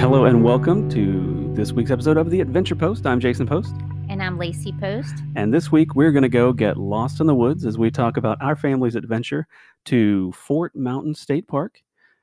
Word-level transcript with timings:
hello 0.00 0.24
and 0.24 0.42
welcome 0.42 0.88
to 0.88 1.52
this 1.54 1.72
week's 1.72 1.90
episode 1.90 2.16
of 2.16 2.30
the 2.30 2.40
Adventure 2.40 2.74
Post. 2.74 3.06
I'm 3.06 3.20
Jason 3.20 3.46
Post. 3.46 3.74
And 4.08 4.22
I'm 4.22 4.38
Lacey 4.38 4.72
Post. 4.72 5.12
And 5.36 5.52
this 5.52 5.70
week 5.70 5.94
we're 5.94 6.10
going 6.10 6.22
to 6.22 6.30
go 6.30 6.54
get 6.54 6.78
lost 6.78 7.20
in 7.20 7.26
the 7.26 7.34
woods 7.34 7.66
as 7.66 7.76
we 7.76 7.90
talk 7.90 8.16
about 8.16 8.40
our 8.40 8.56
family's 8.56 8.96
adventure 8.96 9.46
to 9.84 10.32
Fort 10.32 10.74
Mountain 10.74 11.16
State 11.16 11.46
Park. 11.46 11.82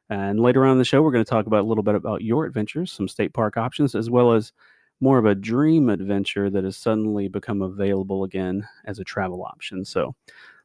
And 0.09 0.39
later 0.39 0.65
on 0.65 0.71
in 0.71 0.77
the 0.79 0.85
show, 0.85 1.03
we're 1.03 1.11
going 1.11 1.23
to 1.23 1.29
talk 1.29 1.45
about 1.45 1.65
a 1.65 1.67
little 1.67 1.83
bit 1.83 1.93
about 1.93 2.23
your 2.23 2.45
adventures, 2.45 2.91
some 2.91 3.07
state 3.07 3.31
park 3.31 3.57
options, 3.57 3.93
as 3.93 4.09
well 4.09 4.31
as 4.31 4.53
more 4.99 5.19
of 5.19 5.27
a 5.27 5.35
dream 5.35 5.89
adventure 5.89 6.49
that 6.49 6.63
has 6.63 6.77
suddenly 6.77 7.27
become 7.27 7.61
available 7.61 8.23
again 8.23 8.67
as 8.85 8.97
a 8.97 9.03
travel 9.03 9.43
option. 9.43 9.85
So 9.85 10.15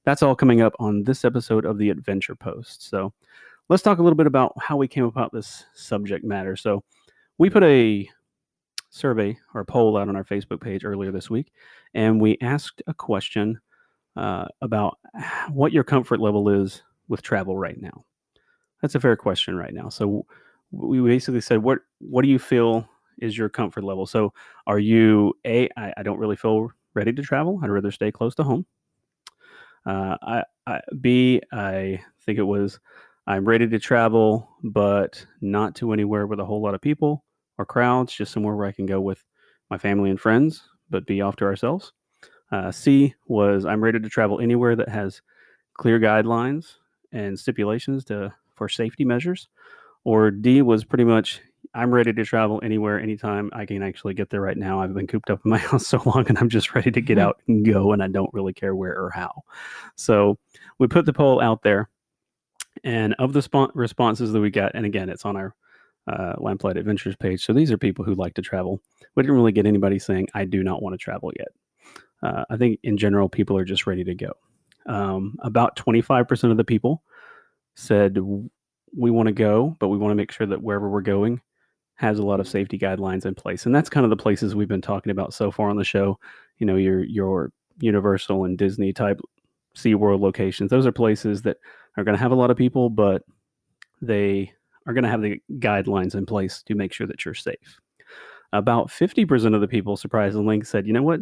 that's 0.05 0.23
all 0.23 0.35
coming 0.35 0.63
up 0.63 0.73
on 0.79 1.05
this 1.05 1.27
episode 1.27 1.67
of 1.67 1.77
the 1.77 1.91
Adventure 1.91 2.37
Post. 2.37 2.89
So 2.89 3.13
let's 3.69 3.83
talk 3.83 3.99
a 3.99 4.03
little 4.03 4.17
bit 4.17 4.27
about 4.27 4.55
how 4.59 4.79
we 4.79 4.89
came 4.89 5.05
about 5.05 5.31
this 5.31 5.67
subject 5.75 6.25
matter. 6.25 6.57
So 6.57 6.83
we 7.43 7.51
put 7.51 7.65
a 7.65 8.09
survey 8.91 9.37
or 9.53 9.63
a 9.63 9.65
poll 9.65 9.97
out 9.97 10.09
on 10.09 10.15
our 10.15 10.23
Facebook 10.23 10.61
page 10.61 10.85
earlier 10.85 11.11
this 11.11 11.29
week, 11.29 11.51
and 11.93 12.21
we 12.21 12.39
asked 12.41 12.85
a 12.87 12.95
question 12.95 13.61
uh, 14.15 14.45
about 14.61 14.97
what 15.51 15.73
your 15.73 15.83
comfort 15.83 16.21
level 16.21 16.49
is 16.49 16.85
with 17.09 17.21
travel 17.21 17.59
right 17.59 17.83
now. 17.83 18.05
That's 18.81 18.95
a 18.95 19.01
fair 19.01 19.17
question 19.17 19.57
right 19.57 19.75
now. 19.75 19.89
So 19.89 20.25
we 20.71 21.01
basically 21.01 21.41
said, 21.41 21.65
what 21.65 21.81
what 21.99 22.23
do 22.23 22.29
you 22.29 22.39
feel 22.39 22.89
is 23.19 23.37
your 23.37 23.49
comfort 23.49 23.83
level? 23.83 24.07
So 24.07 24.33
are 24.69 24.79
you 24.79 25.35
a 25.45 25.69
I, 25.77 25.93
I 25.97 26.05
don't 26.05 26.21
really 26.21 26.37
feel 26.37 26.71
ready 26.95 27.13
to 27.13 27.23
travel. 27.23 27.59
I'd 27.61 27.71
rather 27.71 27.91
stay 27.91 28.13
close 28.13 28.37
to 28.37 28.45
home. 28.45 28.67
Uh, 29.85 30.17
I, 30.23 30.45
I 30.69 30.81
B 31.01 31.41
I 31.53 32.05
think 32.25 32.39
it 32.39 32.45
was 32.45 32.79
I'm 33.27 33.45
ready 33.45 33.67
to 33.67 33.81
travel, 33.81 34.49
but 34.63 35.27
not 35.41 35.75
to 35.77 35.93
anywhere 35.93 36.29
with 36.29 36.39
a 36.39 36.45
whole 36.45 36.63
lot 36.63 36.75
of 36.75 36.81
people 36.81 37.25
or 37.59 37.67
crowds, 37.67 38.13
just 38.13 38.33
somewhere 38.33 38.55
where 38.55 38.67
I 38.67 38.73
can 38.73 38.87
go 38.87 39.01
with 39.01 39.25
my 39.71 39.79
family 39.79 40.11
and 40.11 40.21
friends, 40.21 40.63
but 40.91 41.07
be 41.07 41.21
off 41.21 41.37
to 41.37 41.45
ourselves. 41.45 41.93
Uh, 42.51 42.71
C 42.71 43.15
was 43.27 43.65
I'm 43.65 43.83
ready 43.83 43.99
to 43.99 44.09
travel 44.09 44.41
anywhere 44.41 44.77
that 44.77 44.89
has 44.89 45.23
clear 45.75 45.99
guidelines 45.99 46.75
and 47.13 47.39
stipulations 47.39 48.05
to 48.05 48.33
for 48.55 48.69
safety 48.69 49.05
measures. 49.05 49.49
Or 50.05 50.31
D 50.31 50.63
was 50.63 50.85
pretty 50.85 51.05
much 51.05 51.41
I'm 51.75 51.93
ready 51.93 52.13
to 52.13 52.25
travel 52.25 52.61
anywhere, 52.63 53.01
anytime 53.01 53.51
I 53.55 53.65
can 53.65 53.83
actually 53.83 54.15
get 54.15 54.29
there 54.29 54.43
right 54.43 54.57
now. 54.57 54.83
I've 54.83 54.93
been 54.93 55.07
cooped 55.07 55.31
up 55.31 55.41
in 55.45 55.51
my 55.51 55.59
house 55.71 55.87
so 55.87 56.03
long 56.05 56.27
and 56.29 56.39
I'm 56.39 56.49
just 56.49 56.75
ready 56.75 56.91
to 56.91 57.01
get 57.01 57.17
mm-hmm. 57.17 57.29
out 57.29 57.41
and 57.49 57.65
go, 57.65 57.93
and 57.93 58.03
I 58.03 58.09
don't 58.09 58.33
really 58.35 58.53
care 58.53 58.75
where 58.75 58.93
or 58.93 59.11
how. 59.11 59.43
So 59.97 60.39
we 60.79 60.87
put 60.87 61.07
the 61.07 61.13
poll 61.13 61.41
out 61.41 61.63
there. 61.63 61.89
And 62.85 63.15
of 63.19 63.33
the 63.33 63.43
sp- 63.45 63.73
responses 63.75 64.33
that 64.33 64.41
we 64.41 64.51
got, 64.51 64.73
and 64.75 64.87
again, 64.87 65.09
it's 65.09 65.25
on 65.25 65.37
our 65.37 65.55
uh, 66.07 66.35
Lamplight 66.39 66.77
Adventures 66.77 67.17
page. 67.17 67.45
So 67.45 67.53
these 67.53 67.71
are 67.71 67.79
people 67.79 68.05
who 68.05 68.15
like 68.15 68.35
to 68.35 68.43
travel. 68.43 68.81
We 69.15 69.23
didn't 69.23 69.37
really 69.37 69.53
get 69.53 69.67
anybody 69.67 69.99
saying, 69.99 70.29
I 70.35 70.45
do 70.45 70.63
not 70.63 70.83
want 70.83 70.95
to 70.95 70.99
travel 70.99 71.33
yet. 71.39 71.49
Uh, 72.23 72.45
I 72.51 72.57
think 72.57 72.81
in 72.83 72.97
general, 72.97 73.29
people 73.29 73.57
are 73.57 73.65
just 73.65 73.87
ready 73.87 74.05
to 74.05 74.15
go. 74.15 74.33
Um, 74.87 75.37
about 75.41 75.77
25% 75.77 76.51
of 76.51 76.57
the 76.57 76.65
people 76.65 77.03
said, 77.75 78.19
We 78.19 79.11
want 79.11 79.27
to 79.27 79.33
go, 79.33 79.77
but 79.79 79.89
we 79.89 79.99
want 79.99 80.13
to 80.13 80.17
make 80.17 80.33
sure 80.33 80.47
that 80.47 80.63
wherever 80.63 80.89
we're 80.89 81.03
going 81.03 81.41
has 81.97 82.19
a 82.19 82.25
lot 82.25 82.41
of 82.41 82.49
safety 82.49 82.79
guidelines 82.79 83.27
in 83.27 83.35
place. 83.35 83.67
And 83.67 83.75
that's 83.75 83.91
kind 83.91 84.05
of 84.05 84.11
the 84.11 84.17
places 84.17 84.55
we've 84.55 84.69
been 84.69 84.83
talking 84.83 85.13
about 85.13 85.35
so 85.35 85.51
far 85.51 85.69
on 85.69 85.77
the 85.77 85.85
show. 85.85 86.19
You 86.59 86.67
know, 86.67 86.77
your, 86.77 87.05
your 87.05 87.53
Universal 87.79 88.45
and 88.45 88.59
Disney 88.59 88.93
type 88.93 89.21
SeaWorld 89.77 90.21
locations. 90.21 90.71
Those 90.71 90.87
are 90.87 90.93
places 90.93 91.43
that 91.43 91.59
are 91.97 92.05
going 92.05 92.17
to 92.17 92.23
have 92.23 92.33
a 92.33 92.37
lot 92.37 92.51
of 92.51 92.57
people, 92.57 92.91
but 92.91 93.23
they 94.01 94.53
are 94.87 94.93
going 94.93 95.05
to 95.05 95.11
have 95.11 95.23
the 95.23 95.41
guidelines 95.59 96.15
in 96.15 96.27
place 96.27 96.63
to 96.65 96.75
make 96.75 96.93
sure 96.93 97.07
that 97.07 97.25
you're 97.25 97.35
safe. 97.35 97.81
About 98.53 98.89
50% 98.89 99.55
of 99.55 99.61
the 99.61 99.69
people, 99.69 99.97
surprisingly, 99.97 100.63
said, 100.63 100.87
you 100.87 100.93
know 100.93 101.03
what? 101.03 101.21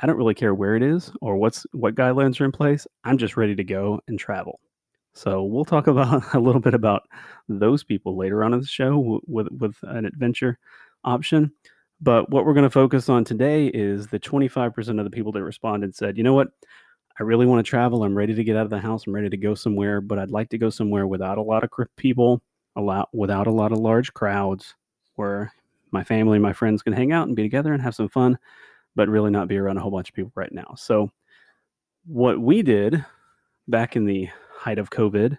I 0.00 0.06
don't 0.06 0.16
really 0.16 0.34
care 0.34 0.54
where 0.54 0.76
it 0.76 0.82
is 0.82 1.10
or 1.20 1.36
what's 1.36 1.66
what 1.72 1.94
guidelines 1.94 2.40
are 2.40 2.44
in 2.44 2.52
place. 2.52 2.86
I'm 3.04 3.18
just 3.18 3.36
ready 3.36 3.56
to 3.56 3.64
go 3.64 4.00
and 4.06 4.18
travel. 4.18 4.60
So 5.14 5.42
we'll 5.42 5.64
talk 5.64 5.86
about 5.88 6.34
a 6.34 6.38
little 6.38 6.60
bit 6.60 6.74
about 6.74 7.02
those 7.48 7.82
people 7.82 8.16
later 8.16 8.44
on 8.44 8.54
in 8.54 8.60
the 8.60 8.66
show 8.66 9.20
with 9.26 9.48
with 9.50 9.76
an 9.82 10.04
adventure 10.04 10.58
option. 11.04 11.52
But 12.00 12.30
what 12.30 12.46
we're 12.46 12.54
going 12.54 12.64
to 12.64 12.70
focus 12.70 13.08
on 13.08 13.24
today 13.24 13.66
is 13.66 14.06
the 14.06 14.20
25% 14.20 14.98
of 14.98 15.04
the 15.04 15.10
people 15.10 15.32
that 15.32 15.42
responded 15.42 15.96
said, 15.96 16.16
you 16.16 16.22
know 16.22 16.34
what? 16.34 16.48
I 17.18 17.24
really 17.24 17.46
want 17.46 17.64
to 17.64 17.68
travel. 17.68 18.04
I'm 18.04 18.16
ready 18.16 18.34
to 18.34 18.44
get 18.44 18.56
out 18.56 18.62
of 18.62 18.70
the 18.70 18.78
house. 18.78 19.04
I'm 19.06 19.14
ready 19.14 19.28
to 19.28 19.36
go 19.36 19.56
somewhere, 19.56 20.00
but 20.00 20.20
I'd 20.20 20.30
like 20.30 20.48
to 20.50 20.58
go 20.58 20.70
somewhere 20.70 21.08
without 21.08 21.38
a 21.38 21.42
lot 21.42 21.64
of 21.64 21.70
people, 21.96 22.40
a 22.76 22.80
lot 22.80 23.08
without 23.12 23.46
a 23.46 23.52
lot 23.52 23.72
of 23.72 23.78
large 23.78 24.12
crowds, 24.14 24.74
where 25.16 25.52
my 25.90 26.04
family 26.04 26.36
and 26.36 26.42
my 26.42 26.52
friends 26.52 26.82
can 26.82 26.92
hang 26.92 27.12
out 27.12 27.26
and 27.26 27.36
be 27.36 27.42
together 27.42 27.72
and 27.72 27.82
have 27.82 27.94
some 27.94 28.08
fun, 28.08 28.38
but 28.94 29.08
really 29.08 29.30
not 29.30 29.48
be 29.48 29.56
around 29.56 29.78
a 29.78 29.80
whole 29.80 29.90
bunch 29.90 30.10
of 30.10 30.14
people 30.14 30.32
right 30.34 30.52
now. 30.52 30.74
So, 30.76 31.10
what 32.06 32.40
we 32.40 32.62
did 32.62 33.04
back 33.66 33.96
in 33.96 34.04
the 34.04 34.28
height 34.50 34.78
of 34.78 34.90
COVID, 34.90 35.38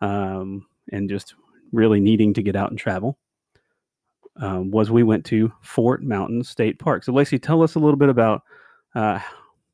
um, 0.00 0.66
and 0.92 1.08
just 1.08 1.34
really 1.72 2.00
needing 2.00 2.34
to 2.34 2.42
get 2.42 2.56
out 2.56 2.70
and 2.70 2.78
travel, 2.78 3.18
um, 4.36 4.70
was 4.70 4.90
we 4.90 5.02
went 5.02 5.24
to 5.26 5.52
Fort 5.60 6.02
Mountain 6.02 6.44
State 6.44 6.78
Park. 6.78 7.04
So, 7.04 7.12
Lacey, 7.12 7.38
tell 7.38 7.62
us 7.62 7.74
a 7.74 7.78
little 7.78 7.96
bit 7.96 8.08
about 8.08 8.42
uh, 8.94 9.20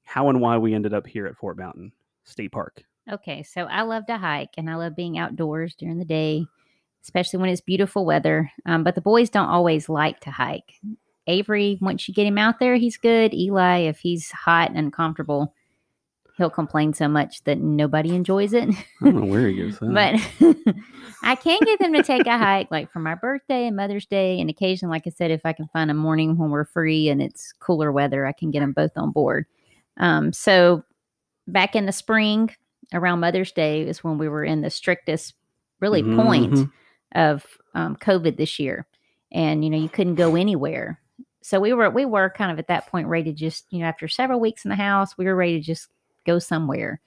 how 0.04 0.28
and 0.28 0.40
why 0.40 0.56
we 0.58 0.74
ended 0.74 0.94
up 0.94 1.06
here 1.06 1.26
at 1.26 1.36
Fort 1.36 1.56
Mountain 1.56 1.92
State 2.24 2.52
Park. 2.52 2.82
Okay, 3.10 3.42
so 3.42 3.62
I 3.64 3.82
love 3.82 4.06
to 4.06 4.18
hike 4.18 4.50
and 4.56 4.68
I 4.68 4.74
love 4.74 4.96
being 4.96 5.16
outdoors 5.16 5.76
during 5.76 5.98
the 5.98 6.04
day, 6.04 6.44
especially 7.06 7.38
when 7.38 7.48
it's 7.48 7.60
beautiful 7.60 8.04
weather. 8.04 8.50
Um, 8.66 8.82
but 8.82 8.96
the 8.96 9.00
boys 9.00 9.30
don't 9.30 9.48
always 9.48 9.88
like 9.88 10.18
to 10.20 10.30
hike. 10.32 10.72
Avery, 11.28 11.78
once 11.80 12.08
you 12.08 12.14
get 12.14 12.26
him 12.26 12.36
out 12.36 12.58
there, 12.58 12.74
he's 12.74 12.96
good. 12.96 13.32
Eli, 13.32 13.78
if 13.78 14.00
he's 14.00 14.32
hot 14.32 14.70
and 14.70 14.78
uncomfortable, 14.78 15.54
he'll 16.36 16.50
complain 16.50 16.92
so 16.92 17.06
much 17.06 17.44
that 17.44 17.58
nobody 17.58 18.12
enjoys 18.12 18.52
it. 18.52 18.68
I 18.68 19.04
don't 19.04 19.20
know 19.20 19.26
where 19.26 19.46
he 19.46 19.56
goes. 19.56 19.78
but 19.80 20.16
I 21.22 21.36
can 21.36 21.60
get 21.64 21.78
them 21.78 21.92
to 21.92 22.02
take 22.02 22.26
a 22.26 22.38
hike, 22.38 22.72
like 22.72 22.90
for 22.90 22.98
my 22.98 23.14
birthday 23.14 23.68
and 23.68 23.76
Mother's 23.76 24.06
Day, 24.06 24.40
and 24.40 24.50
occasionally, 24.50 24.90
like 24.90 25.06
I 25.06 25.10
said, 25.10 25.30
if 25.30 25.42
I 25.44 25.52
can 25.52 25.68
find 25.68 25.88
a 25.88 25.94
morning 25.94 26.36
when 26.36 26.50
we're 26.50 26.64
free 26.64 27.08
and 27.08 27.22
it's 27.22 27.52
cooler 27.52 27.92
weather, 27.92 28.26
I 28.26 28.32
can 28.32 28.50
get 28.50 28.60
them 28.60 28.72
both 28.72 28.92
on 28.96 29.12
board. 29.12 29.46
Um, 29.96 30.32
so 30.32 30.82
back 31.46 31.76
in 31.76 31.86
the 31.86 31.92
spring 31.92 32.50
around 32.92 33.20
Mother's 33.20 33.52
Day 33.52 33.82
is 33.82 34.02
when 34.02 34.18
we 34.18 34.28
were 34.28 34.44
in 34.44 34.62
the 34.62 34.70
strictest 34.70 35.34
really 35.78 36.02
mm-hmm. 36.02 36.20
point. 36.20 36.70
Of 37.14 37.46
um, 37.74 37.96
COVID 37.96 38.36
this 38.36 38.58
year. 38.58 38.86
And, 39.32 39.64
you 39.64 39.70
know, 39.70 39.78
you 39.78 39.88
couldn't 39.88 40.16
go 40.16 40.36
anywhere. 40.36 41.00
So 41.40 41.60
we 41.60 41.72
were, 41.72 41.88
we 41.88 42.04
were 42.04 42.28
kind 42.30 42.50
of 42.50 42.58
at 42.58 42.66
that 42.68 42.88
point 42.88 43.06
ready 43.06 43.32
to 43.32 43.32
just, 43.32 43.64
you 43.70 43.78
know, 43.78 43.86
after 43.86 44.08
several 44.08 44.40
weeks 44.40 44.64
in 44.64 44.68
the 44.68 44.74
house, 44.76 45.16
we 45.16 45.24
were 45.24 45.36
ready 45.36 45.58
to 45.58 45.64
just 45.64 45.88
go 46.26 46.38
somewhere. 46.38 47.00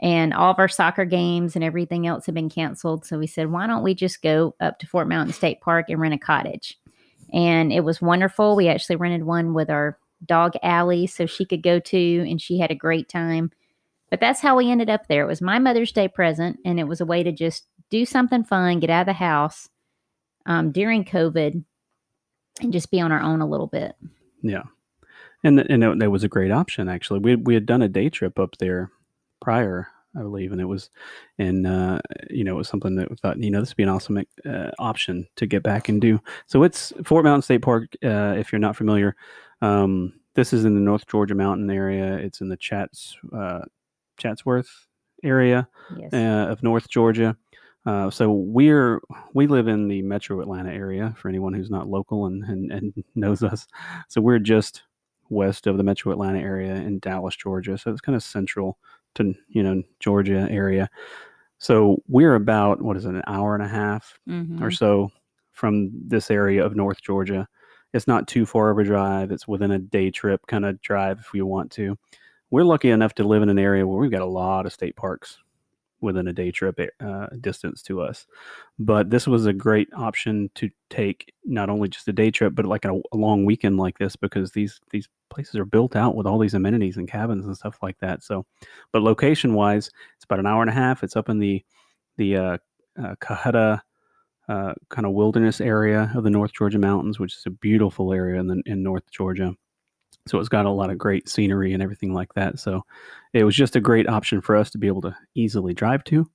And 0.00 0.34
all 0.34 0.50
of 0.50 0.58
our 0.58 0.68
soccer 0.68 1.04
games 1.04 1.54
and 1.56 1.64
everything 1.64 2.06
else 2.06 2.26
had 2.26 2.34
been 2.34 2.50
canceled. 2.50 3.06
So 3.06 3.18
we 3.18 3.26
said, 3.26 3.50
why 3.50 3.66
don't 3.66 3.82
we 3.82 3.94
just 3.94 4.22
go 4.22 4.54
up 4.60 4.78
to 4.80 4.86
Fort 4.86 5.08
Mountain 5.08 5.32
State 5.32 5.60
Park 5.60 5.88
and 5.88 6.00
rent 6.00 6.14
a 6.14 6.18
cottage? 6.18 6.78
And 7.32 7.72
it 7.72 7.80
was 7.84 8.02
wonderful. 8.02 8.54
We 8.54 8.68
actually 8.68 8.96
rented 8.96 9.24
one 9.24 9.54
with 9.54 9.70
our 9.70 9.98
dog 10.26 10.54
Alli 10.62 11.06
so 11.06 11.26
she 11.26 11.44
could 11.44 11.62
go 11.62 11.80
to, 11.80 12.26
and 12.28 12.40
she 12.40 12.58
had 12.58 12.70
a 12.70 12.76
great 12.76 13.08
time. 13.08 13.50
But 14.10 14.20
that's 14.20 14.40
how 14.40 14.56
we 14.56 14.70
ended 14.70 14.90
up 14.90 15.06
there. 15.08 15.22
It 15.24 15.28
was 15.28 15.40
my 15.40 15.58
Mother's 15.58 15.92
Day 15.92 16.06
present, 16.06 16.58
and 16.66 16.78
it 16.78 16.86
was 16.86 17.00
a 17.00 17.06
way 17.06 17.22
to 17.22 17.32
just 17.32 17.66
do 17.92 18.06
something 18.06 18.42
fun, 18.42 18.80
get 18.80 18.90
out 18.90 19.02
of 19.02 19.06
the 19.06 19.12
house 19.12 19.68
um, 20.46 20.72
during 20.72 21.04
COVID, 21.04 21.62
and 22.60 22.72
just 22.72 22.90
be 22.90 23.00
on 23.00 23.12
our 23.12 23.20
own 23.20 23.42
a 23.42 23.46
little 23.46 23.66
bit. 23.66 23.94
Yeah, 24.42 24.64
and 25.44 25.60
and 25.60 26.02
it 26.02 26.08
was 26.08 26.24
a 26.24 26.28
great 26.28 26.50
option 26.50 26.88
actually. 26.88 27.20
We 27.20 27.36
we 27.36 27.54
had 27.54 27.66
done 27.66 27.82
a 27.82 27.88
day 27.88 28.08
trip 28.08 28.38
up 28.38 28.56
there 28.58 28.90
prior, 29.40 29.88
I 30.16 30.22
believe, 30.22 30.52
and 30.52 30.60
it 30.60 30.64
was, 30.64 30.88
and 31.38 31.66
uh, 31.66 32.00
you 32.30 32.44
know, 32.44 32.54
it 32.54 32.58
was 32.58 32.68
something 32.68 32.96
that 32.96 33.10
we 33.10 33.16
thought, 33.16 33.38
you 33.38 33.50
know, 33.50 33.60
this 33.60 33.70
would 33.70 33.76
be 33.76 33.82
an 33.82 33.90
awesome 33.90 34.24
uh, 34.48 34.70
option 34.78 35.28
to 35.36 35.46
get 35.46 35.62
back 35.62 35.88
and 35.88 36.00
do. 36.00 36.18
So 36.46 36.62
it's 36.62 36.94
Fort 37.04 37.24
Mountain 37.24 37.42
State 37.42 37.62
Park. 37.62 37.94
Uh, 38.02 38.34
if 38.38 38.52
you're 38.52 38.58
not 38.58 38.76
familiar, 38.76 39.14
um, 39.60 40.14
this 40.34 40.54
is 40.54 40.64
in 40.64 40.74
the 40.74 40.80
North 40.80 41.06
Georgia 41.06 41.34
mountain 41.34 41.70
area. 41.70 42.14
It's 42.14 42.40
in 42.40 42.48
the 42.48 42.56
Chats 42.56 43.16
uh, 43.36 43.60
Chatsworth 44.16 44.86
area 45.22 45.68
yes. 45.96 46.12
uh, 46.12 46.50
of 46.50 46.62
North 46.62 46.88
Georgia. 46.88 47.36
Uh, 47.84 48.10
so 48.10 48.30
we're 48.30 49.00
we 49.34 49.46
live 49.46 49.68
in 49.68 49.88
the 49.88 50.02
Metro 50.02 50.40
Atlanta 50.40 50.70
area. 50.72 51.14
For 51.16 51.28
anyone 51.28 51.52
who's 51.52 51.70
not 51.70 51.88
local 51.88 52.26
and, 52.26 52.44
and, 52.44 52.72
and 52.72 53.04
knows 53.14 53.42
us, 53.42 53.66
so 54.08 54.20
we're 54.20 54.38
just 54.38 54.82
west 55.30 55.66
of 55.66 55.76
the 55.76 55.82
Metro 55.82 56.12
Atlanta 56.12 56.38
area 56.38 56.74
in 56.74 56.98
Dallas, 56.98 57.36
Georgia. 57.36 57.78
So 57.78 57.90
it's 57.90 58.00
kind 58.00 58.16
of 58.16 58.22
central 58.22 58.78
to 59.14 59.34
you 59.48 59.62
know 59.62 59.82
Georgia 60.00 60.46
area. 60.50 60.88
So 61.58 62.02
we're 62.08 62.34
about 62.34 62.82
what 62.82 62.96
is 62.96 63.04
it, 63.04 63.14
an 63.14 63.22
hour 63.26 63.54
and 63.54 63.64
a 63.64 63.68
half 63.68 64.18
mm-hmm. 64.28 64.62
or 64.62 64.70
so 64.70 65.10
from 65.52 65.90
this 66.06 66.30
area 66.30 66.64
of 66.64 66.74
North 66.74 67.00
Georgia 67.02 67.48
it's 67.92 68.06
not 68.06 68.26
too 68.26 68.46
far 68.46 68.70
of 68.70 68.78
a 68.78 68.84
drive. 68.84 69.30
It's 69.30 69.46
within 69.46 69.70
a 69.70 69.78
day 69.78 70.10
trip 70.10 70.46
kind 70.46 70.64
of 70.64 70.80
drive 70.80 71.18
if 71.20 71.32
we 71.32 71.42
want 71.42 71.70
to. 71.72 71.96
We're 72.50 72.64
lucky 72.64 72.90
enough 72.90 73.14
to 73.14 73.24
live 73.24 73.42
in 73.42 73.48
an 73.48 73.58
area 73.58 73.86
where 73.86 73.98
we've 73.98 74.10
got 74.10 74.22
a 74.22 74.26
lot 74.26 74.66
of 74.66 74.72
state 74.72 74.96
parks 74.96 75.38
within 76.02 76.28
a 76.28 76.32
day 76.32 76.50
trip 76.50 76.78
uh, 77.00 77.26
distance 77.40 77.82
to 77.82 78.02
us. 78.02 78.26
But 78.78 79.10
this 79.10 79.26
was 79.26 79.46
a 79.46 79.52
great 79.52 79.88
option 79.96 80.50
to 80.56 80.68
take 80.90 81.32
not 81.44 81.70
only 81.70 81.88
just 81.88 82.08
a 82.08 82.12
day 82.12 82.30
trip, 82.30 82.54
but 82.54 82.66
like 82.66 82.84
a, 82.84 83.00
a 83.12 83.16
long 83.16 83.44
weekend 83.44 83.78
like 83.78 83.98
this 83.98 84.16
because 84.16 84.52
these 84.52 84.80
these 84.90 85.08
places 85.30 85.56
are 85.56 85.64
built 85.64 85.96
out 85.96 86.14
with 86.14 86.26
all 86.26 86.38
these 86.38 86.54
amenities 86.54 86.98
and 86.98 87.08
cabins 87.08 87.46
and 87.46 87.56
stuff 87.56 87.78
like 87.82 87.98
that. 88.00 88.22
So, 88.22 88.44
but 88.92 89.02
location 89.02 89.54
wise, 89.54 89.90
it's 90.16 90.24
about 90.24 90.40
an 90.40 90.46
hour 90.46 90.60
and 90.60 90.70
a 90.70 90.74
half. 90.74 91.02
It's 91.02 91.16
up 91.16 91.28
in 91.28 91.38
the 91.38 91.64
the 92.18 92.36
uh, 92.36 92.58
uh, 93.02 93.14
uh, 94.48 94.74
kind 94.90 95.06
of 95.06 95.12
wilderness 95.12 95.60
area 95.60 96.12
of 96.14 96.24
the 96.24 96.30
North 96.30 96.52
Georgia 96.52 96.78
mountains, 96.78 97.18
which 97.18 97.36
is 97.36 97.44
a 97.46 97.50
beautiful 97.50 98.12
area 98.12 98.40
in 98.40 98.48
the, 98.48 98.62
in 98.66 98.82
North 98.82 99.08
Georgia. 99.10 99.54
So 100.26 100.38
it's 100.38 100.48
got 100.48 100.66
a 100.66 100.70
lot 100.70 100.90
of 100.90 100.98
great 100.98 101.28
scenery 101.28 101.72
and 101.72 101.82
everything 101.82 102.12
like 102.12 102.32
that. 102.34 102.58
So 102.58 102.84
it 103.32 103.44
was 103.44 103.56
just 103.56 103.76
a 103.76 103.80
great 103.80 104.08
option 104.08 104.40
for 104.40 104.56
us 104.56 104.70
to 104.70 104.78
be 104.78 104.86
able 104.86 105.02
to 105.02 105.16
easily 105.34 105.74
drive 105.74 106.04
to, 106.04 106.30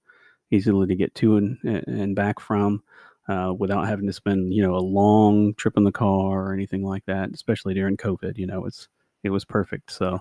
easily 0.51 0.87
to 0.87 0.95
get 0.95 1.15
to 1.15 1.37
and, 1.37 1.57
and 1.63 2.15
back 2.15 2.39
from. 2.39 2.83
Uh, 3.29 3.51
without 3.51 3.85
having 3.85 4.07
to 4.07 4.13
spend 4.13 4.53
you 4.53 4.63
know 4.63 4.73
a 4.73 4.79
long 4.79 5.53
trip 5.55 5.75
in 5.75 5.83
the 5.83 5.91
car 5.91 6.45
or 6.45 6.53
anything 6.53 6.81
like 6.81 7.05
that 7.07 7.29
especially 7.33 7.73
during 7.73 7.97
covid 7.97 8.37
you 8.37 8.47
know 8.47 8.63
it's 8.63 8.87
it 9.21 9.29
was 9.29 9.43
perfect 9.43 9.91
so 9.91 10.17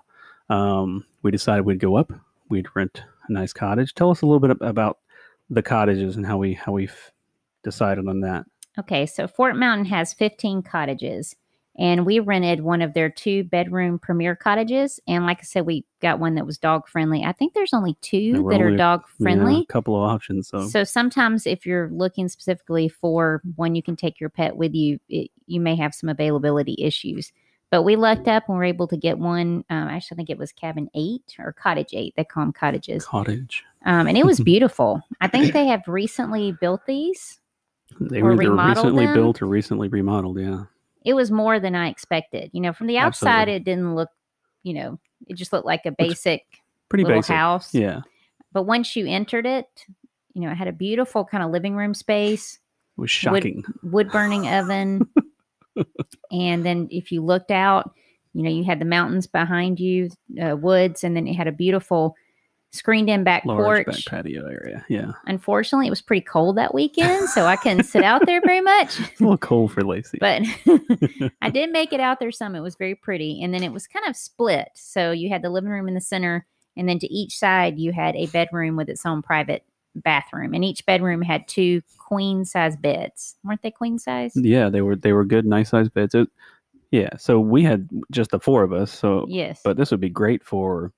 um, 0.51 1.05
we 1.23 1.31
decided 1.31 1.65
we'd 1.65 1.79
go 1.79 1.95
up 1.95 2.12
we'd 2.49 2.67
rent 2.75 3.05
a 3.29 3.33
nice 3.33 3.53
cottage 3.53 3.95
tell 3.95 4.11
us 4.11 4.23
a 4.23 4.27
little 4.27 4.41
bit 4.41 4.57
about 4.61 4.99
the 5.51 5.62
cottages 5.62 6.17
and 6.17 6.27
how 6.27 6.37
we 6.37 6.53
how 6.53 6.73
we've 6.73 7.12
decided 7.62 8.09
on 8.09 8.23
that 8.23 8.45
Okay, 8.79 9.07
so 9.07 9.27
Fort 9.27 9.57
Mountain 9.57 9.87
has 9.87 10.12
15 10.12 10.62
cottages, 10.62 11.35
and 11.78 12.06
we 12.06 12.19
rented 12.20 12.61
one 12.62 12.81
of 12.82 12.94
their 12.94 13.11
two 13.11 13.44
bedroom 13.44 13.99
premier 13.99 14.34
cottages. 14.34 14.99
And 15.06 15.26
like 15.26 15.38
I 15.40 15.43
said, 15.44 15.67
we 15.67 15.84
got 16.00 16.19
one 16.19 16.34
that 16.37 16.46
was 16.46 16.58
dog 16.58 16.88
friendly. 16.88 17.23
I 17.25 17.32
think 17.32 17.52
there's 17.55 17.75
only 17.75 17.96
two 18.00 18.46
that 18.50 18.61
are 18.61 18.67
only- 18.67 18.76
dog 18.78 19.02
Yeah, 19.19 19.25
friendly. 19.25 19.61
a 19.69 19.73
couple 19.73 19.94
of 19.96 20.08
options 20.11 20.49
so, 20.49 20.67
So 20.69 20.84
sometimes, 20.84 21.46
if 21.46 21.67
you're 21.67 21.88
looking 21.90 22.28
specifically 22.28 22.88
for 22.88 23.43
one 23.56 23.75
you 23.75 23.82
can 23.82 23.96
take 23.96 24.19
your 24.20 24.31
pet 24.31 24.56
with 24.56 24.75
you, 24.75 24.99
it, 25.08 25.31
you 25.46 25.61
may 25.61 25.76
have 25.76 25.94
some 25.94 26.08
availability 26.08 26.76
issues. 26.78 27.32
But 27.70 27.82
we 27.82 27.96
lucked 27.96 28.28
up 28.28 28.44
and 28.49 28.56
were 28.56 28.64
able 28.64 28.87
to 28.87 28.96
get 28.96 29.19
one. 29.19 29.64
Um, 29.70 29.88
actually, 29.88 30.14
I 30.14 30.19
think 30.19 30.31
it 30.31 30.38
was 30.38 30.52
cabin 30.52 30.88
eight 30.94 31.34
or 31.38 31.52
cottage 31.52 31.94
eight. 31.94 32.14
They 32.17 32.23
call 32.25 32.44
them 32.44 32.52
cottages, 32.52 33.05
cottage 33.05 33.64
um, 33.84 34.06
and 34.06 34.17
it 34.17 34.25
was 34.25 34.38
beautiful. 34.52 35.02
I 35.20 35.26
think 35.28 35.52
they 35.52 35.67
have 35.67 35.82
recently 35.88 36.52
built 36.61 36.87
these. 36.87 37.40
they 38.00 38.23
were 38.23 38.32
either 38.34 38.50
remodeled 38.50 38.76
recently 38.87 39.06
them? 39.06 39.14
built 39.14 39.43
or 39.43 39.46
recently 39.46 39.88
remodeled 39.88 40.38
yeah 40.40 40.64
It 41.06 41.14
was 41.14 41.31
more 41.31 41.61
than 41.61 41.75
I 41.75 41.88
expected. 41.88 42.50
You 42.53 42.61
know, 42.61 42.73
from 42.73 42.88
the 42.88 42.99
outside, 42.99 43.49
Absolutely. 43.49 43.55
it 43.55 43.64
didn't 43.64 43.94
look. 43.94 44.11
You 44.62 44.75
know, 44.75 44.99
it 45.29 45.35
just 45.35 45.53
looked 45.53 45.64
like 45.64 45.87
a 45.87 45.93
basic 45.93 46.44
pretty 46.88 47.05
little 47.05 47.19
basic 47.19 47.35
house. 47.35 47.73
yeah 47.75 48.00
But 48.53 48.64
once 48.64 48.97
you 48.97 49.06
entered 49.06 49.47
it, 49.47 49.67
you 50.35 50.43
know, 50.43 50.50
it 50.50 50.56
had 50.56 50.69
a 50.69 50.73
beautiful 50.73 51.25
kind 51.25 51.43
of 51.43 51.50
living 51.50 51.76
room 51.76 51.94
space. 51.94 52.58
it 52.97 53.00
was 53.00 53.11
shocking 53.11 53.64
wood 53.82 54.11
burning 54.11 54.49
oven. 54.49 55.08
and 56.31 56.67
then 56.67 56.88
if 56.91 57.12
you 57.12 57.23
looked 57.23 57.50
out, 57.50 57.93
you 58.35 58.43
know, 58.43 58.50
you 58.50 58.64
had 58.64 58.81
the 58.81 58.85
mountains 58.85 59.26
behind 59.26 59.81
you, 59.81 60.11
uh, 60.43 60.56
woods, 60.56 61.05
and 61.05 61.17
then 61.17 61.26
it 61.26 61.35
had 61.35 61.47
a 61.47 61.52
beautiful 61.52 62.14
screened 62.76 63.08
in 63.11 63.25
back 63.25 63.44
large 63.44 63.84
porch. 63.84 64.05
back 64.05 64.05
patio 64.25 64.46
area 64.46 64.84
yeah 64.88 65.12
Unfortunately, 65.26 65.87
it 65.87 65.90
was 65.90 66.00
pretty 66.02 66.20
cold 66.25 66.56
that 66.56 66.75
weekend, 66.75 67.28
so 67.31 67.46
I 67.46 67.56
couldn't 67.56 67.84
sit 67.84 68.02
out 68.05 68.25
there 68.26 68.40
very 68.40 68.61
much. 68.61 68.99
a 69.00 69.05
little 69.20 69.38
cold 69.38 69.73
for 69.73 69.82
lacey 69.82 70.19
But 70.20 70.43
I 71.43 71.50
did 71.50 71.70
make 71.70 71.93
it 71.93 72.00
out 72.00 72.20
there 72.20 72.31
some. 72.32 72.55
It 72.55 72.61
was 72.61 72.76
very 72.76 72.94
pretty. 72.94 73.43
And 73.43 73.52
then 73.52 73.62
it 73.62 73.73
was 73.73 73.87
kind 73.87 74.06
of 74.08 74.17
split. 74.17 74.69
So 74.75 75.11
you 75.11 75.28
had 75.28 75.43
the 75.43 75.50
living 75.50 75.70
room 75.70 75.88
in 75.88 75.94
the 75.94 76.00
center, 76.00 76.46
and 76.76 76.88
then 76.88 76.99
to 77.00 77.12
each 77.12 77.37
side, 77.38 77.78
you 77.78 77.93
had 77.93 78.14
a 78.17 78.26
bedroom 78.26 78.76
with 78.76 78.88
its 78.88 79.05
own 79.06 79.23
private 79.23 79.64
bathroom. 79.94 80.52
And 80.55 80.64
each 80.64 80.84
bedroom 80.87 81.23
had 81.23 81.49
two 81.49 81.82
queen 81.99 82.44
size 82.44 82.76
beds. 82.76 83.37
Weren't 83.44 83.62
they 83.62 83.70
queen 83.70 83.99
size? 83.99 84.32
yeah 84.37 84.69
they 84.69 84.82
were 84.82 84.94
they 84.96 85.12
were 85.12 85.25
good 85.25 85.46
nice 85.46 85.70
size 85.70 85.88
beds 85.88 86.14
it, 86.14 86.28
yeah 86.93 87.17
so 87.17 87.40
we 87.40 87.62
had 87.64 87.88
just 88.12 88.31
the 88.31 88.38
four 88.38 88.62
of 88.62 88.73
us 88.73 88.93
so 88.93 89.25
Yes. 89.28 89.61
but 89.64 89.76
this 89.76 89.90
would 89.90 90.00
be 90.00 90.08
great 90.11 90.44
for 90.44 90.93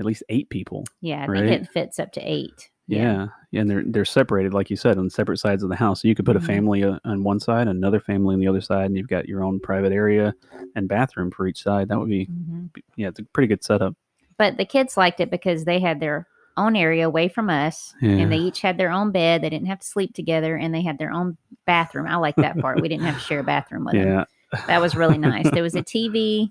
at 0.00 0.06
least 0.06 0.22
eight 0.28 0.48
people 0.50 0.84
yeah, 1.00 1.24
I 1.24 1.26
right? 1.26 1.48
think 1.48 1.62
it 1.62 1.68
fits 1.72 1.98
up 1.98 2.12
to 2.12 2.20
eight. 2.20 2.70
Yeah. 2.90 3.26
and 3.52 3.68
they're 3.70 3.82
they're 3.84 4.04
separated, 4.06 4.54
like 4.54 4.70
you 4.70 4.76
said, 4.76 4.96
on 4.96 5.10
separate 5.10 5.36
sides 5.38 5.62
of 5.62 5.68
the 5.68 5.76
house. 5.76 6.00
So 6.00 6.08
you 6.08 6.14
could 6.14 6.24
put 6.24 6.36
Mhm. 6.38 6.42
a 6.42 6.46
family 6.46 6.84
uh, 6.84 6.98
on 7.04 7.22
one 7.22 7.38
side, 7.38 7.68
another 7.68 8.00
family 8.00 8.34
on 8.34 8.40
the 8.40 8.48
other 8.48 8.62
side, 8.62 8.86
and 8.86 8.96
you've 8.96 9.08
got 9.08 9.28
your 9.28 9.44
own 9.44 9.60
private 9.60 9.92
area 9.92 10.32
and 10.74 10.88
bathroom 10.88 11.30
for 11.30 11.46
each 11.46 11.62
side. 11.62 11.88
That 11.88 11.98
would 11.98 12.08
be, 12.08 12.26
Mhm. 12.26 12.70
yeah, 12.96 13.08
it's 13.08 13.18
a 13.18 13.24
pretty 13.24 13.46
good 13.46 13.62
setup. 13.62 13.94
But 14.38 14.56
the 14.56 14.64
kids 14.64 14.96
liked 14.96 15.20
it 15.20 15.30
because 15.30 15.64
they 15.66 15.80
had 15.80 16.00
their 16.00 16.26
own 16.56 16.76
area 16.76 17.06
away 17.06 17.28
from 17.28 17.50
us 17.50 17.94
and 18.00 18.32
they 18.32 18.38
each 18.38 18.62
had 18.62 18.78
their 18.78 18.90
own 18.90 19.12
bed. 19.12 19.42
They 19.42 19.50
didn't 19.50 19.68
have 19.68 19.80
to 19.80 19.86
sleep 19.86 20.14
together 20.14 20.56
and 20.56 20.74
they 20.74 20.82
had 20.82 20.98
their 20.98 21.12
own 21.12 21.36
bathroom. 21.66 22.06
I 22.06 22.16
like 22.16 22.36
that 22.36 22.58
part. 22.58 22.80
we 22.80 22.88
didn't 22.88 23.04
have 23.04 23.14
to 23.16 23.20
share 23.20 23.40
a 23.40 23.44
bathroom 23.44 23.84
with 23.84 23.94
them. 23.94 24.08
yeah, 24.52 24.60
That 24.66 24.80
was 24.80 24.96
really 24.96 25.18
nice. 25.18 25.48
There 25.50 25.62
was 25.62 25.74
a 25.76 25.82
TV 25.94 26.50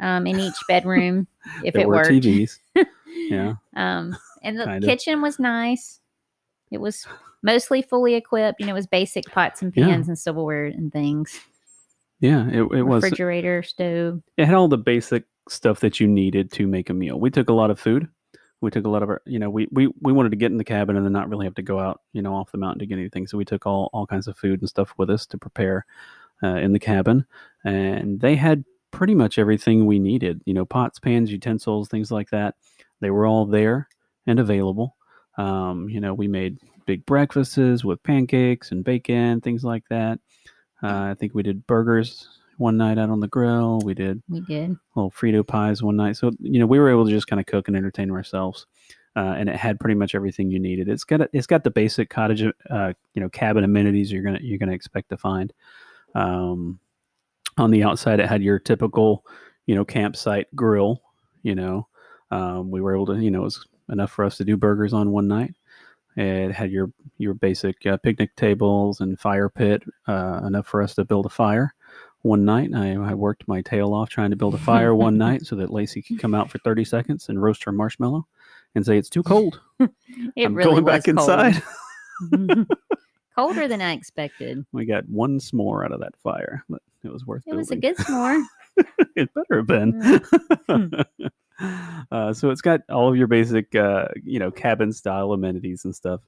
um, 0.00 0.26
in 0.26 0.38
each 0.38 0.56
bedroom 0.68 1.26
if 1.64 1.74
there 1.74 1.82
it 1.82 1.88
were 1.88 1.94
worked. 1.96 2.10
TVs. 2.10 2.58
yeah, 3.30 3.54
Um, 3.74 4.16
and 4.42 4.58
the 4.58 4.64
Kinda. 4.66 4.86
kitchen 4.86 5.22
was 5.22 5.38
nice. 5.38 6.00
It 6.70 6.78
was 6.78 7.06
mostly 7.42 7.82
fully 7.82 8.14
equipped. 8.14 8.60
You 8.60 8.66
know, 8.66 8.72
it 8.72 8.74
was 8.74 8.86
basic 8.86 9.24
pots 9.26 9.62
and 9.62 9.72
Yeah. 9.76 9.86
pans 9.86 10.08
and 10.08 10.18
silverware 10.18 10.66
and 10.66 10.92
things. 10.92 11.38
yeah, 12.20 12.46
it, 12.48 12.62
it 12.72 12.82
was. 12.82 13.02
refrigerator, 13.04 13.62
stove. 13.62 14.22
It 14.36 14.46
had 14.46 14.54
all 14.54 14.68
the 14.68 14.78
basic 14.78 15.24
stuff 15.48 15.80
that 15.80 16.00
you 16.00 16.08
needed 16.08 16.50
to 16.52 16.66
make 16.66 16.90
a 16.90 16.94
meal. 16.94 17.20
We 17.20 17.30
took 17.30 17.48
a 17.48 17.52
lot 17.54 17.70
of 17.70 17.78
food. 17.78 18.08
We 18.62 18.70
took 18.70 18.86
a 18.86 18.88
lot 18.88 19.02
of 19.02 19.10
our, 19.10 19.22
you 19.26 19.38
know, 19.38 19.50
we, 19.50 19.68
we, 19.70 19.88
we 20.00 20.12
wanted 20.12 20.30
to 20.30 20.36
get 20.36 20.50
in 20.50 20.56
the 20.56 20.64
cabin 20.64 20.96
and 20.96 21.04
then 21.04 21.12
not 21.12 21.28
really 21.28 21.44
have 21.46 21.54
to 21.56 21.62
go 21.62 21.78
out, 21.78 22.00
you 22.14 22.22
know, 22.22 22.34
off 22.34 22.50
the 22.52 22.58
mountain 22.58 22.78
to 22.80 22.86
get 22.86 22.98
anything. 22.98 23.26
So 23.26 23.36
we 23.36 23.44
took 23.44 23.66
all, 23.66 23.90
all 23.92 24.06
kinds 24.06 24.26
of 24.28 24.36
food 24.38 24.60
and 24.60 24.68
stuff 24.68 24.94
with 24.96 25.10
us 25.10 25.26
to 25.26 25.38
prepare 25.38 25.84
uh, 26.42 26.56
in 26.56 26.72
the 26.72 26.78
cabin. 26.78 27.26
And 27.64 28.18
they 28.18 28.34
had 28.34 28.64
pretty 28.90 29.14
much 29.14 29.38
everything 29.38 29.86
we 29.86 29.98
needed, 29.98 30.40
you 30.46 30.54
know, 30.54 30.64
pots, 30.64 30.98
pans, 30.98 31.30
utensils, 31.30 31.88
things 31.88 32.10
like 32.10 32.30
that. 32.30 32.54
They 33.00 33.10
were 33.10 33.26
all 33.26 33.46
there 33.46 33.88
and 34.26 34.38
available. 34.38 34.96
Um, 35.38 35.88
you 35.88 36.00
know, 36.00 36.14
we 36.14 36.28
made 36.28 36.58
big 36.86 37.04
breakfasts 37.04 37.84
with 37.84 38.02
pancakes 38.02 38.70
and 38.70 38.84
bacon, 38.84 39.40
things 39.40 39.64
like 39.64 39.84
that. 39.90 40.18
Uh, 40.82 41.10
I 41.10 41.14
think 41.18 41.34
we 41.34 41.42
did 41.42 41.66
burgers 41.66 42.28
one 42.58 42.76
night 42.78 42.96
out 42.98 43.10
on 43.10 43.20
the 43.20 43.28
grill. 43.28 43.80
We 43.84 43.92
did 43.92 44.22
We 44.28 44.40
did. 44.40 44.76
little 44.94 45.10
Frito 45.10 45.46
pies 45.46 45.82
one 45.82 45.96
night. 45.96 46.16
So 46.16 46.30
you 46.40 46.58
know, 46.58 46.66
we 46.66 46.78
were 46.78 46.90
able 46.90 47.04
to 47.04 47.10
just 47.10 47.26
kind 47.26 47.40
of 47.40 47.46
cook 47.46 47.68
and 47.68 47.76
entertain 47.76 48.10
ourselves, 48.10 48.66
uh, 49.14 49.34
and 49.36 49.48
it 49.48 49.56
had 49.56 49.78
pretty 49.78 49.94
much 49.94 50.14
everything 50.14 50.50
you 50.50 50.58
needed. 50.58 50.88
It's 50.88 51.04
got 51.04 51.20
a, 51.22 51.28
it's 51.34 51.46
got 51.46 51.64
the 51.64 51.70
basic 51.70 52.08
cottage, 52.08 52.42
uh, 52.70 52.92
you 53.14 53.20
know, 53.20 53.28
cabin 53.28 53.64
amenities 53.64 54.10
you're 54.10 54.22
gonna 54.22 54.38
you're 54.40 54.58
gonna 54.58 54.72
expect 54.72 55.10
to 55.10 55.16
find. 55.18 55.52
Um, 56.14 56.78
on 57.58 57.70
the 57.70 57.82
outside, 57.84 58.20
it 58.20 58.28
had 58.28 58.42
your 58.42 58.58
typical, 58.58 59.24
you 59.66 59.74
know, 59.74 59.84
campsite 59.84 60.46
grill. 60.54 61.02
You 61.42 61.54
know, 61.54 61.88
um, 62.30 62.70
we 62.70 62.80
were 62.80 62.94
able 62.94 63.06
to, 63.06 63.16
you 63.18 63.30
know, 63.30 63.40
it 63.40 63.44
was 63.44 63.66
enough 63.88 64.10
for 64.10 64.24
us 64.24 64.36
to 64.38 64.44
do 64.44 64.56
burgers 64.56 64.92
on 64.92 65.10
one 65.12 65.28
night. 65.28 65.54
It 66.16 66.50
had 66.52 66.70
your 66.70 66.90
your 67.18 67.34
basic 67.34 67.84
uh, 67.86 67.98
picnic 67.98 68.34
tables 68.36 69.00
and 69.00 69.18
fire 69.20 69.48
pit, 69.48 69.82
uh, 70.08 70.40
enough 70.46 70.66
for 70.66 70.82
us 70.82 70.94
to 70.94 71.04
build 71.04 71.26
a 71.26 71.30
fire 71.30 71.74
one 72.22 72.44
night. 72.44 72.70
I, 72.74 72.94
I 72.94 73.14
worked 73.14 73.46
my 73.46 73.62
tail 73.62 73.94
off 73.94 74.08
trying 74.08 74.30
to 74.30 74.36
build 74.36 74.54
a 74.54 74.58
fire 74.58 74.94
one 74.94 75.16
night 75.26 75.46
so 75.46 75.56
that 75.56 75.70
Lacey 75.70 76.02
could 76.02 76.18
come 76.18 76.34
out 76.34 76.50
for 76.50 76.58
30 76.58 76.84
seconds 76.84 77.28
and 77.28 77.40
roast 77.40 77.62
her 77.64 77.72
marshmallow 77.72 78.26
and 78.74 78.84
say, 78.84 78.98
It's 78.98 79.10
too 79.10 79.22
cold. 79.22 79.60
It 80.36 80.46
I'm 80.46 80.54
really 80.54 80.70
going 80.70 80.84
back 80.84 81.04
cold. 81.04 81.18
inside. 81.18 81.62
Colder 83.36 83.68
than 83.68 83.82
I 83.82 83.92
expected. 83.92 84.64
we 84.72 84.86
got 84.86 85.06
one 85.08 85.38
s'more 85.38 85.84
out 85.84 85.92
of 85.92 86.00
that 86.00 86.16
fire, 86.16 86.64
but 86.70 86.80
it 87.06 87.12
was 87.12 87.24
worth 87.24 87.44
It 87.46 87.52
It 87.52 87.56
was 87.56 87.70
a 87.70 87.76
good 87.76 87.96
s'more. 87.96 88.42
it 89.16 89.30
better 89.34 89.56
have 89.58 89.66
been. 89.66 91.04
uh, 92.10 92.32
so 92.32 92.50
it's 92.50 92.60
got 92.60 92.80
all 92.90 93.08
of 93.08 93.16
your 93.16 93.26
basic, 93.26 93.74
uh, 93.74 94.08
you 94.22 94.38
know, 94.38 94.50
cabin 94.50 94.92
style 94.92 95.32
amenities 95.32 95.84
and 95.84 95.94
stuff. 95.94 96.20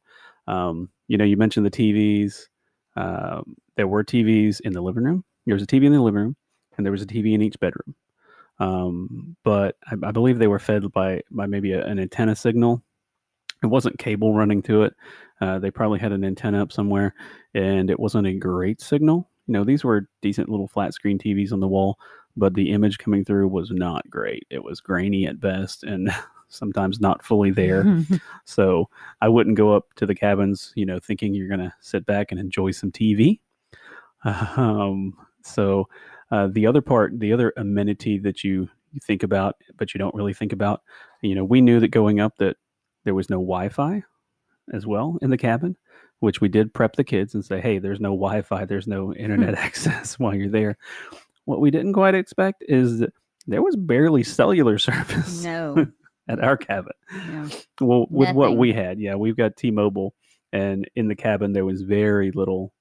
Um, 0.47 0.89
you 1.09 1.19
know, 1.19 1.25
you 1.25 1.37
mentioned 1.37 1.67
the 1.67 1.71
TVs. 1.71 2.47
Um, 2.97 3.57
there 3.77 3.87
were 3.87 4.03
TVs 4.03 4.61
in 4.61 4.73
the 4.73 4.81
living 4.81 5.05
room. 5.05 5.25
There 5.47 5.55
was 5.55 5.63
a 5.63 5.67
TV 5.67 5.85
in 5.85 5.93
the 5.93 6.01
living 6.01 6.21
room, 6.21 6.37
and 6.77 6.85
there 6.85 6.93
was 6.93 7.03
a 7.03 7.07
TV 7.07 7.35
in 7.35 7.43
each 7.43 7.59
bedroom. 7.61 7.95
Um, 8.59 9.37
but 9.45 9.77
I, 9.87 10.09
I 10.09 10.11
believe 10.11 10.39
they 10.39 10.49
were 10.49 10.59
fed 10.59 10.91
by 10.93 11.23
by 11.31 11.47
maybe 11.47 11.73
a, 11.73 11.85
an 11.85 11.99
antenna 11.99 12.35
signal. 12.35 12.83
It 13.63 13.67
wasn't 13.67 13.99
cable 13.99 14.35
running 14.35 14.63
to 14.63 14.83
it. 14.85 14.95
Uh, 15.41 15.59
they 15.59 15.71
probably 15.71 15.99
had 15.99 16.13
an 16.13 16.25
antenna 16.25 16.63
up 16.63 16.73
somewhere, 16.73 17.15
and 17.55 17.91
it 17.91 17.99
wasn't 17.99 18.27
a 18.27 18.33
great 18.33 18.81
signal. 18.81 19.29
You 19.49 19.55
know, 19.55 19.65
these 19.65 19.83
were 19.83 20.09
decent 20.23 20.49
little 20.49 20.69
flat 20.69 20.95
screen 20.95 21.19
TVs 21.19 21.53
on 21.53 21.61
the 21.61 21.67
wall, 21.67 21.99
but 22.37 22.55
the 22.55 22.71
image 22.71 22.99
coming 22.99 23.25
through 23.25 23.49
was 23.49 23.71
not 23.73 24.09
great. 24.09 24.47
It 24.51 24.63
was 24.63 24.81
grainy 24.81 25.27
at 25.27 25.41
best, 25.41 25.83
and 25.83 26.11
sometimes 26.49 27.01
not 27.01 27.25
fully 27.25 27.51
there. 27.51 27.85
So 28.45 28.89
I 29.21 29.29
wouldn't 29.29 29.57
go 29.57 29.75
up 29.75 29.93
to 29.97 30.07
the 30.07 30.15
cabins, 30.15 30.73
you 30.75 30.87
know, 30.87 30.99
thinking 30.99 31.35
you're 31.35 31.49
going 31.49 31.61
to 31.61 31.75
sit 31.81 32.07
back 32.07 32.31
and 32.31 32.41
enjoy 32.41 32.71
some 32.71 32.91
TV. 32.91 33.41
Um, 34.25 35.15
so 35.43 35.89
uh, 36.31 36.49
the 36.51 36.67
other 36.67 36.81
part, 36.81 37.19
the 37.19 37.33
other 37.33 37.53
amenity 37.57 38.19
that 38.19 38.43
you, 38.45 38.69
you 38.93 39.01
think 39.03 39.23
about, 39.23 39.57
but 39.77 39.93
you 39.93 39.99
don't 39.99 40.15
really 40.15 40.33
think 40.35 40.53
about, 40.53 40.83
you 41.23 41.35
know, 41.35 41.45
we 41.45 41.61
knew 41.61 41.79
that 41.81 41.89
going 41.89 42.21
up 42.21 42.37
that 42.39 42.57
There 43.05 43.15
was 43.15 43.29
no 43.31 43.37
Wi-Fi 43.37 44.03
as 44.73 44.87
well 44.87 45.19
in 45.23 45.31
the 45.31 45.39
cabin, 45.39 45.77
which 46.21 46.41
we 46.41 46.49
did 46.49 46.75
prep 46.75 46.97
the 46.97 47.05
kids 47.05 47.35
and 47.35 47.45
say, 47.45 47.61
"Hey, 47.61 47.79
there's 47.79 48.01
no 48.01 48.11
Wi-Fi, 48.11 48.65
there's 48.65 48.87
no 48.89 49.15
internet 49.15 49.55
access 49.59 50.19
while 50.19 50.35
you're 50.35 50.49
there." 50.49 50.77
What 51.45 51.61
we 51.61 51.71
didn't 51.71 51.95
quite 51.95 52.15
expect 52.15 52.65
is 52.69 52.99
that 52.99 53.13
there 53.47 53.63
was 53.63 53.77
barely 53.77 54.23
cellular 54.23 54.79
service 54.79 55.43
No. 55.43 55.87
at 56.29 56.43
our 56.45 56.57
cabin. 56.57 56.93
Yeah. 57.11 57.49
Well, 57.81 58.07
with 58.11 58.35
what 58.35 58.57
we 58.59 58.73
had, 58.73 59.01
yeah, 59.01 59.15
we've 59.15 59.37
got 59.37 59.57
T-Mobile, 59.57 60.15
and 60.53 60.89
in 60.95 61.09
the 61.09 61.15
cabin 61.17 61.53
there 61.55 61.65
was 61.65 61.83
very 61.83 62.31
little. 62.33 62.73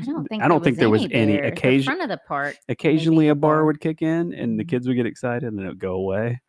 I 0.00 0.04
don't 0.04 0.26
think. 0.26 0.42
I 0.42 0.48
don't 0.48 0.64
think 0.64 0.78
there 0.78 0.88
was 0.90 1.06
any. 1.10 1.32
there. 1.34 1.42
The 1.42 1.48
Occasion, 1.48 1.84
front 1.92 2.02
of 2.02 2.08
the 2.08 2.20
part. 2.26 2.56
occasionally 2.68 3.28
a 3.28 3.32
a 3.32 3.34
bar 3.34 3.64
would 3.66 3.80
kick 3.80 4.00
in, 4.02 4.32
and 4.34 4.58
the 4.58 4.64
Mhm. 4.64 4.68
kids 4.68 4.88
would 4.88 4.94
get 4.94 5.04
excited, 5.06 5.44
and 5.44 5.58
then 5.58 5.66
it 5.66 5.68
would 5.70 5.78
go 5.78 5.92
away. 5.94 6.40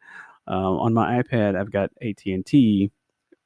Um, 0.48 0.64
on 0.80 0.94
my 0.94 1.22
iPad, 1.22 1.56
I've 1.56 1.70
got 1.72 1.92
AT 2.02 2.34
and 2.34 2.46
T. 2.46 2.92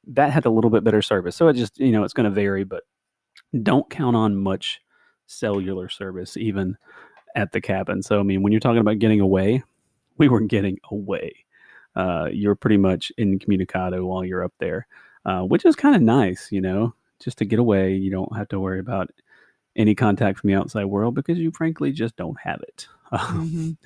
That 0.08 0.30
had 0.32 0.44
a 0.46 0.50
little 0.50 0.70
bit 0.70 0.84
better 0.84 1.02
service, 1.02 1.36
so 1.36 1.48
it 1.48 1.54
just 1.54 1.78
you 1.78 1.92
know 1.92 2.04
it's 2.04 2.12
going 2.14 2.24
to 2.24 2.30
vary, 2.34 2.64
but 2.64 2.84
don't 3.62 3.88
count 3.90 4.16
on 4.16 4.36
much 4.36 4.80
cellular 5.26 5.88
service 5.88 6.36
even 6.36 6.76
at 7.36 7.52
the 7.52 7.60
cabin. 7.60 8.02
So 8.02 8.20
I 8.20 8.22
mean, 8.22 8.42
when 8.42 8.52
you're 8.52 8.60
talking 8.60 8.80
about 8.80 8.98
getting 8.98 9.20
away, 9.20 9.62
we 10.18 10.28
were 10.28 10.40
getting 10.40 10.78
away. 10.90 11.34
Uh, 11.96 12.28
you're 12.32 12.56
pretty 12.56 12.76
much 12.76 13.12
incommunicado 13.18 14.04
while 14.04 14.24
you're 14.24 14.44
up 14.44 14.54
there, 14.60 14.86
uh, 15.26 15.42
which 15.42 15.64
is 15.64 15.76
kind 15.76 15.94
of 15.96 16.02
nice, 16.02 16.50
you 16.52 16.60
know, 16.60 16.94
just 17.20 17.38
to 17.38 17.44
get 17.44 17.58
away. 17.60 17.94
You 17.94 18.10
don't 18.10 18.36
have 18.36 18.48
to 18.48 18.60
worry 18.60 18.80
about 18.80 19.10
any 19.76 19.94
contact 19.94 20.38
from 20.40 20.48
the 20.48 20.54
outside 20.56 20.84
world 20.86 21.14
because 21.14 21.38
you 21.38 21.50
frankly 21.52 21.92
just 21.92 22.16
don't 22.16 22.38
have 22.42 22.62
it. 22.62 22.86
Mhm. 23.12 23.76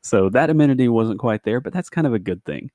so 0.00 0.30
that 0.30 0.48
amenity 0.50 0.88
wasn't 0.88 1.18
quite 1.18 1.42
there, 1.44 1.60
but 1.60 1.72
that's 1.72 1.90
kind 1.90 2.06
of 2.06 2.14
a 2.14 2.18
good 2.18 2.42
thing, 2.46 2.70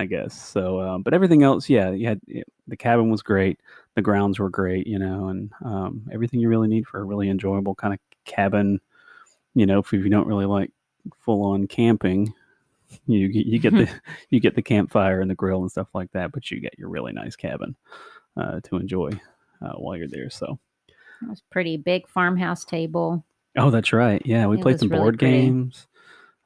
I 0.00 0.06
guess. 0.06 0.34
So, 0.34 0.80
um, 0.80 1.02
but 1.02 1.12
everything 1.12 1.42
else, 1.42 1.68
yeah, 1.68 1.90
you 1.90 2.06
had 2.06 2.20
the 2.66 2.76
cabin 2.76 3.10
was 3.10 3.22
great, 3.22 3.60
the 3.94 4.02
grounds 4.02 4.38
were 4.38 4.48
great, 4.48 4.86
you 4.86 4.98
know, 4.98 5.28
and 5.28 5.52
um, 5.62 6.08
everything 6.10 6.40
you 6.40 6.48
really 6.48 6.68
need 6.68 6.86
for 6.86 7.00
a 7.00 7.04
really 7.04 7.28
enjoyable 7.28 7.74
kind 7.74 7.92
of 7.92 8.00
cabin. 8.24 8.80
You 9.54 9.66
know, 9.66 9.78
if 9.78 9.92
you 9.92 10.08
don't 10.08 10.26
really 10.26 10.46
like 10.46 10.70
full 11.18 11.42
on 11.42 11.66
camping, 11.66 12.32
you 13.06 13.28
get 13.28 13.46
you 13.46 13.58
get 13.58 13.74
the 13.74 13.88
you 14.30 14.40
get 14.40 14.54
the 14.54 14.62
campfire 14.62 15.20
and 15.20 15.30
the 15.30 15.34
grill 15.34 15.60
and 15.60 15.70
stuff 15.70 15.88
like 15.92 16.10
that, 16.12 16.32
but 16.32 16.50
you 16.50 16.60
get 16.60 16.78
your 16.78 16.88
really 16.88 17.12
nice 17.12 17.36
cabin 17.36 17.76
uh, 18.36 18.60
to 18.60 18.76
enjoy 18.76 19.10
uh, 19.60 19.72
while 19.74 19.96
you're 19.96 20.08
there. 20.08 20.30
So. 20.30 20.58
It 21.22 21.28
was 21.28 21.42
pretty 21.50 21.76
big 21.76 22.08
farmhouse 22.08 22.64
table. 22.64 23.22
Oh, 23.58 23.68
that's 23.68 23.92
right. 23.92 24.22
Yeah, 24.24 24.46
we 24.46 24.56
It 24.56 24.62
played 24.62 24.78
some 24.78 24.88
really 24.88 25.02
board 25.02 25.18
pretty. 25.18 25.42
games. 25.42 25.86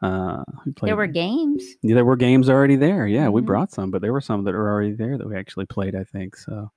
Uh, 0.05 0.45
we 0.67 0.73
There 0.83 0.97
were 0.97 1.07
games. 1.07 1.65
yeah, 1.83 1.95
there 1.95 2.05
were 2.05 2.17
games 2.17 2.51
already 2.51 2.77
there. 2.77 3.07
Yeah, 3.07 3.31
we 3.31 3.41
Mhm. 3.41 3.47
brought 3.47 3.73
some, 3.73 3.91
but 3.91 4.03
there 4.03 4.13
were 4.13 4.21
some 4.21 4.45
that 4.45 4.53
were 4.55 4.69
already 4.71 4.93
there 4.93 5.17
that 5.17 5.27
we 5.27 5.35
actually 5.37 5.65
played. 5.65 5.95
I 5.95 6.05
think 6.05 6.37
so. 6.37 6.71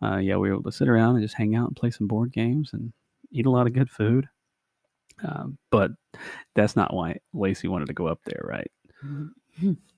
Uh, 0.00 0.18
yeah, 0.18 0.36
we 0.36 0.48
were 0.48 0.54
able 0.54 0.70
to 0.70 0.72
sit 0.72 0.88
around 0.88 1.16
and 1.16 1.24
just 1.24 1.34
hang 1.34 1.56
out 1.56 1.66
and 1.66 1.76
play 1.76 1.90
some 1.90 2.06
board 2.06 2.30
games 2.32 2.72
and 2.72 2.92
eat 3.32 3.46
a 3.46 3.50
lot 3.50 3.66
of 3.66 3.72
good 3.72 3.90
food. 3.90 4.28
Um, 5.24 5.58
but 5.70 5.90
that's 6.54 6.76
not 6.76 6.94
why 6.94 7.18
Lacey 7.32 7.66
wanted 7.66 7.86
to 7.86 7.94
go 7.94 8.06
up 8.06 8.20
there, 8.24 8.42
right? 8.44 8.70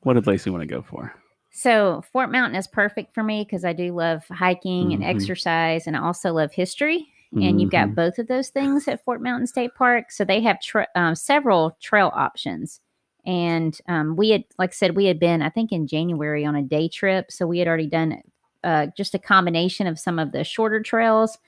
What 0.03 0.15
did 0.15 0.27
Lacey 0.27 0.49
want 0.49 0.63
to 0.63 0.67
go 0.67 0.81
for? 0.81 1.15
So 1.51 2.03
Fort 2.13 2.33
Mountain 2.33 2.57
is 2.57 2.67
perfect 2.67 3.13
for 3.13 3.23
me 3.23 3.45
because 3.45 3.65
I 3.67 3.75
do 3.75 3.93
love 3.93 4.27
hiking 4.29 4.95
and 4.95 5.03
Mhm. 5.03 5.07
exercise, 5.09 5.87
and 5.87 5.95
I 5.95 6.01
also 6.01 6.33
love 6.33 6.53
history. 6.53 7.09
And 7.33 7.61
you've 7.61 7.71
got 7.71 7.91
Mhm. 7.91 7.95
both 7.95 8.19
of 8.19 8.27
those 8.27 8.49
things 8.49 8.89
at 8.89 9.05
Fort 9.05 9.23
Mountain 9.23 9.47
State 9.47 9.75
Park. 9.77 10.11
So 10.11 10.25
they 10.25 10.41
have 10.41 10.61
tra- 10.61 10.89
um, 10.97 11.15
several 11.15 11.77
trail 11.81 12.11
options. 12.15 12.81
And 13.25 13.79
um, 13.87 14.17
we 14.17 14.31
had, 14.31 14.45
like 14.59 14.71
I 14.71 14.73
said, 14.73 14.97
we 14.97 15.05
had 15.05 15.21
been, 15.21 15.41
I 15.43 15.51
think, 15.51 15.71
in 15.71 15.87
January 15.87 16.45
on 16.45 16.57
a 16.57 16.63
day 16.63 16.89
trip. 16.89 17.31
So 17.31 17.47
we 17.47 17.59
had 17.61 17.69
already 17.69 17.87
done 17.87 18.21
uh, 18.65 18.89
just 18.97 19.15
a 19.15 19.19
combination 19.19 19.87
of 19.87 19.99
some 19.99 20.19
of 20.19 20.33
the 20.33 20.43
shorter 20.43 20.83
trails 20.83 21.39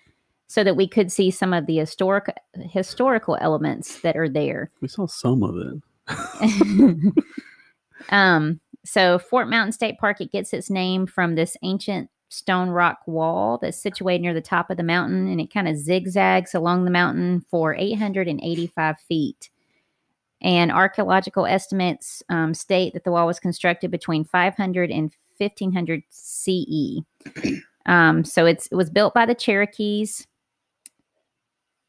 so 0.47 0.63
that 0.63 0.77
we 0.77 0.87
could 0.87 1.11
see 1.11 1.31
some 1.31 1.53
of 1.53 1.67
the 1.67 1.79
historic 1.79 2.27
historical 2.55 3.37
elements 3.41 4.01
that 4.03 4.17
are 4.17 4.29
there. 4.29 4.71
we 4.83 4.89
saw 4.89 5.07
some 5.07 5.43
of 5.43 5.57
it. 5.57 5.83
um, 8.11 8.61
so 8.85 9.19
Fort 9.19 9.49
Mountain 9.49 9.73
State 9.73 9.99
Park, 9.99 10.21
it 10.21 10.33
gets 10.33 10.53
its 10.53 10.71
name 10.71 11.07
from 11.07 11.35
this 11.35 11.57
ancient 11.63 12.11
stone 12.33 12.71
rock 12.71 13.01
wall 13.07 13.59
that's 13.61 13.81
situated 13.81 14.23
near 14.23 14.35
the 14.35 14.41
top 14.41 14.71
of 14.71 14.77
the 14.77 14.83
mountain, 14.83 15.29
and 15.29 15.41
it 15.41 15.53
kind 15.53 15.69
of 15.69 15.77
zigzags 15.77 16.55
along 16.55 16.85
the 16.85 16.91
mountain 16.91 17.45
for 17.51 17.75
885 17.75 18.99
feet. 19.01 19.51
And 20.41 20.73
archaeological 20.73 21.47
estimates 21.47 22.23
um, 22.29 22.55
state 22.55 22.95
that 22.95 23.05
the 23.05 23.13
wall 23.13 23.27
was 23.27 23.39
constructed 23.39 23.91
between 23.91 24.25
500 24.25 24.91
and 24.91 25.13
1500 25.39 26.03
CE. 26.11 27.01
Um, 27.85 28.23
so 28.23 28.47
it's 28.47 28.69
it 28.69 28.77
was 28.77 28.91
built 28.91 29.13
by 29.13 29.27
the 29.27 29.35
Cherokees. 29.35 30.25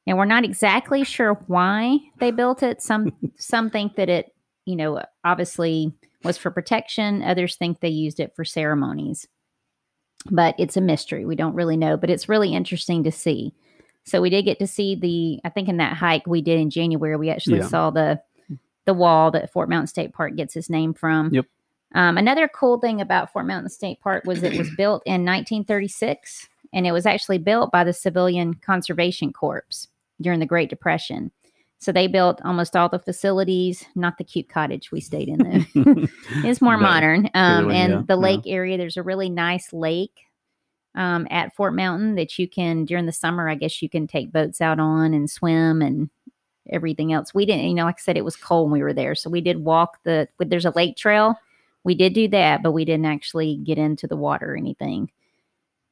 And 0.07 0.17
we're 0.17 0.25
not 0.25 0.43
exactly 0.43 1.03
sure 1.03 1.35
why 1.45 1.99
they 2.17 2.31
built 2.31 2.63
it. 2.63 2.81
Some 2.81 3.13
some 3.37 3.69
think 3.69 3.95
that 3.97 4.09
it, 4.09 4.33
you 4.65 4.75
know, 4.75 5.03
obviously 5.23 5.93
was 6.23 6.35
for 6.35 6.49
protection. 6.49 7.21
Others 7.21 7.57
think 7.57 7.79
they 7.79 7.89
used 7.89 8.19
it 8.19 8.35
for 8.35 8.43
ceremonies. 8.43 9.27
But 10.31 10.55
it's 10.57 10.77
a 10.77 10.81
mystery. 10.81 11.25
We 11.25 11.35
don't 11.35 11.55
really 11.55 11.77
know, 11.77 11.97
but 11.97 12.09
it's 12.09 12.29
really 12.29 12.53
interesting 12.53 13.03
to 13.03 13.11
see. 13.11 13.53
So 14.05 14.21
we 14.21 14.29
did 14.29 14.43
get 14.43 14.59
to 14.59 14.67
see 14.67 14.95
the 14.95 15.39
I 15.45 15.49
think 15.49 15.67
in 15.69 15.77
that 15.77 15.97
hike 15.97 16.27
we 16.27 16.41
did 16.41 16.59
in 16.59 16.69
January, 16.69 17.15
we 17.17 17.29
actually 17.29 17.59
Yeah. 17.59 17.67
saw 17.67 17.89
the 17.89 18.21
the 18.85 18.93
wall 18.93 19.31
that 19.31 19.51
Fort 19.51 19.69
Mountain 19.69 19.87
State 19.87 20.13
Park 20.13 20.35
gets 20.35 20.55
its 20.57 20.69
name 20.69 20.93
from. 20.93 21.33
Yep. 21.33 21.45
Um, 21.95 22.17
another 22.17 22.47
cool 22.49 22.79
thing 22.79 22.99
about 22.99 23.31
Fort 23.31 23.45
Mountain 23.45 23.69
State 23.69 24.01
Park 24.01 24.25
was 24.25 24.43
it 24.43 24.57
was 24.57 24.69
built 24.75 25.03
in 25.05 25.23
1936, 25.23 26.47
and 26.73 26.85
it 26.87 26.91
was 26.91 27.05
actually 27.05 27.37
built 27.37 27.71
by 27.71 27.83
the 27.83 27.93
Civilian 27.93 28.55
Conservation 28.55 29.31
Corps 29.31 29.87
during 30.19 30.39
the 30.39 30.45
Great 30.45 30.69
Depression. 30.69 31.31
So 31.83 31.91
they 31.91 32.07
built 32.07 32.41
almost 32.45 32.75
all 32.75 32.87
the 32.89 32.99
facilities, 32.99 33.83
not 33.95 34.17
the 34.17 34.23
cute 34.23 34.47
cottage 34.49 34.91
we 34.91 35.01
stayed 35.01 35.27
in 35.27 35.37
though. 35.43 36.07
it's 36.43 36.61
more 36.61 36.77
No, 36.77 36.83
modern. 36.83 37.29
Um, 37.33 37.65
one, 37.65 37.75
and 37.75 37.91
yeah, 37.91 38.01
the 38.07 38.13
yeah. 38.15 38.21
lake 38.21 38.41
area, 38.45 38.77
there's 38.77 38.97
a 38.97 39.03
really 39.03 39.29
nice 39.29 39.73
lake 39.73 40.27
um, 40.95 41.27
at 41.29 41.53
Fort 41.55 41.73
Mountain 41.73 42.15
that 42.15 42.39
you 42.39 42.47
can 42.47 42.85
during 42.85 43.05
the 43.05 43.11
summer. 43.11 43.49
I 43.49 43.55
guess 43.55 43.81
you 43.81 43.89
can 43.89 44.07
take 44.07 44.31
boats 44.31 44.61
out 44.61 44.79
on 44.79 45.13
and 45.13 45.29
swim 45.29 45.81
and 45.81 46.09
everything 46.69 47.11
else. 47.11 47.33
We 47.33 47.45
didn't, 47.45 47.65
you 47.65 47.73
know, 47.73 47.83
like 47.85 47.97
I 47.99 48.01
said, 48.01 48.15
it 48.17 48.23
was 48.25 48.35
cold 48.37 48.71
when 48.71 48.79
we 48.79 48.83
were 48.83 48.93
there, 48.93 49.15
so 49.15 49.29
we 49.29 49.41
did 49.41 49.63
walk 49.65 49.99
the. 50.03 50.27
There's 50.39 50.65
a 50.65 50.71
lake 50.75 50.95
trail. 50.95 51.35
We 51.83 51.95
did 51.95 52.13
do 52.13 52.29
that, 52.29 52.63
but 52.63 52.71
we 52.71 52.85
didn't 52.85 53.07
actually 53.07 53.57
get 53.57 53.77
into 53.77 54.07
the 54.07 54.15
water 54.15 54.53
or 54.53 54.57
anything. 54.57 55.11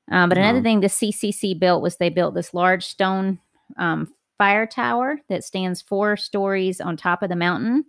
Um, 0.10 0.30
but 0.30 0.38
another 0.38 0.60
No. 0.60 0.64
thing 0.64 0.80
the 0.80 0.88
CCC 0.88 1.54
built 1.60 1.82
was 1.82 1.98
they 1.98 2.10
built 2.10 2.34
this 2.34 2.54
large 2.54 2.86
stone 2.86 3.40
um, 3.78 4.14
fire 4.42 4.66
tower 4.66 5.20
that 5.30 5.44
stands 5.44 5.84
four 5.84 6.18
stories 6.18 6.82
on 6.82 6.98
top 6.98 7.22
of 7.22 7.30
the 7.30 7.36
mountain. 7.36 7.86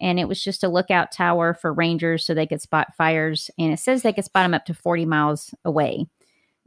And 0.00 0.20
it 0.20 0.28
was 0.28 0.40
just 0.42 0.62
a 0.62 0.68
lookout 0.68 1.10
tower 1.10 1.52
for 1.52 1.72
rangers 1.72 2.24
so 2.24 2.32
they 2.32 2.46
could 2.46 2.62
spot 2.62 2.94
fires. 2.96 3.50
And 3.58 3.72
it 3.72 3.80
says 3.80 4.02
they 4.02 4.12
could 4.12 4.24
spot 4.24 4.44
them 4.44 4.54
up 4.54 4.64
to 4.66 4.74
40 4.74 5.04
miles 5.04 5.52
away. 5.64 6.06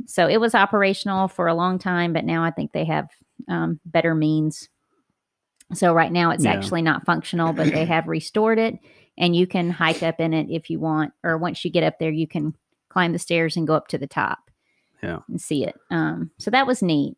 So 0.08 0.28
it 0.28 0.42
was 0.42 0.54
operational 0.54 1.30
for 1.30 1.48
a 1.48 1.54
long 1.56 1.80
time, 1.80 2.12
but 2.12 2.26
now 2.26 2.44
I 2.44 2.52
think 2.52 2.74
they 2.74 2.84
have 2.84 3.08
um, 3.48 3.80
better 3.86 4.14
means. 4.14 4.68
So 5.74 5.94
right 5.94 6.12
now 6.12 6.32
it's 6.32 6.44
Yeah. 6.44 6.52
actually 6.52 6.82
not 6.82 7.06
functional, 7.06 7.54
but 7.54 7.72
they 7.72 7.86
have 7.86 8.08
restored 8.10 8.60
it. 8.60 8.78
And 9.18 9.34
you 9.34 9.48
can 9.48 9.70
hike 9.70 10.04
up 10.04 10.20
in 10.20 10.34
it 10.34 10.48
if 10.50 10.70
you 10.70 10.82
want. 10.82 11.14
Or 11.24 11.38
once 11.38 11.64
you 11.64 11.72
get 11.72 11.84
up 11.84 11.98
there, 11.98 12.12
you 12.12 12.28
can 12.28 12.56
climb 12.90 13.14
the 13.14 13.20
stairs 13.20 13.56
and 13.56 13.66
go 13.66 13.74
up 13.74 13.88
to 13.88 13.98
the 13.98 14.06
top 14.06 14.52
Yeah. 15.02 15.20
and 15.30 15.40
see 15.40 15.64
it. 15.66 15.76
Um, 15.90 16.32
so 16.40 16.52
that 16.52 16.68
was 16.68 16.84
neat. 16.84 17.16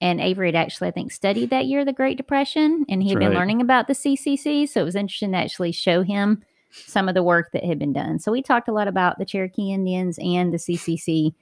And 0.00 0.20
Avery 0.20 0.48
had 0.48 0.56
actually, 0.56 0.88
I 0.88 0.92
think, 0.92 1.10
studied 1.10 1.50
that 1.50 1.66
year 1.66 1.84
the 1.84 1.92
Great 1.92 2.16
Depression, 2.16 2.84
and 2.88 3.02
he 3.02 3.10
had 3.10 3.18
That's 3.18 3.24
been 3.24 3.32
right. 3.32 3.38
learning 3.38 3.62
about 3.62 3.86
the 3.86 3.94
CCC. 3.94 4.68
So 4.68 4.82
it 4.82 4.84
was 4.84 4.96
interesting 4.96 5.32
to 5.32 5.38
actually 5.38 5.72
show 5.72 6.02
him 6.02 6.42
some 6.70 7.08
of 7.08 7.14
the 7.14 7.22
work 7.22 7.50
that 7.52 7.64
had 7.64 7.78
been 7.78 7.92
done. 7.92 8.18
So 8.18 8.30
we 8.30 8.42
talked 8.42 8.68
a 8.68 8.72
lot 8.72 8.88
about 8.88 9.18
the 9.18 9.24
Cherokee 9.24 9.72
Indians 9.72 10.18
and 10.18 10.52
the 10.52 10.58
CCC 10.58 11.32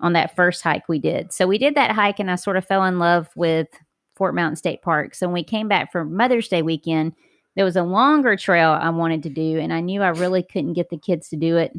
on 0.00 0.12
that 0.12 0.36
first 0.36 0.62
hike 0.62 0.88
we 0.88 0.98
did. 0.98 1.32
So 1.32 1.46
we 1.46 1.56
did 1.56 1.74
that 1.76 1.92
hike, 1.92 2.18
and 2.18 2.30
I 2.30 2.34
sort 2.34 2.56
of 2.56 2.66
fell 2.66 2.84
in 2.84 2.98
love 2.98 3.30
with 3.34 3.68
Fort 4.14 4.34
Mountain 4.34 4.56
State 4.56 4.82
Park. 4.82 5.14
So 5.14 5.26
when 5.26 5.34
we 5.34 5.44
came 5.44 5.68
back 5.68 5.90
for 5.90 6.04
Mother's 6.04 6.48
Day 6.48 6.60
weekend, 6.60 7.14
there 7.56 7.64
was 7.64 7.76
a 7.76 7.82
longer 7.82 8.36
trail 8.36 8.70
I 8.70 8.90
wanted 8.90 9.22
to 9.22 9.30
do, 9.30 9.58
and 9.58 9.72
I 9.72 9.80
knew 9.80 10.02
I 10.02 10.08
really 10.08 10.42
couldn't 10.42 10.74
get 10.74 10.90
the 10.90 10.98
kids 10.98 11.28
to 11.30 11.36
do 11.36 11.56
it 11.56 11.72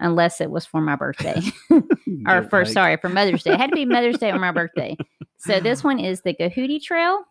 unless 0.00 0.40
it 0.40 0.50
was 0.50 0.66
for 0.66 0.80
my 0.80 0.96
birthday 0.96 1.40
or 2.26 2.42
for 2.44 2.64
sorry 2.64 2.96
for 2.96 3.08
Mother's 3.08 3.42
Day. 3.42 3.52
It 3.52 3.60
had 3.60 3.70
to 3.70 3.76
be 3.76 3.84
Mother's 3.84 4.18
Day 4.18 4.30
or 4.30 4.38
my 4.38 4.50
birthday. 4.52 4.96
So 5.38 5.60
this 5.60 5.84
one 5.84 5.98
is 5.98 6.22
the 6.22 6.34
Gahuti 6.34 6.82
Trail, 6.82 7.22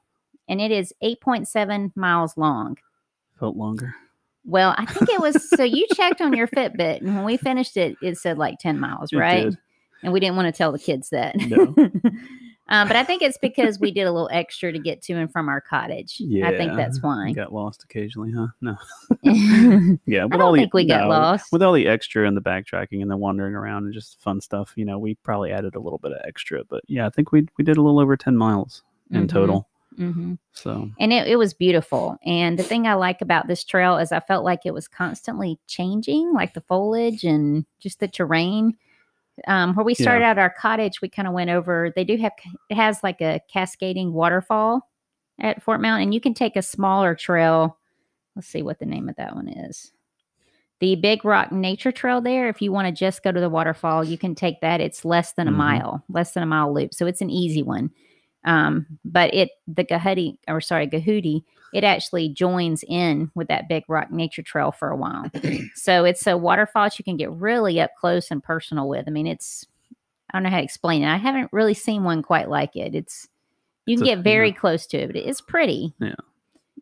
and 0.48 0.62
it 0.62 0.72
is 0.72 0.94
8.7 1.04 1.96
miles 1.96 2.38
long. 2.38 2.78
felt 3.40 3.56
longer. 3.56 3.94
Well, 4.46 4.74
I 4.78 4.86
think 4.86 5.10
it 5.10 5.20
was 5.20 5.50
so 5.50 5.64
you 5.64 5.86
checked 5.94 6.22
on 6.22 6.34
your 6.34 6.48
Fitbit, 6.48 7.02
and 7.02 7.16
when 7.16 7.26
we 7.26 7.38
finished 7.38 7.78
it, 7.78 7.98
it 8.02 8.18
said 8.18 8.38
like 8.38 8.58
10 8.60 8.80
miles, 8.80 9.14
right? 9.14 9.54
And 10.02 10.14
we 10.14 10.20
didn't 10.20 10.38
want 10.38 10.48
to 10.48 10.58
tell 10.58 10.72
the 10.72 10.80
kids 10.80 11.10
that. 11.10 11.36
No. 11.36 11.76
Um, 12.70 12.88
but 12.88 12.96
I 12.96 13.04
think 13.04 13.22
it's 13.22 13.38
because 13.38 13.80
we 13.80 13.92
did 13.92 14.04
a 14.04 14.12
little 14.12 14.30
extra 14.32 14.72
to 14.72 14.80
get 14.80 15.02
to 15.04 15.14
and 15.14 15.32
from 15.32 15.50
our 15.50 15.60
cottage. 15.60 16.22
I 16.44 16.52
think 16.56 16.76
that's 16.76 17.02
why. 17.02 17.34
Got 17.34 17.52
lost 17.52 17.84
occasionally, 17.84 18.32
huh? 18.32 18.48
No. 18.62 18.76
I 19.26 19.98
Yeah, 20.06 20.26
with 20.26 20.34
don't 20.34 20.42
all 20.42 20.52
the 20.54 20.60
think 20.60 20.74
we 20.74 20.86
got 20.86 21.02
no, 21.02 21.10
lost. 21.10 21.52
with 21.52 21.64
all 21.64 21.74
the 21.74 21.88
extra 21.88 22.28
and 22.28 22.38
the 22.38 22.42
backtracking 22.42 23.02
and 23.02 23.10
the 23.10 23.18
wandering 23.18 23.56
around 23.56 23.86
and 23.86 23.94
just 23.94 24.22
fun 24.22 24.40
stuff. 24.40 24.74
You 24.76 24.86
know, 24.86 25.00
we 25.00 25.16
probably 25.16 25.52
added 25.52 25.76
a 25.76 25.80
little 25.80 25.98
bit 26.00 26.12
of 26.12 26.20
extra, 26.26 26.64
but 26.64 26.84
yeah, 26.88 27.06
I 27.06 27.10
think 27.10 27.32
we 27.32 27.48
we 27.58 27.64
did 27.64 27.78
a 27.78 27.82
little 27.82 28.00
over 28.00 28.16
ten 28.16 28.38
miles 28.38 28.84
in 29.12 29.24
Mhm. 29.26 29.30
total. 29.30 29.68
hmm 29.98 30.34
So 30.54 30.90
and 31.00 31.12
it, 31.12 31.28
it 31.28 31.36
was 31.38 31.54
beautiful. 31.56 32.18
And 32.24 32.58
the 32.60 32.64
thing 32.64 32.86
I 32.88 32.94
like 32.94 33.22
about 33.22 33.48
this 33.48 33.64
trail 33.64 33.98
is 33.98 34.12
I 34.12 34.20
felt 34.20 34.46
like 34.46 34.60
it 34.66 34.74
was 34.74 34.88
constantly 34.88 35.58
changing, 35.68 36.34
like 36.34 36.54
the 36.54 36.62
foliage 36.62 37.24
and 37.24 37.66
just 37.80 38.00
the 38.00 38.08
terrain. 38.08 38.78
Um, 39.48 39.74
where 39.76 39.86
we 39.86 39.94
Yeah. 39.94 40.04
started 40.04 40.24
out 40.26 40.38
our 40.38 40.50
cottage, 40.50 41.02
we 41.02 41.10
kind 41.10 41.28
of 41.28 41.34
went 41.34 41.50
over. 41.50 41.92
They 41.96 42.04
do 42.04 42.18
have 42.18 42.34
it 42.70 42.76
has 42.76 43.04
like 43.04 43.22
a 43.22 43.40
cascading 43.52 44.14
waterfall 44.14 44.88
at 45.40 45.62
Fort 45.62 45.82
Mount, 45.82 46.02
and 46.04 46.14
you 46.14 46.22
can 46.22 46.34
take 46.34 46.56
a 46.56 46.62
smaller 46.62 47.16
trail. 47.16 47.78
Let's 48.36 48.48
see 48.48 48.62
what 48.62 48.80
the 48.80 48.86
name 48.86 49.10
of 49.10 49.16
that 49.16 49.36
one 49.36 49.48
is. 49.48 49.92
The 50.80 50.96
Big 50.96 51.26
Rock 51.26 51.52
Nature 51.52 51.92
Trail 51.92 52.22
there. 52.22 52.48
If 52.48 52.62
you 52.62 52.72
want 52.72 52.88
to 52.88 52.94
just 52.94 53.22
go 53.22 53.32
to 53.34 53.40
the 53.40 53.50
waterfall, 53.50 54.04
you 54.04 54.18
can 54.18 54.34
take 54.34 54.62
that. 54.62 54.80
It's 54.80 55.04
less 55.04 55.34
than 55.34 55.48
a 55.48 55.52
Mhm. 55.52 55.56
mile, 55.56 56.04
less 56.10 56.34
than 56.34 56.44
a 56.44 56.46
mile 56.46 56.74
loop, 56.74 56.94
so 56.94 57.06
it's 57.06 57.22
an 57.22 57.30
easy 57.30 57.62
one. 57.64 57.92
Um, 58.46 58.86
but 59.04 59.34
it 59.34 59.50
the 59.68 59.84
Gahuti 59.84 60.38
or 60.48 60.62
sorry 60.62 60.88
Gahuti, 60.88 61.44
it 61.74 61.84
actually 61.84 62.30
joins 62.30 62.84
in 62.88 63.30
with 63.36 63.48
that 63.50 63.68
Big 63.68 63.84
Rock 63.88 64.12
Nature 64.12 64.42
Trail 64.44 64.72
for 64.72 64.90
a 64.90 64.96
while. 64.96 65.26
so 65.76 66.06
it's 66.06 66.26
a 66.26 66.38
waterfall 66.38 66.86
that 66.86 66.98
you 66.98 67.04
can 67.04 67.18
get 67.18 67.32
really 67.32 67.80
up 67.82 67.92
close 68.00 68.32
and 68.32 68.42
personal 68.44 68.88
with. 68.88 69.06
I 69.08 69.12
mean, 69.12 69.28
it's 69.28 69.66
I 70.32 70.38
don't 70.38 70.44
know 70.44 70.50
how 70.52 70.58
to 70.58 70.64
explain 70.64 71.04
it. 71.04 71.08
I 71.12 71.18
haven't 71.18 71.50
really 71.52 71.74
seen 71.74 72.04
one 72.04 72.22
quite 72.24 72.50
like 72.50 72.76
it. 72.76 72.96
It's 72.96 73.28
you 73.86 73.94
It's 73.94 74.02
can 74.04 74.12
a- 74.12 74.16
get 74.16 74.24
very 74.24 74.50
yeah. 74.50 74.56
close 74.56 74.86
to 74.88 74.98
it, 74.98 75.08
but 75.08 75.16
it's 75.18 75.42
pretty. 75.42 75.94
Yeah, 76.00 76.14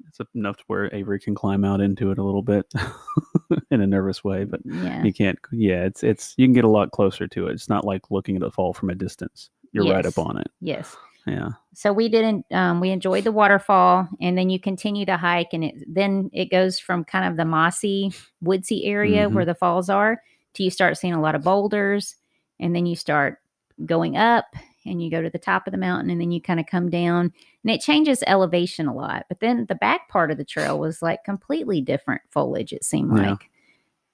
it's 0.08 0.20
enough 0.36 0.58
to 0.58 0.64
where 0.68 0.94
Avery 0.94 1.20
can 1.20 1.34
climb 1.34 1.64
out 1.66 1.82
into 1.82 2.12
it 2.12 2.18
a 2.18 2.24
little 2.24 2.42
bit 2.44 2.72
in 3.72 3.82
a 3.82 3.88
nervous 3.88 4.24
way, 4.24 4.44
but 4.44 4.60
Yeah. 4.66 5.04
you 5.04 5.14
can't. 5.14 5.40
Yeah, 5.52 5.86
it's 5.86 6.04
it's 6.04 6.34
you 6.38 6.46
can 6.46 6.54
get 6.54 6.66
a 6.66 6.70
lot 6.70 6.92
closer 6.92 7.28
to 7.28 7.48
it. 7.48 7.54
It's 7.54 7.70
not 7.70 7.84
like 7.86 8.12
looking 8.12 8.36
at 8.36 8.44
a 8.44 8.52
fall 8.52 8.74
from 8.74 8.90
a 8.90 8.96
distance. 8.96 9.50
You're 9.72 9.90
right 9.92 10.06
up 10.06 10.18
on 10.18 10.38
it. 10.38 10.48
Yes. 10.62 10.96
Yeah. 11.28 11.50
So 11.74 11.94
we 11.94 12.10
didn't. 12.10 12.46
Um, 12.52 12.80
we 12.80 12.90
enjoyed 12.90 13.24
the 13.24 13.32
waterfall, 13.32 14.08
and 14.22 14.38
then 14.38 14.50
you 14.50 14.60
continue 14.60 15.06
to 15.06 15.18
hike, 15.18 15.50
and 15.54 15.64
it 15.64 15.76
then 15.88 16.30
it 16.34 16.50
goes 16.50 16.80
from 16.80 17.04
kind 17.04 17.26
of 17.30 17.38
the 17.38 17.46
mossy, 17.46 18.12
woodsy 18.42 18.86
area 18.86 19.28
Mhm. 19.30 19.34
where 19.34 19.46
the 19.46 19.54
falls 19.56 19.90
are 19.90 20.22
to 20.54 20.64
you 20.64 20.70
start 20.72 20.98
seeing 20.98 21.14
a 21.14 21.22
lot 21.22 21.36
of 21.36 21.44
boulders, 21.44 22.16
and 22.60 22.76
then 22.76 22.86
you 22.86 22.96
start 22.96 23.40
going 23.86 24.18
up, 24.18 24.46
and 24.86 25.04
you 25.04 25.12
go 25.12 25.22
to 25.22 25.30
the 25.30 25.38
top 25.38 25.68
of 25.68 25.72
the 25.72 25.78
mountain, 25.78 26.10
and 26.10 26.20
then 26.20 26.32
you 26.32 26.42
kind 26.42 26.60
of 26.60 26.66
come 26.66 26.90
down, 26.90 27.32
and 27.64 27.72
it 27.72 27.82
changes 27.82 28.24
elevation 28.26 28.88
a 28.88 28.94
lot. 28.96 29.26
But 29.30 29.40
then 29.42 29.66
the 29.68 29.76
back 29.76 30.10
part 30.10 30.32
of 30.32 30.38
the 30.38 30.46
trail 30.46 30.80
was 30.80 31.02
like 31.04 31.24
completely 31.26 31.82
different 31.82 32.22
foliage. 32.30 32.74
It 32.74 32.84
seemed 32.86 33.16
Yeah. 33.18 33.32
like. 33.32 33.50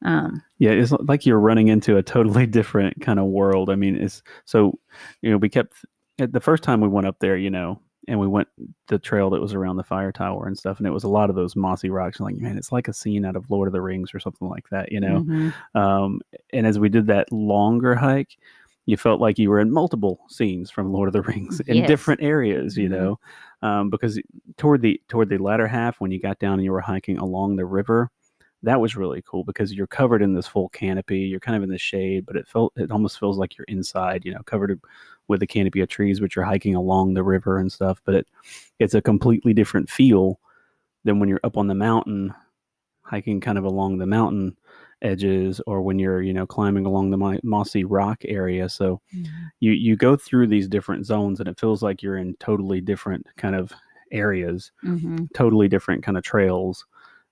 Um, 0.06 0.44
Yeah, 0.58 0.72
it's 0.72 0.92
like 0.92 1.26
you're 1.26 1.40
running 1.40 1.70
into 1.70 1.96
a 1.96 2.04
totally 2.04 2.46
different 2.60 3.00
kind 3.00 3.20
of 3.20 3.28
world. 3.28 3.70
I 3.70 3.76
mean, 3.76 3.96
it's 3.96 4.22
so 4.44 4.78
you 5.22 5.32
know 5.32 5.38
we 5.38 5.48
kept 5.48 5.86
the 6.18 6.40
first 6.42 6.64
time 6.64 6.82
we 6.82 6.88
went 6.88 7.08
up 7.08 7.20
there, 7.20 7.38
you 7.38 7.50
know, 7.50 7.82
and 8.08 8.20
we 8.20 8.28
went 8.28 8.50
the 8.88 9.00
trail 9.00 9.30
that 9.30 9.42
was 9.42 9.54
around 9.54 9.78
the 9.78 9.84
fire 9.84 10.12
tower 10.12 10.46
and 10.48 10.58
stuff, 10.58 10.78
and 10.78 10.88
it 10.88 10.92
was 10.92 11.04
a 11.06 11.10
lot 11.10 11.30
of 11.30 11.36
those 11.36 11.56
mossy 11.56 11.90
rocks. 11.90 12.20
And 12.20 12.26
Like, 12.26 12.36
man, 12.36 12.58
it's 12.58 12.72
like 12.72 12.88
a 12.88 12.94
scene 12.94 13.26
out 13.26 13.36
of 13.36 13.50
Lord 13.50 13.68
of 13.68 13.74
the 13.74 13.82
Rings 13.82 14.14
or 14.14 14.20
something 14.20 14.50
like 14.50 14.70
that, 14.70 14.92
you 14.92 15.00
know. 15.00 15.26
mhm. 15.26 15.54
Um, 15.76 16.22
and 16.52 16.68
as 16.68 16.80
we 16.80 16.90
did 16.90 17.08
that 17.08 17.32
longer 17.32 17.96
hike, 17.96 18.38
you 18.86 18.98
felt 18.98 19.22
like 19.22 19.40
you 19.40 19.50
were 19.50 19.60
in 19.62 19.72
multiple 19.72 20.20
scenes 20.28 20.70
from 20.70 20.92
Lord 20.92 21.08
of 21.08 21.14
the 21.14 21.22
Rings 21.22 21.62
in 21.62 21.84
Yes. 21.84 21.86
different 21.86 22.22
areas, 22.22 22.78
you 22.78 22.90
Mhm. 22.90 22.90
know, 22.90 23.20
um, 23.62 23.90
because 23.90 24.20
toward 24.58 24.82
the 24.82 25.02
toward 25.08 25.30
the 25.30 25.38
latter 25.38 25.68
half, 25.68 26.02
when 26.02 26.12
you 26.12 26.20
got 26.20 26.40
down 26.40 26.56
and 26.56 26.64
you 26.64 26.72
were 26.72 26.82
hiking 26.82 27.18
along 27.18 27.56
the 27.56 27.66
river, 27.66 28.12
that 28.64 28.80
was 28.80 28.96
really 28.96 29.22
cool 29.22 29.44
because 29.44 29.74
you're 29.74 29.88
covered 29.88 30.22
in 30.22 30.34
this 30.34 30.48
full 30.48 30.70
canopy. 30.70 31.20
You're 31.20 31.40
kind 31.42 31.58
of 31.58 31.64
in 31.64 31.70
the 31.70 31.78
shade, 31.78 32.26
but 32.26 32.36
it 32.38 32.48
felt 32.48 32.74
it 32.78 32.92
almost 32.92 33.20
feels 33.20 33.38
like 33.38 33.58
you're 33.58 33.66
inside, 33.68 34.24
you 34.26 34.34
know, 34.34 34.42
covered 34.44 34.82
with 35.28 35.42
a 35.44 35.48
canopy 35.48 35.82
of 35.82 35.90
trees, 35.90 36.22
which 36.22 36.36
you're 36.36 36.46
hiking 36.46 36.76
along 36.76 37.14
the 37.14 37.24
river 37.24 37.58
and 37.60 37.72
stuff. 37.72 38.02
But 38.06 38.16
it 38.16 38.28
it's 38.80 38.94
a 38.96 39.02
completely 39.02 39.54
different 39.54 39.90
feel 39.90 40.40
than 41.06 41.20
when 41.20 41.30
you're 41.30 41.40
up 41.44 41.58
on 41.58 41.68
the 41.68 41.76
mountain, 41.76 42.34
hiking 43.04 43.42
kind 43.42 43.58
of 43.58 43.66
along 43.66 43.98
the 43.98 44.06
mountain 44.08 44.58
edges, 45.02 45.62
or 45.68 45.82
when 45.82 46.00
you're 46.00 46.22
you 46.22 46.34
know 46.34 46.48
climbing 46.48 46.86
along 46.86 47.12
the 47.12 47.18
mo- 47.18 47.40
mossy 47.44 47.84
rock 47.84 48.20
area. 48.26 48.70
So 48.70 49.02
you 49.60 49.72
you 49.74 49.96
go 49.96 50.16
through 50.18 50.48
these 50.48 50.68
different 50.68 51.06
zones, 51.06 51.40
and 51.40 51.50
it 51.50 51.60
feels 51.60 51.84
like 51.84 52.02
you're 52.04 52.18
in 52.18 52.36
totally 52.40 52.82
different 52.82 53.28
kind 53.38 53.56
of 53.56 53.72
areas 54.12 54.72
Mhm. 54.86 55.28
totally 55.34 55.68
different 55.68 56.04
kind 56.04 56.18
of 56.18 56.24
trails. 56.24 56.86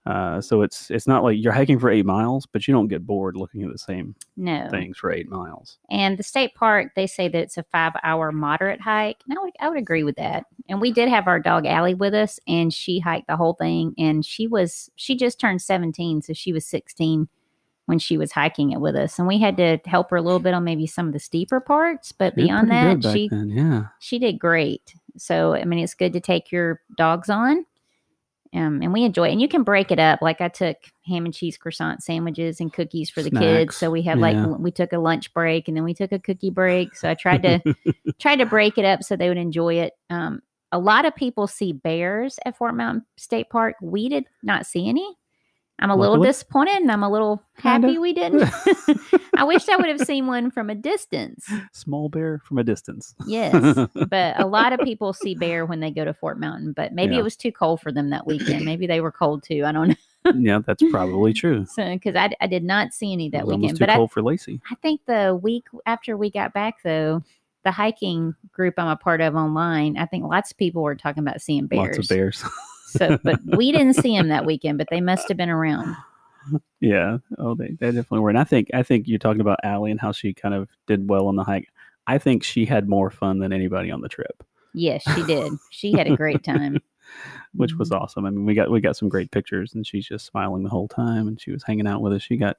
Uh, 0.06 0.42
so 0.42 0.64
it's 0.64 0.90
it's 0.90 1.06
not 1.06 1.24
like 1.24 1.38
you're 1.40 1.54
hiking 1.54 1.78
for 1.78 1.90
eight 1.92 2.06
miles, 2.06 2.48
but 2.48 2.68
you 2.68 2.74
don't 2.74 2.88
get 2.88 3.06
bored 3.06 3.36
looking 3.36 3.62
at 3.64 3.72
the 3.72 3.78
same 3.78 4.16
No. 4.36 4.68
things 4.72 4.98
for 4.98 5.12
eight 5.12 5.30
miles. 5.30 5.78
And 5.92 6.18
the 6.18 6.24
state 6.24 6.56
park, 6.56 6.94
they 6.96 7.06
say 7.06 7.28
that 7.28 7.38
it's 7.38 7.58
a 7.58 7.64
five 7.64 7.94
hour 8.04 8.32
moderate 8.32 8.82
hike. 8.82 9.18
And 9.30 9.38
I 9.38 9.44
would, 9.44 9.54
I 9.60 9.70
would 9.70 9.78
agree 9.78 10.04
with 10.04 10.16
that. 10.16 10.46
And 10.70 10.82
we 10.82 10.92
did 10.92 11.08
have 11.08 11.28
our 11.28 11.40
dog 11.40 11.68
Alli 11.68 11.94
with 11.94 12.16
us, 12.16 12.40
and 12.48 12.74
she 12.74 12.98
hiked 13.00 13.28
the 13.28 13.38
whole 13.38 13.54
thing. 13.54 13.94
And 14.00 14.26
she 14.26 14.48
was, 14.48 14.90
she 14.96 15.16
just 15.16 15.40
turned 15.40 15.62
17. 15.62 16.24
So 16.24 16.34
she 16.34 16.52
was 16.52 16.66
16 16.66 17.28
when 17.86 18.00
she 18.00 18.18
was 18.18 18.32
hiking 18.32 18.72
it 18.72 18.80
with 18.82 18.96
us. 18.96 19.20
And 19.20 19.28
we 19.28 19.38
had 19.38 19.58
to 19.58 19.78
help 19.86 20.10
her 20.10 20.18
a 20.18 20.22
little 20.22 20.40
bit 20.40 20.54
on 20.56 20.64
maybe 20.64 20.88
some 20.88 21.08
of 21.08 21.14
the 21.14 21.20
steeper 21.20 21.60
parts. 21.60 22.12
But 22.12 22.36
You're 22.38 22.48
beyond 22.48 22.72
that, 22.72 23.04
she, 23.14 23.28
then, 23.30 23.50
yeah, 23.50 23.84
she 24.00 24.18
did 24.18 24.40
great. 24.40 24.96
So, 25.18 25.54
I 25.54 25.66
mean, 25.66 25.80
it's 25.80 25.94
good 25.94 26.14
to 26.14 26.20
take 26.20 26.52
your 26.52 26.82
dogs 26.98 27.30
on. 27.30 27.66
Um, 28.54 28.82
and 28.82 28.92
we 28.92 29.04
enjoy 29.04 29.30
it. 29.30 29.32
And 29.32 29.42
you 29.42 29.48
can 29.48 29.64
break 29.64 29.92
it 29.92 30.00
up. 30.00 30.22
Like 30.22 30.42
I 30.42 30.50
took 30.50 30.78
ham 31.06 31.26
and 31.26 31.34
cheese 31.34 31.58
croissant 31.58 32.04
sandwiches 32.04 32.60
and 32.60 32.72
cookies 32.72 33.10
for 33.10 33.22
the 33.22 33.32
kids. 33.32 33.78
So 33.78 33.90
we 33.90 34.02
had 34.02 34.20
like 34.20 34.36
yeah. 34.36 34.44
l- 34.44 34.58
we 34.60 34.72
took 34.72 34.92
a 34.92 34.98
lunch 34.98 35.34
break 35.34 35.68
and 35.68 35.78
then 35.78 35.86
we 35.86 35.94
took 35.94 36.12
a 36.12 36.20
cookie 36.20 36.50
break. 36.50 36.96
So 36.96 37.10
I 37.10 37.14
tried 37.14 37.44
to 37.44 37.76
tried 38.20 38.38
to 38.38 38.46
break 38.46 38.78
it 38.78 38.84
up 38.84 39.04
so 39.04 39.16
they 39.16 39.30
would 39.30 39.38
enjoy 39.38 39.76
it. 39.76 39.94
Um, 40.10 40.42
a 40.74 40.80
lot 40.80 41.06
of 41.06 41.16
people 41.16 41.48
see 41.48 41.74
bears 41.74 42.40
at 42.46 42.58
Fort 42.58 42.76
Mountain 42.76 43.06
State 43.18 43.50
Park. 43.50 43.76
We 43.82 44.10
did 44.10 44.26
not 44.44 44.66
see 44.66 44.88
any. 44.88 45.18
I'm 45.82 45.90
a 45.90 45.96
little 45.96 46.22
disappointed 46.22 46.76
and 46.76 46.92
I'm 46.92 47.04
a 47.04 47.10
little 47.12 47.42
Kinda. 47.58 47.88
happy 47.88 47.98
we 47.98 48.14
didn't. 48.14 48.44
I 49.36 49.44
wish 49.44 49.68
I 49.68 49.76
would 49.78 49.88
have 49.90 50.02
seen 50.02 50.28
one 50.28 50.52
from 50.52 50.70
a 50.70 50.76
distance. 50.76 51.50
small 51.74 52.08
bear 52.10 52.40
from 52.46 52.58
a 52.60 52.64
distance. 52.64 53.16
Yes, 53.26 53.88
but 54.10 54.40
a 54.40 54.46
lot 54.46 54.74
of 54.74 54.80
people 54.82 55.14
see 55.14 55.34
bear 55.36 55.66
when 55.66 55.80
they 55.80 55.92
go 55.92 56.06
to 56.06 56.14
Fort 56.14 56.40
Mountain. 56.40 56.74
But 56.74 56.94
maybe 56.94 57.16
Yeah. 57.16 57.22
it 57.22 57.24
was 57.24 57.36
too 57.36 57.52
cold 57.52 57.82
for 57.82 57.92
them 57.92 58.10
that 58.12 58.26
weekend. 58.28 58.64
Maybe 58.66 58.86
they 58.88 59.02
were 59.02 59.12
cold 59.12 59.44
too. 59.44 59.64
I 59.66 59.72
don't 59.72 59.90
know. 59.90 60.32
yeah, 60.36 60.60
that's 60.60 60.84
probably 60.92 61.34
true. 61.34 61.66
So 61.66 61.84
because 61.94 62.16
I, 62.16 62.30
I 62.40 62.46
did 62.48 62.64
not 62.64 62.94
see 62.94 63.12
any 63.12 63.26
It 63.28 63.32
that 63.32 63.46
was 63.48 63.54
almost 63.54 63.62
weekend. 63.74 63.78
too 63.80 63.82
But 63.86 63.90
I, 63.90 63.96
cold 63.96 64.12
for 64.12 64.22
Lacey. 64.22 64.62
I 64.70 64.76
think 64.76 65.02
the 65.08 65.40
week 65.42 65.66
after 65.88 66.16
we 66.16 66.30
got 66.30 66.54
back 66.54 66.84
though, 66.84 67.24
the 67.64 67.72
hiking 67.72 68.36
group 68.52 68.76
I'm 68.78 68.88
a 68.88 68.96
part 68.96 69.22
of 69.22 69.36
online, 69.36 69.98
I 69.98 70.06
think 70.06 70.26
lots 70.26 70.52
of 70.52 70.58
people 70.58 70.82
were 70.84 70.96
talking 70.96 71.22
about 71.24 71.42
seeing 71.42 71.66
bears. 71.68 71.98
Lots 71.98 71.98
of 72.00 72.16
bears. 72.16 72.44
So, 72.92 73.18
but 73.24 73.40
we 73.46 73.72
didn't 73.72 73.94
see 73.96 74.16
them 74.18 74.28
that 74.30 74.46
weekend, 74.46 74.78
but 74.78 74.88
they 74.90 75.02
must 75.02 75.28
have 75.28 75.38
been 75.38 75.50
around. 75.50 75.96
yeah. 76.80 77.18
Oh, 77.38 77.56
they, 77.56 77.70
they 77.80 77.88
definitely 77.88 78.20
were. 78.20 78.30
And 78.30 78.40
I 78.40 78.44
think 78.44 78.70
I 78.74 78.84
think 78.84 79.08
you're 79.08 79.20
talking 79.20 79.42
about 79.42 79.60
Alli 79.64 79.92
and 79.92 80.00
how 80.00 80.12
she 80.12 80.34
kind 80.34 80.54
of 80.54 80.68
did 80.88 81.10
well 81.10 81.28
on 81.28 81.36
the 81.36 81.44
hike. 81.44 81.70
I 82.08 82.18
think 82.18 82.44
she 82.44 82.66
had 82.66 82.90
more 82.90 83.10
fun 83.10 83.40
than 83.40 83.54
anybody 83.54 83.92
on 83.92 84.02
the 84.02 84.10
trip. 84.10 84.44
Yes, 84.74 85.04
she 85.04 85.24
did. 85.26 85.54
She 85.70 85.92
had 85.94 86.08
a 86.08 86.16
great 86.16 86.44
time. 86.44 86.82
which 87.56 87.76
was 87.76 87.90
Mm-hmm. 87.90 88.02
awesome. 88.04 88.26
I 88.26 88.30
mean, 88.30 88.46
we 88.46 88.54
got 88.54 88.72
we 88.72 88.80
got 88.80 88.96
some 88.96 89.10
great 89.10 89.32
pictures, 89.32 89.74
and 89.76 89.86
she's 89.86 90.08
just 90.08 90.26
smiling 90.26 90.64
the 90.64 90.70
whole 90.70 90.88
time, 90.88 91.28
and 91.28 91.40
she 91.42 91.52
was 91.52 91.62
hanging 91.64 91.86
out 91.88 92.02
with 92.02 92.14
us. 92.14 92.22
She 92.22 92.38
got 92.38 92.56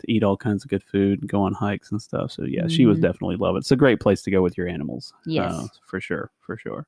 to 0.00 0.12
eat 0.12 0.22
all 0.22 0.36
kinds 0.36 0.62
of 0.64 0.68
good 0.70 0.82
food, 0.82 1.20
and 1.20 1.28
go 1.30 1.40
on 1.40 1.54
hikes 1.54 1.90
and 1.90 2.02
stuff. 2.02 2.32
So 2.32 2.42
yeah, 2.44 2.66
she 2.68 2.84
was 2.84 2.98
Mhm. 2.98 3.02
definitely 3.02 3.36
love 3.36 3.56
it. 3.56 3.60
It's 3.60 3.70
a 3.70 3.76
great 3.76 3.98
place 4.00 4.20
to 4.22 4.30
go 4.30 4.42
with 4.42 4.58
your 4.58 4.68
animals. 4.68 5.14
Yes. 5.24 5.54
uh, 5.54 5.66
for 5.86 5.98
sure, 6.00 6.30
for 6.40 6.58
sure. 6.58 6.86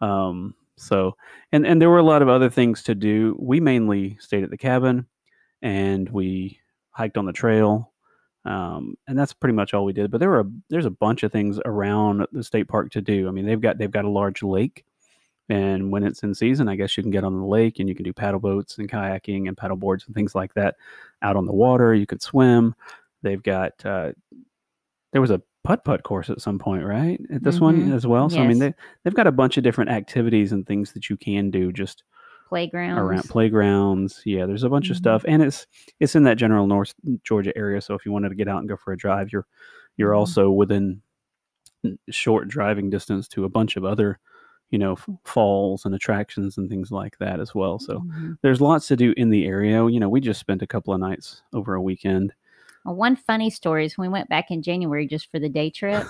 Um, 0.00 0.54
so 0.76 1.16
and 1.52 1.66
and 1.66 1.80
there 1.80 1.90
were 1.90 1.98
a 1.98 2.04
lot 2.04 2.22
of 2.22 2.28
other 2.28 2.50
things 2.50 2.82
to 2.84 2.94
do. 2.94 3.36
We 3.38 3.60
mainly 3.60 4.16
stayed 4.20 4.44
at 4.44 4.50
the 4.50 4.58
cabin, 4.58 5.06
and 5.62 6.08
we 6.08 6.60
hiked 6.90 7.16
on 7.16 7.26
the 7.26 7.32
trail. 7.32 7.92
Um, 8.44 8.96
and 9.08 9.18
that's 9.18 9.32
pretty 9.32 9.54
much 9.54 9.72
all 9.72 9.86
we 9.86 9.94
did. 9.94 10.10
But 10.10 10.18
there 10.18 10.28
were 10.28 10.40
a, 10.40 10.50
there's 10.68 10.84
a 10.84 10.90
bunch 10.90 11.22
of 11.22 11.32
things 11.32 11.58
around 11.64 12.26
the 12.32 12.44
state 12.44 12.68
park 12.68 12.90
to 12.90 13.00
do. 13.00 13.26
I 13.26 13.30
mean, 13.30 13.46
they've 13.46 13.60
got 13.60 13.78
they've 13.78 13.90
got 13.90 14.04
a 14.04 14.10
large 14.10 14.42
lake, 14.42 14.84
and 15.48 15.90
when 15.90 16.04
it's 16.04 16.22
in 16.22 16.34
season, 16.34 16.68
I 16.68 16.76
guess 16.76 16.96
you 16.96 17.02
can 17.02 17.12
get 17.12 17.24
on 17.24 17.38
the 17.38 17.46
lake 17.46 17.78
and 17.78 17.88
you 17.88 17.94
can 17.94 18.04
do 18.04 18.12
paddle 18.12 18.40
boats 18.40 18.78
and 18.78 18.88
kayaking 18.88 19.48
and 19.48 19.56
paddle 19.56 19.76
boards 19.76 20.04
and 20.06 20.14
things 20.14 20.34
like 20.34 20.52
that 20.54 20.76
out 21.22 21.36
on 21.36 21.46
the 21.46 21.52
water. 21.52 21.94
You 21.94 22.06
could 22.06 22.22
swim. 22.22 22.74
They've 23.22 23.42
got 23.42 23.72
uh, 23.84 24.12
there 25.12 25.20
was 25.20 25.30
a 25.30 25.40
putt 25.64 25.84
putt 25.84 26.02
course 26.04 26.30
at 26.30 26.40
some 26.40 26.58
point, 26.58 26.84
right? 26.84 27.20
At 27.32 27.42
this 27.42 27.60
one 27.60 27.86
Mhm. 27.86 27.94
as 27.94 28.06
well. 28.06 28.28
So 28.30 28.40
I 28.40 28.46
mean, 28.46 28.58
they 28.58 28.74
they've 29.02 29.14
got 29.14 29.26
a 29.26 29.32
bunch 29.32 29.56
of 29.56 29.64
different 29.64 29.90
activities 29.90 30.52
and 30.52 30.66
things 30.66 30.92
that 30.92 31.08
you 31.10 31.16
can 31.16 31.50
do 31.50 31.72
just 31.72 32.04
Playgrounds. 32.48 32.98
around 33.00 33.28
playgrounds. 33.30 34.22
Yeah, 34.26 34.46
there's 34.46 34.62
a 34.64 34.68
bunch 34.68 34.90
of 34.90 34.96
Mhm. 34.96 34.98
stuff, 34.98 35.24
and 35.26 35.42
it's 35.42 35.66
it's 36.00 36.14
in 36.14 36.24
that 36.24 36.36
general 36.38 36.66
North 36.66 36.94
Georgia 37.24 37.56
area. 37.56 37.80
So 37.80 37.94
if 37.94 38.04
you 38.06 38.12
wanted 38.12 38.28
to 38.28 38.34
get 38.34 38.48
out 38.48 38.58
and 38.60 38.68
go 38.68 38.76
for 38.76 38.92
a 38.92 38.96
drive, 38.96 39.32
you're 39.32 39.46
you're 39.96 40.12
Mhm. 40.12 40.18
also 40.18 40.50
within 40.50 41.00
short 42.10 42.48
driving 42.48 42.90
distance 42.90 43.28
to 43.28 43.44
a 43.44 43.48
bunch 43.48 43.76
of 43.76 43.84
other, 43.84 44.18
you 44.70 44.78
know, 44.78 44.96
falls 45.24 45.84
and 45.84 45.94
attractions 45.94 46.56
and 46.58 46.68
things 46.70 46.90
like 46.90 47.18
that 47.18 47.40
as 47.40 47.54
well. 47.54 47.78
So 47.78 48.00
Mhm. 48.00 48.38
there's 48.42 48.60
lots 48.60 48.88
to 48.88 48.96
do 48.96 49.12
in 49.16 49.30
the 49.30 49.46
area. 49.46 49.86
You 49.88 50.00
know, 50.00 50.08
we 50.08 50.20
just 50.20 50.40
spent 50.40 50.62
a 50.62 50.66
couple 50.66 50.94
of 50.94 51.00
nights 51.00 51.42
over 51.52 51.74
a 51.74 51.82
weekend. 51.82 52.32
Well, 52.84 52.94
one 52.94 53.16
funny 53.16 53.50
story 53.50 53.86
is 53.86 53.96
when 53.96 54.08
we 54.08 54.12
went 54.12 54.28
back 54.28 54.50
in 54.50 54.62
January 54.62 55.06
just 55.06 55.30
for 55.30 55.38
the 55.38 55.48
day 55.48 55.70
trip, 55.70 56.06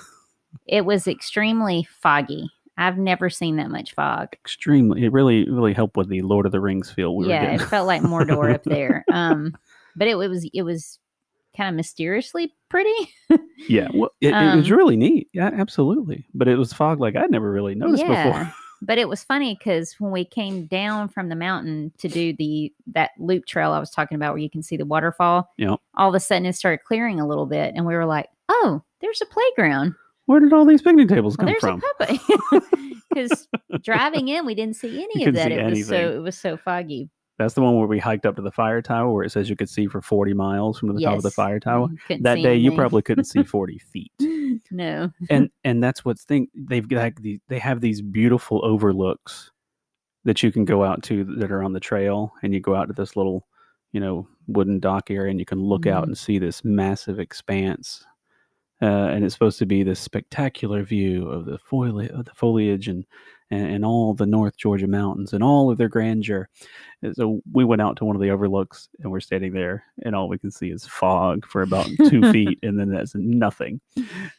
it 0.67 0.85
was 0.85 1.07
extremely 1.07 1.87
foggy. 2.01 2.49
I've 2.77 2.97
never 2.97 3.29
seen 3.29 3.55
that 3.55 3.71
much 3.71 3.93
fog. 3.93 4.33
Extremely, 4.33 5.05
it 5.05 5.13
really, 5.13 5.49
really 5.49 5.73
helped 5.73 5.95
with 5.95 6.09
the 6.09 6.21
Lord 6.21 6.45
of 6.45 6.51
the 6.51 6.59
Rings 6.59 6.91
feel 6.91 7.15
we 7.15 7.29
yeah, 7.29 7.53
it 7.53 7.61
felt 7.61 7.87
like 7.87 8.01
Mordor 8.01 8.53
up 8.53 8.63
there. 8.65 9.05
Um, 9.11 9.55
but 9.95 10.07
it, 10.09 10.17
it 10.17 10.27
was 10.27 10.49
it 10.53 10.63
was 10.63 10.99
kind 11.55 11.69
of 11.69 11.75
mysteriously 11.75 12.53
pretty. 12.69 12.93
Yeah, 13.69 13.87
well, 13.93 14.09
it, 14.19 14.33
it 14.33 14.55
was 14.57 14.69
Um, 14.69 14.77
really 14.77 14.97
neat. 14.97 15.29
Yeah, 15.31 15.51
absolutely. 15.53 16.25
But 16.33 16.49
it 16.49 16.57
was 16.57 16.73
fog 16.73 16.99
like 16.99 17.15
I'd 17.15 17.31
never 17.31 17.49
really 17.49 17.75
noticed 17.75 18.03
before. 18.05 18.53
But 18.85 18.97
it 18.99 19.09
was 19.09 19.23
funny 19.23 19.55
because 19.55 19.95
when 19.99 20.11
we 20.11 20.23
came 20.25 20.65
down 20.67 21.09
from 21.09 21.29
the 21.29 21.35
mountain 21.35 21.91
to 21.97 22.07
do 22.07 22.33
the 22.33 22.71
that 22.93 23.11
loop 23.17 23.45
trail 23.45 23.71
I 23.71 23.79
was 23.79 23.89
talking 23.89 24.15
about, 24.15 24.33
where 24.33 24.41
you 24.41 24.49
can 24.49 24.61
see 24.63 24.77
the 24.77 24.85
waterfall, 24.85 25.51
Yep. 25.57 25.79
all 25.95 26.09
of 26.09 26.15
a 26.15 26.19
sudden 26.19 26.45
it 26.45 26.53
started 26.53 26.83
clearing 26.85 27.19
a 27.19 27.27
little 27.27 27.45
bit, 27.47 27.73
and 27.75 27.85
we 27.85 27.95
were 27.95 28.05
like, 28.05 28.27
"Oh, 28.49 28.81
there's 29.01 29.21
a 29.21 29.25
playground. 29.25 29.95
Where 30.27 30.39
did 30.39 30.53
all 30.53 30.65
these 30.65 30.81
picnic 30.81 31.07
tables 31.09 31.35
Well, 31.37 31.47
come 31.47 31.55
there's 31.61 32.19
from? 32.61 32.81
Because 33.09 33.47
driving 33.81 34.27
in, 34.27 34.45
we 34.45 34.55
didn't 34.55 34.75
see 34.75 35.03
any 35.03 35.23
You 35.23 35.29
of 35.29 35.35
that. 35.35 35.51
It 35.51 35.63
was 35.69 35.87
so 35.87 36.11
it 36.15 36.19
was 36.21 36.37
so 36.37 36.57
foggy. 36.57 37.09
That's 37.37 37.53
the 37.53 37.61
one 37.61 37.77
where 37.77 37.87
we 37.87 37.99
hiked 37.99 38.25
up 38.25 38.37
to 38.37 38.41
the 38.41 38.51
fire 38.51 38.81
tower, 38.81 39.11
where 39.13 39.23
it 39.23 39.31
says 39.31 39.49
you 39.49 39.55
could 39.57 39.69
see 39.69 39.87
for 39.87 40.01
forty 40.01 40.33
miles 40.33 40.79
from 40.79 40.93
the 40.95 41.01
top 41.01 41.17
of 41.17 41.23
the 41.23 41.31
fire 41.31 41.59
tower. 41.59 41.87
Mhm, 41.89 41.99
couldn't 42.07 42.23
That 42.23 42.35
day, 42.41 42.55
you 42.55 42.71
probably 42.73 43.01
couldn't 43.01 43.25
see 43.25 43.43
forty 43.57 43.77
feet. 43.79 44.11
no. 44.71 45.11
and 45.29 45.49
and 45.65 45.83
that's 45.83 46.05
what's 46.05 46.23
thing 46.23 46.47
they've 46.55 46.87
got 46.87 47.15
the, 47.17 47.39
they 47.49 47.59
have 47.59 47.81
these 47.81 48.01
beautiful 48.01 48.63
overlooks 48.63 49.51
that 50.23 50.41
you 50.41 50.51
can 50.51 50.65
go 50.65 50.83
out 50.83 51.03
to 51.03 51.23
that 51.37 51.51
are 51.51 51.61
on 51.61 51.73
the 51.73 51.79
trail 51.79 52.33
and 52.41 52.53
you 52.53 52.59
go 52.59 52.73
out 52.75 52.87
to 52.87 52.93
this 52.93 53.15
little 53.15 53.45
you 53.91 53.99
know 53.99 54.27
wooden 54.47 54.79
dock 54.79 55.11
area 55.11 55.29
and 55.31 55.39
you 55.39 55.45
can 55.45 55.59
look 55.59 55.85
out 55.85 56.03
Mhm. 56.03 56.07
and 56.07 56.17
see 56.17 56.39
this 56.39 56.63
massive 56.63 57.19
expanse 57.19 58.05
uh, 58.81 58.85
and 58.85 59.23
it's 59.25 59.33
supposed 59.33 59.59
to 59.59 59.65
be 59.65 59.83
this 59.83 59.99
spectacular 59.99 60.83
view 60.83 61.27
of 61.29 61.45
the 61.45 61.57
foliage 61.57 62.11
of 62.11 62.25
the 62.25 62.33
foliage 62.33 62.87
and, 62.87 63.05
and 63.51 63.67
and 63.67 63.85
all 63.85 64.13
the 64.13 64.25
north 64.25 64.57
georgia 64.57 64.87
mountains 64.87 65.33
and 65.33 65.43
all 65.43 65.69
of 65.69 65.77
their 65.77 65.89
grandeur 65.89 66.47
and 67.01 67.15
so 67.15 67.41
we 67.51 67.63
went 67.63 67.81
out 67.81 67.95
to 67.97 68.05
one 68.05 68.15
of 68.15 68.21
the 68.21 68.29
overlooks 68.31 68.89
and 68.99 69.11
we're 69.11 69.19
standing 69.19 69.53
there 69.53 69.83
and 70.03 70.15
all 70.15 70.27
we 70.27 70.37
can 70.37 70.51
see 70.51 70.69
is 70.71 70.85
fog 70.85 71.45
for 71.45 71.61
about 71.61 71.87
two 72.07 72.23
feet 72.31 72.57
and 72.63 72.79
then 72.79 72.89
that's 72.89 73.13
nothing 73.15 73.79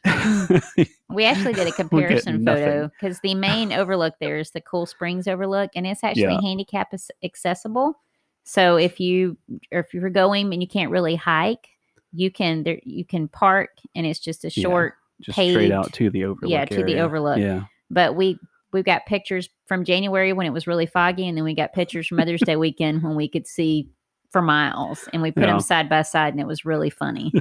We 1.09 1.25
actually 1.25 1.55
did 1.55 1.69
a 1.69 1.73
comparison 1.77 2.45
photo 2.45 2.89
because 2.89 3.21
the 3.21 3.35
main 3.35 3.73
overlook 3.73 4.15
there 4.21 4.39
is 4.39 4.51
the 4.51 4.61
Cool 4.61 4.87
Springs 4.87 5.29
overlook, 5.29 5.71
and 5.77 5.87
it's 5.87 6.03
actually 6.03 6.23
Yeah. 6.23 6.41
handicap 6.41 6.93
accessible. 7.23 7.95
So 8.43 8.77
if 8.77 8.99
you 8.99 9.37
or 9.73 9.79
if 9.81 9.95
you're 9.95 10.11
going 10.11 10.53
and 10.53 10.61
you 10.61 10.67
can't 10.69 10.91
really 10.91 11.15
hike, 11.15 11.69
you 12.13 12.31
can 12.33 12.65
there 12.65 12.81
you 12.83 13.05
can 13.05 13.29
park, 13.29 13.71
and 13.95 14.05
it's 14.05 14.19
just 14.19 14.45
a 14.45 14.51
Yeah, 14.51 14.63
short 14.63 14.95
just 15.21 15.39
straight 15.39 15.71
out 15.71 15.93
to 15.93 16.11
the 16.11 16.25
overlook. 16.25 16.51
yeah 16.51 16.65
to 16.65 16.83
the 16.83 16.99
overlook. 16.99 17.39
Yeah, 17.39 17.63
But 17.89 18.17
we 18.17 18.39
we've 18.77 18.85
got 18.85 19.07
pictures 19.07 19.49
from 19.67 19.85
January 19.85 20.33
when 20.33 20.47
it 20.47 20.53
was 20.53 20.67
really 20.67 20.87
foggy, 20.87 21.27
and 21.27 21.37
then 21.37 21.45
we 21.45 21.55
got 21.55 21.73
pictures 21.73 22.07
from 22.07 22.19
Mother's 22.19 22.43
Day 22.43 22.57
weekend 22.57 23.03
when 23.03 23.17
we 23.17 23.29
could 23.29 23.47
see 23.47 23.91
for 24.31 24.43
miles, 24.43 25.09
and 25.13 25.23
we 25.23 25.33
put 25.33 25.41
Yeah. 25.43 25.53
them 25.53 25.61
side 25.61 25.89
by 25.89 26.03
side, 26.03 26.35
and 26.35 26.41
it 26.41 26.47
was 26.47 26.65
really 26.65 26.91
funny. 26.91 27.33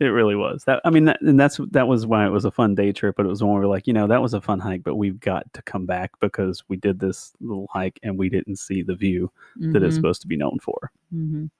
it 0.00 0.04
really 0.06 0.34
was. 0.36 0.64
That 0.64 0.80
I 0.84 0.90
mean, 0.90 1.04
that, 1.06 1.20
and 1.22 1.38
that's 1.38 1.58
that 1.70 1.88
was 1.88 2.06
why 2.06 2.26
it 2.26 2.30
was 2.30 2.44
a 2.44 2.50
fun 2.50 2.74
day 2.74 2.92
trip. 2.92 3.16
But 3.16 3.26
it 3.26 3.28
was 3.28 3.42
when 3.42 3.52
we 3.52 3.58
were 3.60 3.66
like, 3.66 3.86
you 3.86 3.92
know, 3.92 4.06
that 4.06 4.22
was 4.22 4.34
a 4.34 4.40
fun 4.40 4.60
hike, 4.60 4.82
but 4.82 4.96
we've 4.96 5.20
got 5.20 5.52
to 5.54 5.62
come 5.62 5.86
back 5.86 6.10
because 6.20 6.62
we 6.68 6.76
did 6.76 6.98
this 7.00 7.32
little 7.40 7.68
hike 7.72 7.98
and 8.02 8.18
we 8.18 8.28
didn't 8.28 8.56
see 8.56 8.82
the 8.82 8.94
view 8.94 9.30
that 9.72 9.82
it's 9.82 9.94
Mhm, 9.94 9.96
supposed 9.96 10.22
to 10.22 10.28
be 10.28 10.36
known 10.36 10.58
for. 10.60 10.90
mhm. 11.12 11.50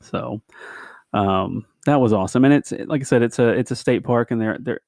So 0.00 0.40
um, 1.12 1.64
that 1.86 2.00
was 2.00 2.12
awesome. 2.12 2.44
And 2.44 2.54
it's 2.54 2.72
like 2.86 3.00
I 3.02 3.04
said, 3.04 3.22
it's 3.22 3.38
a 3.38 3.48
it's 3.50 3.70
a 3.70 3.76
state 3.76 4.04
park, 4.04 4.30
and 4.30 4.40
they're 4.40 4.58
they're 4.60 4.80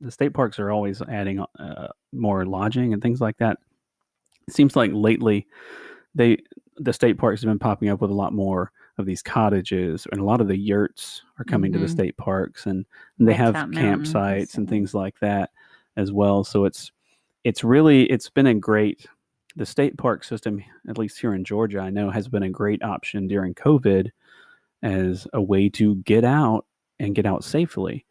the 0.00 0.10
state 0.10 0.34
parks 0.34 0.58
are 0.58 0.70
always 0.70 1.00
adding 1.02 1.44
uh, 1.58 1.88
more 2.12 2.44
lodging 2.46 2.92
and 2.92 3.02
things 3.02 3.20
like 3.20 3.36
that. 3.38 3.58
It 4.48 4.54
seems 4.54 4.76
like 4.76 4.90
lately 4.94 5.46
they 6.14 6.38
the 6.78 6.92
state 6.92 7.16
parks 7.18 7.40
have 7.40 7.48
been 7.48 7.58
popping 7.58 7.88
up 7.88 8.00
with 8.02 8.10
a 8.10 8.14
lot 8.14 8.34
more 8.34 8.70
of 8.98 9.06
these 9.06 9.22
cottages, 9.22 10.06
and 10.12 10.20
a 10.20 10.24
lot 10.24 10.40
of 10.40 10.48
the 10.48 10.56
yurts 10.58 11.22
are 11.38 11.44
coming 11.44 11.72
to 11.72 11.78
the 11.78 11.86
Mhm. 11.86 11.90
state 11.90 12.16
parks, 12.18 12.66
and, 12.66 12.84
and 13.18 13.26
they 13.28 13.32
have 13.34 13.54
Top 13.54 13.68
Mountain 13.68 13.86
and 13.86 14.02
campsites 14.04 14.56
and 14.58 14.68
things 14.68 14.94
like 14.94 15.18
that 15.20 15.50
as 15.96 16.12
well. 16.12 16.44
So 16.44 16.64
it's 16.66 16.92
it's 17.44 17.64
really 17.64 18.04
it's 18.10 18.28
been 18.30 18.46
a 18.46 18.54
great 18.54 19.06
the 19.56 19.64
state 19.66 19.96
park 19.96 20.22
system, 20.24 20.62
at 20.88 20.98
least 20.98 21.18
here 21.18 21.32
in 21.32 21.42
Georgia, 21.44 21.78
I 21.80 21.88
know 21.88 22.10
has 22.10 22.28
been 22.28 22.42
a 22.42 22.50
great 22.50 22.82
option 22.82 23.26
during 23.26 23.54
COVID 23.54 24.10
as 24.82 25.26
a 25.32 25.40
way 25.40 25.68
to 25.70 25.96
get 25.96 26.24
out 26.24 26.66
and 26.98 27.14
get 27.14 27.24
out 27.26 27.42
safely. 27.44 28.04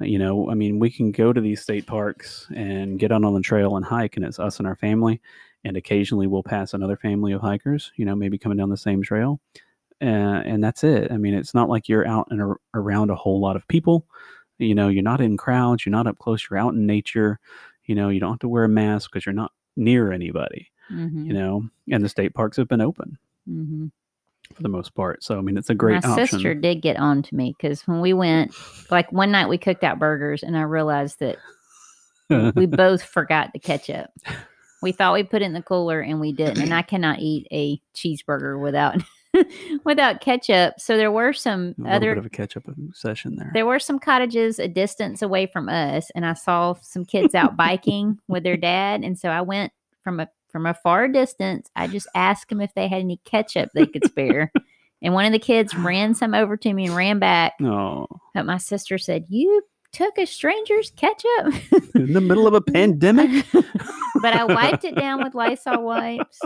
You 0.00 0.18
know, 0.18 0.50
I 0.50 0.54
mean, 0.54 0.78
we 0.78 0.90
can 0.90 1.10
go 1.10 1.32
to 1.32 1.40
these 1.40 1.62
state 1.62 1.86
parks 1.86 2.46
and 2.54 2.98
get 2.98 3.12
out 3.12 3.24
on 3.24 3.34
the 3.34 3.40
trail 3.40 3.76
and 3.76 3.84
hike, 3.84 4.16
and 4.16 4.26
it's 4.26 4.38
us 4.38 4.58
and 4.58 4.66
our 4.68 4.76
family. 4.76 5.20
And 5.64 5.76
occasionally 5.76 6.26
we'll 6.26 6.42
pass 6.42 6.74
another 6.74 6.96
family 6.96 7.32
of 7.32 7.40
hikers, 7.40 7.92
you 7.96 8.04
know, 8.04 8.14
maybe 8.14 8.38
coming 8.38 8.58
down 8.58 8.70
the 8.70 8.76
same 8.76 9.02
trail. 9.02 9.40
Uh, 10.02 10.42
and 10.44 10.62
that's 10.62 10.84
it. 10.84 11.10
I 11.10 11.16
mean, 11.16 11.34
it's 11.34 11.54
not 11.54 11.68
like 11.68 11.88
you're 11.88 12.06
out 12.06 12.28
and 12.30 12.42
ar- 12.42 12.60
around 12.74 13.10
a 13.10 13.16
whole 13.16 13.40
lot 13.40 13.56
of 13.56 13.66
people. 13.68 14.06
You 14.58 14.74
know, 14.74 14.88
you're 14.88 15.02
not 15.02 15.20
in 15.20 15.36
crowds, 15.36 15.86
you're 15.86 15.92
not 15.92 16.06
up 16.06 16.18
close, 16.18 16.46
you're 16.50 16.58
out 16.58 16.74
in 16.74 16.86
nature. 16.86 17.40
You 17.86 17.94
know, 17.94 18.08
you 18.10 18.20
don't 18.20 18.32
have 18.32 18.40
to 18.40 18.48
wear 18.48 18.64
a 18.64 18.68
mask 18.68 19.10
because 19.12 19.26
you're 19.26 19.32
not 19.34 19.52
near 19.76 20.12
anybody, 20.12 20.70
Mhm, 20.90 21.26
you 21.28 21.34
know, 21.34 21.68
and 21.90 22.04
the 22.04 22.08
state 22.08 22.34
parks 22.34 22.56
have 22.58 22.68
been 22.68 22.80
open 22.82 23.18
mhm. 23.46 23.90
For 24.54 24.62
the 24.62 24.68
most 24.68 24.94
part. 24.94 25.22
So, 25.22 25.38
I 25.38 25.40
mean, 25.40 25.56
it's 25.56 25.70
a 25.70 25.74
great 25.74 26.02
My 26.04 26.10
option. 26.10 26.26
sister 26.26 26.54
did 26.54 26.82
get 26.82 26.96
on 26.96 27.22
to 27.22 27.34
me 27.34 27.54
because 27.56 27.86
when 27.86 28.00
we 28.00 28.12
went, 28.12 28.54
like 28.90 29.10
one 29.12 29.30
night 29.30 29.48
we 29.48 29.58
cooked 29.58 29.84
out 29.84 29.98
burgers, 29.98 30.42
and 30.42 30.56
I 30.56 30.62
realized 30.62 31.20
that 31.20 31.36
we 32.56 32.66
both 32.66 33.02
forgot 33.02 33.50
the 33.52 33.58
ketchup. 33.58 34.10
We 34.82 34.92
thought 34.92 35.14
we 35.14 35.22
put 35.22 35.42
it 35.42 35.46
in 35.46 35.52
the 35.52 35.62
cooler, 35.62 36.00
and 36.00 36.20
we 36.20 36.32
didn't. 36.32 36.60
And 36.62 36.74
I 36.74 36.82
cannot 36.82 37.20
eat 37.20 37.46
a 37.50 37.80
cheeseburger 37.94 38.60
without 38.60 38.96
without 39.84 40.20
ketchup. 40.20 40.74
So 40.78 40.96
there 40.96 41.10
were 41.10 41.32
some 41.32 41.74
a 41.78 41.82
little 41.82 41.96
other 41.96 42.10
bit 42.12 42.18
of 42.18 42.26
a 42.26 42.30
ketchup 42.30 42.68
up 42.68 42.74
session 42.92 43.36
there. 43.36 43.50
there 43.54 43.66
were 43.66 43.78
some 43.78 43.98
cottages 43.98 44.58
a 44.58 44.68
distance 44.68 45.22
away 45.22 45.46
from 45.46 45.68
us, 45.68 46.10
and 46.14 46.26
I 46.26 46.34
saw 46.34 46.74
some 46.82 47.04
kids 47.04 47.34
out 47.34 47.56
biking 47.56 48.18
with 48.28 48.42
their 48.42 48.56
dad, 48.56 49.02
and 49.02 49.18
so 49.18 49.28
I 49.28 49.40
went 49.40 49.72
from 50.02 50.20
a 50.20 50.28
from 50.56 50.64
a 50.64 50.72
far 50.72 51.06
distance. 51.06 51.68
I 51.76 51.86
just 51.86 52.08
asked 52.14 52.48
them 52.48 52.62
if 52.62 52.72
they 52.74 52.88
had 52.88 53.00
any 53.00 53.20
ketchup 53.26 53.68
they 53.74 53.84
could 53.84 54.06
spare, 54.06 54.50
and 55.02 55.12
one 55.12 55.26
of 55.26 55.32
the 55.32 55.38
kids 55.38 55.74
ran 55.74 56.14
some 56.14 56.32
over 56.32 56.56
to 56.56 56.72
me 56.72 56.86
and 56.86 56.96
ran 56.96 57.18
back. 57.18 57.52
Oh, 57.60 58.06
But 58.32 58.46
my 58.46 58.56
sister 58.56 58.96
said, 58.96 59.26
"You 59.28 59.60
took 59.92 60.16
a 60.16 60.24
stranger's 60.24 60.90
ketchup," 60.92 61.52
in 61.94 62.14
the 62.14 62.22
middle 62.22 62.46
of 62.46 62.54
a 62.54 62.62
pandemic. 62.62 63.44
but 64.22 64.32
I 64.32 64.44
wiped 64.44 64.84
it 64.84 64.94
down 64.96 65.22
with 65.22 65.34
Lysol 65.34 65.82
wipes, 65.82 66.38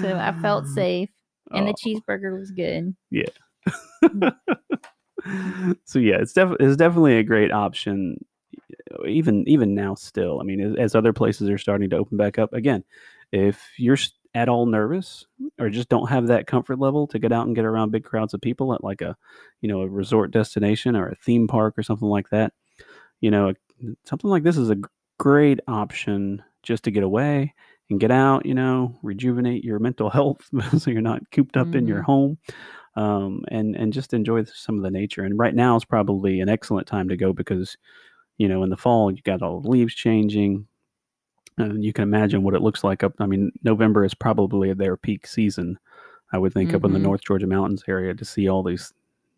so 0.00 0.16
I 0.16 0.32
felt 0.42 0.66
safe, 0.66 1.10
and 1.52 1.68
the 1.68 1.70
Oh. 1.72 1.74
cheeseburger 1.86 2.36
was 2.36 2.50
good. 2.50 2.96
Yeah. 3.12 3.28
Mm. 4.04 5.76
so 5.84 6.00
yeah, 6.00 6.16
it's 6.20 6.32
definitely 6.32 6.66
it's 6.66 6.76
definitely 6.76 7.18
a 7.18 7.22
great 7.22 7.52
option. 7.52 8.24
Even 9.06 9.44
even 9.48 9.72
now, 9.74 9.94
still, 9.94 10.40
I 10.40 10.42
mean, 10.44 10.60
as, 10.60 10.74
as 10.76 10.94
other 10.96 11.12
places 11.12 11.48
are 11.48 11.58
starting 11.58 11.90
to 11.90 11.96
open 11.96 12.16
back 12.16 12.38
up 12.40 12.52
again, 12.52 12.82
if 13.32 13.70
you're 13.78 13.98
at 14.34 14.48
all 14.48 14.66
nervous 14.66 15.26
or 15.58 15.68
just 15.70 15.88
don't 15.90 16.08
have 16.08 16.26
that 16.28 16.46
comfort 16.46 16.78
level 16.78 17.06
to 17.06 17.18
get 17.18 17.32
out 17.32 17.46
and 17.46 17.56
get 17.56 17.64
around 17.66 17.90
big 17.90 18.04
crowds 18.04 18.34
of 18.34 18.40
people 18.40 18.72
at 18.74 18.84
like 18.84 19.02
a 19.02 19.16
you 19.60 19.68
know 19.68 19.82
a 19.82 19.88
resort 19.88 20.30
destination 20.30 20.96
or 20.96 21.08
a 21.08 21.16
theme 21.16 21.46
park 21.48 21.74
or 21.78 21.82
something 21.82 22.08
like 22.08 22.30
that, 22.30 22.52
you 23.20 23.30
know, 23.30 23.52
something 24.04 24.30
like 24.30 24.42
this 24.42 24.56
is 24.56 24.70
a 24.70 24.76
great 25.18 25.60
option 25.68 26.42
just 26.62 26.84
to 26.84 26.90
get 26.90 27.02
away 27.02 27.54
and 27.90 28.00
get 28.00 28.10
out, 28.10 28.46
you 28.46 28.54
know, 28.54 28.98
rejuvenate 29.02 29.64
your 29.64 29.78
mental 29.78 30.10
health 30.10 30.48
so 30.78 30.90
you're 30.90 31.00
not 31.00 31.22
cooped 31.30 31.56
up 31.56 31.74
in 31.74 31.86
your 31.86 32.00
Mhm. 32.00 32.04
home 32.04 32.38
um, 32.96 33.44
and 33.48 33.76
and 33.76 33.92
just 33.92 34.14
enjoy 34.14 34.44
some 34.44 34.76
of 34.76 34.82
the 34.82 34.90
nature. 34.90 35.24
And 35.24 35.38
right 35.38 35.54
now 35.54 35.76
is 35.76 35.84
probably 35.84 36.40
an 36.40 36.48
excellent 36.48 36.86
time 36.86 37.08
to 37.08 37.16
go 37.16 37.32
because, 37.32 37.76
you 38.38 38.48
know, 38.48 38.62
in 38.62 38.70
the 38.70 38.76
fall 38.76 39.10
you 39.12 39.22
got 39.22 39.42
all 39.42 39.60
the 39.60 39.70
leaves 39.70 39.94
changing, 39.94 40.66
and 41.58 41.84
you 41.84 41.92
can 41.92 42.02
imagine 42.02 42.42
what 42.42 42.54
it 42.54 42.62
looks 42.62 42.82
like 42.84 43.02
up. 43.02 43.14
I 43.18 43.26
mean, 43.26 43.52
November 43.62 44.04
is 44.04 44.14
probably 44.14 44.72
their 44.72 44.96
peak 44.96 45.26
season. 45.26 45.78
I 46.32 46.38
would 46.38 46.54
think 46.54 46.72
up 46.74 46.84
in 46.84 46.92
the 46.92 46.98
Mhm. 46.98 47.02
North 47.02 47.22
Georgia 47.22 47.46
mountains 47.46 47.84
area 47.86 48.14
to 48.14 48.24
see 48.24 48.48
all 48.48 48.62
these 48.62 48.92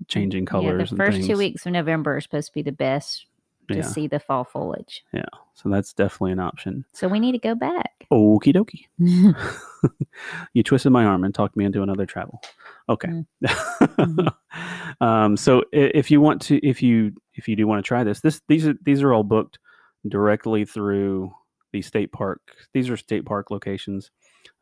changing 0.07 0.47
colors. 0.47 0.91
yeah, 0.93 0.97
the 0.97 1.05
first 1.05 1.27
two 1.27 1.37
weeks 1.37 1.67
of 1.67 1.73
November 1.73 2.17
are 2.17 2.21
supposed 2.21 2.49
to 2.49 2.53
be 2.55 2.63
the 2.63 2.73
best 2.73 3.27
to 3.69 3.77
Yeah, 3.77 3.83
see 3.83 4.07
the 4.07 4.21
fall 4.21 4.45
foliage. 4.45 5.05
Yeah. 5.13 5.25
So 5.55 5.69
that's 5.71 5.93
definitely 5.93 6.33
an 6.33 6.41
option. 6.41 6.85
So 6.93 7.09
we 7.09 7.19
need 7.19 7.33
to 7.33 7.39
go 7.39 7.55
back. 7.55 8.07
Okie 8.13 8.55
dokie. 8.55 8.87
you 10.53 10.63
twisted 10.63 10.93
my 10.93 11.05
arm 11.05 11.25
and 11.25 11.35
talked 11.35 11.57
me 11.57 11.65
into 11.65 11.83
another 11.83 12.07
travel. 12.07 12.41
Okay. 12.89 13.25
Mm. 13.43 14.35
um, 15.01 15.37
so 15.37 15.65
if 15.73 16.11
you 16.11 16.21
want 16.21 16.43
to, 16.43 16.65
if 16.67 16.83
you 16.83 17.13
if 17.35 17.49
you 17.49 17.57
do 17.57 17.67
want 17.67 17.83
to 17.85 17.87
try 17.89 18.05
this, 18.05 18.21
this 18.21 18.41
these 18.49 18.67
are 18.67 18.75
these 18.85 19.03
are 19.03 19.13
all 19.13 19.25
booked 19.25 19.59
directly 20.07 20.65
through 20.65 21.33
the 21.75 21.83
state 21.83 22.13
park. 22.13 22.41
These 22.73 22.89
are 22.89 22.97
state 22.97 23.27
park 23.27 23.51
locations. 23.51 24.13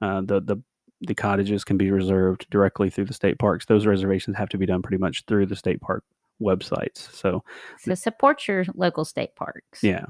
Uh, 0.00 0.22
the 0.22 0.40
the 0.40 0.56
the 1.02 1.14
cottages 1.14 1.62
can 1.62 1.76
be 1.76 1.90
reserved 1.90 2.46
directly 2.50 2.88
through 2.88 3.04
the 3.04 3.12
state 3.14 3.38
parks. 3.38 3.66
Those 3.66 3.86
reservations 3.86 4.36
have 4.36 4.48
to 4.48 4.58
be 4.58 4.66
done 4.66 4.82
pretty 4.82 5.00
much 5.00 5.24
through 5.26 5.46
the 5.46 5.56
state 5.56 5.80
park 5.80 6.04
websites. 6.40 7.12
So 7.12 7.44
so 7.78 7.94
support 7.94 8.48
your 8.48 8.64
local 8.74 9.04
state 9.04 9.34
parks. 9.36 9.82
yeah 9.82 10.06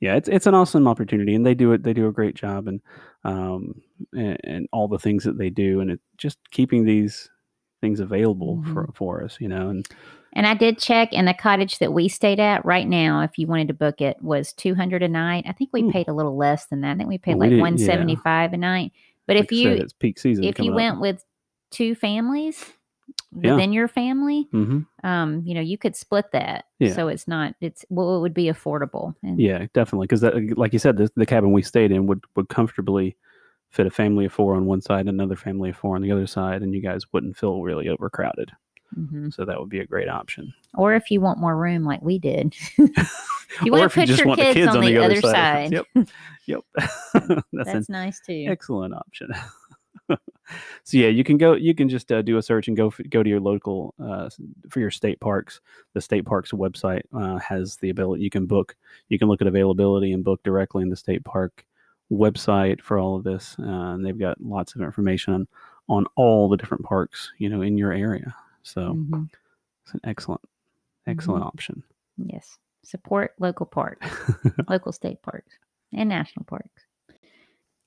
yeah 0.00 0.14
it's 0.14 0.28
it's 0.28 0.46
an 0.46 0.54
awesome 0.54 0.86
opportunity 0.88 1.34
and 1.34 1.44
they 1.44 1.54
do 1.54 1.72
it 1.72 1.82
they 1.82 1.92
do 1.92 2.06
a 2.08 2.12
great 2.12 2.36
job 2.36 2.68
and 2.68 2.80
um 3.24 3.74
and, 4.12 4.38
and 4.44 4.68
all 4.72 4.88
the 4.88 4.98
things 4.98 5.24
that 5.24 5.38
they 5.38 5.50
do 5.50 5.80
and 5.80 5.90
it 5.90 6.00
just 6.16 6.38
keeping 6.50 6.84
these 6.84 7.28
things 7.80 8.00
available 8.00 8.62
for 8.72 8.88
for 8.94 9.24
us 9.24 9.36
you 9.40 9.48
know 9.48 9.68
and 9.70 9.88
And 10.38 10.46
I 10.46 10.54
did 10.54 10.78
check, 10.78 11.08
and 11.10 11.26
the 11.26 11.34
cottage 11.34 11.80
that 11.80 11.92
we 11.92 12.06
stayed 12.08 12.38
at 12.38 12.64
right 12.64 12.86
now, 12.86 13.22
if 13.22 13.38
you 13.38 13.48
wanted 13.48 13.66
to 13.68 13.74
book 13.74 14.00
it, 14.00 14.22
was 14.22 14.52
two 14.52 14.72
hundred 14.72 15.02
a 15.02 15.08
night. 15.08 15.44
I 15.48 15.52
think 15.52 15.70
we 15.72 15.82
Ooh. 15.82 15.90
paid 15.90 16.06
a 16.06 16.12
little 16.12 16.36
less 16.36 16.66
than 16.66 16.82
that. 16.82 16.92
I 16.92 16.94
think 16.94 17.08
we 17.08 17.18
paid 17.18 17.34
We 17.34 17.40
like 17.40 17.50
yeah. 17.50 17.60
one 17.60 17.76
seventy 17.76 18.14
five 18.14 18.52
a 18.52 18.56
night. 18.56 18.92
But 19.26 19.34
like 19.34 19.46
if 19.46 19.50
you 19.52 19.64
said, 19.64 19.80
it's 19.80 19.92
peak 19.92 20.16
season 20.16 20.44
if 20.44 20.60
you 20.60 20.72
went 20.72 21.00
with 21.00 21.24
two 21.72 21.96
families 21.96 22.64
Yeah. 23.34 23.54
within 23.54 23.72
your 23.72 23.88
family, 23.88 24.46
hmm 24.52 24.82
um, 25.02 25.42
you 25.44 25.54
know, 25.54 25.60
you 25.60 25.76
could 25.76 25.96
split 25.96 26.30
that. 26.30 26.66
Yeah. 26.78 26.92
So 26.92 27.08
it's 27.08 27.26
not 27.26 27.56
it's 27.60 27.84
well, 27.90 28.16
it 28.16 28.20
would 28.20 28.32
be 28.32 28.44
affordable. 28.44 29.16
And 29.24 29.40
yeah 29.40 29.66
definitely 29.74 30.06
because 30.06 30.22
like 30.56 30.72
you 30.72 30.78
said 30.78 30.98
the, 30.98 31.10
the 31.16 31.26
cabin 31.26 31.50
we 31.50 31.62
stayed 31.62 31.90
in 31.90 32.06
would 32.06 32.22
would 32.36 32.48
comfortably 32.48 33.16
fit 33.70 33.88
a 33.88 33.90
family 33.90 34.26
of 34.26 34.32
four 34.32 34.54
on 34.54 34.66
one 34.66 34.82
side 34.82 35.00
and 35.00 35.08
another 35.08 35.34
family 35.34 35.70
of 35.70 35.76
four 35.76 35.96
on 35.96 36.02
the 36.02 36.12
other 36.12 36.28
side 36.28 36.62
and 36.62 36.74
you 36.74 36.80
guys 36.80 37.12
wouldn't 37.12 37.36
feel 37.36 37.60
really 37.60 37.88
overcrowded 37.88 38.52
Mhm. 38.96 39.32
so 39.34 39.44
that 39.44 39.58
would 39.60 39.68
be 39.68 39.80
a 39.80 39.86
great 39.86 40.08
option 40.08 40.52
Or 40.74 40.94
if 40.94 41.10
you 41.10 41.20
want 41.20 41.38
more 41.38 41.56
room, 41.56 41.84
like 41.84 42.00
we 42.02 42.18
did, 42.18 42.54
you 42.78 42.86
or 43.66 43.70
want 43.80 43.84
if 43.84 43.92
to 43.94 44.00
you 44.00 44.02
put 44.02 44.06
just 44.06 44.18
your 44.18 44.26
want 44.28 44.40
kids, 44.40 44.54
the 44.54 44.60
kids 44.60 44.74
on, 44.76 44.80
the, 44.84 44.98
other 44.98 45.20
side. 45.20 45.72
yep 45.72 45.86
yep 46.46 46.60
that's, 47.12 47.42
That's 47.52 47.88
nice 47.88 48.20
too. 48.20 48.46
excellent 48.48 48.94
option. 48.94 49.28
so 50.08 50.16
yeah, 50.96 51.08
you 51.08 51.22
can 51.24 51.36
go. 51.36 51.52
You 51.52 51.74
can 51.74 51.88
just 51.90 52.10
uh, 52.10 52.22
do 52.22 52.38
a 52.38 52.42
search 52.42 52.68
and 52.68 52.76
go 52.76 52.86
f- 52.86 53.00
go 53.10 53.22
to 53.22 53.28
your 53.28 53.40
local 53.40 53.94
uh, 54.02 54.30
for 54.70 54.80
your 54.80 54.90
state 54.90 55.20
parks. 55.20 55.60
The 55.92 56.00
state 56.00 56.24
parks 56.24 56.52
website 56.52 57.02
uh, 57.12 57.36
has 57.38 57.76
the 57.76 57.90
ability. 57.90 58.22
You 58.22 58.30
can 58.30 58.46
book. 58.46 58.74
You 59.10 59.18
can 59.18 59.28
look 59.28 59.42
at 59.42 59.46
availability 59.46 60.12
and 60.12 60.24
book 60.24 60.42
directly 60.44 60.82
in 60.82 60.88
the 60.88 60.96
state 60.96 61.22
park 61.24 61.66
website 62.10 62.80
for 62.80 62.98
all 62.98 63.16
of 63.16 63.24
this. 63.24 63.56
Uh, 63.58 63.64
and 63.92 64.04
they've 64.06 64.18
got 64.18 64.40
lots 64.40 64.74
of 64.74 64.80
information 64.80 65.34
on 65.34 65.48
on 65.90 66.06
all 66.16 66.48
the 66.48 66.56
different 66.56 66.84
parks 66.84 67.30
you 67.38 67.50
know 67.50 67.60
in 67.60 67.76
your 67.76 67.92
area. 67.92 68.34
So 68.68 68.94
Mhm. 68.94 69.28
it's 69.84 69.94
an 69.94 70.00
excellent 70.04 70.42
excellent 71.06 71.40
Mm-hmm. 71.40 71.48
option. 71.48 71.82
Yes. 72.18 72.58
Support 72.84 73.32
local 73.38 73.66
parks, 73.66 74.06
local 74.68 74.92
state 74.92 75.22
parks, 75.22 75.56
and 75.92 76.08
national 76.08 76.44
parks. 76.44 76.84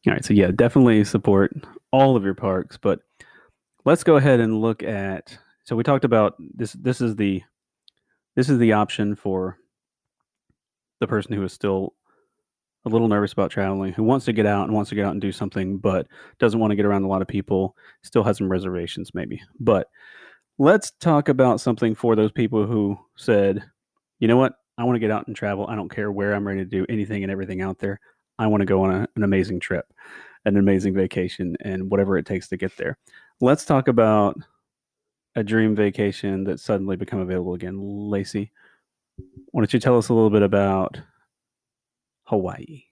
All 0.08 0.14
right, 0.14 0.26
so 0.26 0.34
yeah, 0.34 0.50
definitely 0.52 1.04
support 1.04 1.54
all 1.92 2.16
of 2.16 2.24
your 2.24 2.34
parks, 2.34 2.78
but 2.78 3.02
let's 3.86 4.04
go 4.04 4.16
ahead 4.16 4.40
and 4.40 4.60
look 4.62 4.82
at 4.84 5.38
so 5.66 5.76
we 5.76 5.84
talked 5.84 6.04
about 6.06 6.36
this 6.40 6.74
this 6.74 7.02
is 7.02 7.16
the 7.16 7.44
this 8.36 8.50
is 8.50 8.58
the 8.58 8.74
option 8.74 9.16
for 9.16 9.58
the 11.00 11.08
person 11.08 11.34
who 11.34 11.44
is 11.44 11.54
still 11.54 11.94
a 12.86 12.90
little 12.90 13.08
nervous 13.08 13.34
about 13.34 13.52
traveling, 13.52 13.94
who 13.94 14.04
wants 14.04 14.26
to 14.26 14.34
get 14.34 14.48
out 14.48 14.64
and 14.66 14.74
wants 14.74 14.90
to 14.90 14.96
get 14.96 15.06
out 15.06 15.12
and 15.12 15.22
do 15.22 15.32
something 15.32 15.78
but 15.78 16.08
doesn't 16.40 16.60
want 16.60 16.72
to 16.72 16.76
get 16.76 16.86
around 16.86 17.04
a 17.04 17.08
lot 17.08 17.22
of 17.22 17.28
people, 17.28 17.76
still 18.04 18.24
has 18.24 18.38
some 18.38 18.50
reservations 18.52 19.12
maybe. 19.14 19.40
But 19.60 19.88
let's 20.58 20.92
talk 21.00 21.30
about 21.30 21.62
something 21.62 21.96
for 21.96 22.16
those 22.16 22.32
people 22.32 22.66
who 22.66 22.98
said, 23.16 23.64
"You 24.20 24.28
know 24.28 24.38
what? 24.38 24.54
I 24.78 24.84
want 24.84 24.96
to 24.96 25.00
get 25.00 25.12
out 25.12 25.28
and 25.28 25.36
travel. 25.36 25.68
I 25.68 25.76
don't 25.76 25.90
care 25.90 26.12
where 26.12 26.34
I'm 26.34 26.48
ready 26.48 26.60
to 26.60 26.66
do 26.66 26.86
anything 26.90 27.24
and 27.24 27.32
everything 27.32 27.62
out 27.62 27.80
there. 27.80 28.00
I 28.40 28.48
want 28.48 28.62
to 28.62 28.66
go 28.66 28.84
on 28.84 28.92
a, 28.92 29.08
an 29.16 29.24
amazing 29.24 29.60
trip, 29.60 29.86
an 30.46 30.58
amazing 30.58 30.94
vacation, 30.94 31.56
and 31.62 31.92
whatever 31.92 32.18
it 32.18 32.26
takes 32.26 32.48
to 32.50 32.58
get 32.58 32.76
there. 32.78 32.98
Let's 33.40 33.66
talk 33.66 33.88
about 33.88 34.38
a 35.36 35.44
dream 35.44 35.76
vacation 35.76 36.44
that 36.46 36.60
suddenly 36.60 36.96
become 36.96 37.20
available 37.20 37.54
again. 37.54 37.78
Lacey, 37.80 38.52
why 39.52 39.62
don't 39.62 39.74
you 39.74 39.80
tell 39.80 39.98
us 39.98 40.10
a 40.10 40.14
little 40.14 40.30
bit 40.30 40.42
about 40.42 41.00
Hawaii? 42.24 42.84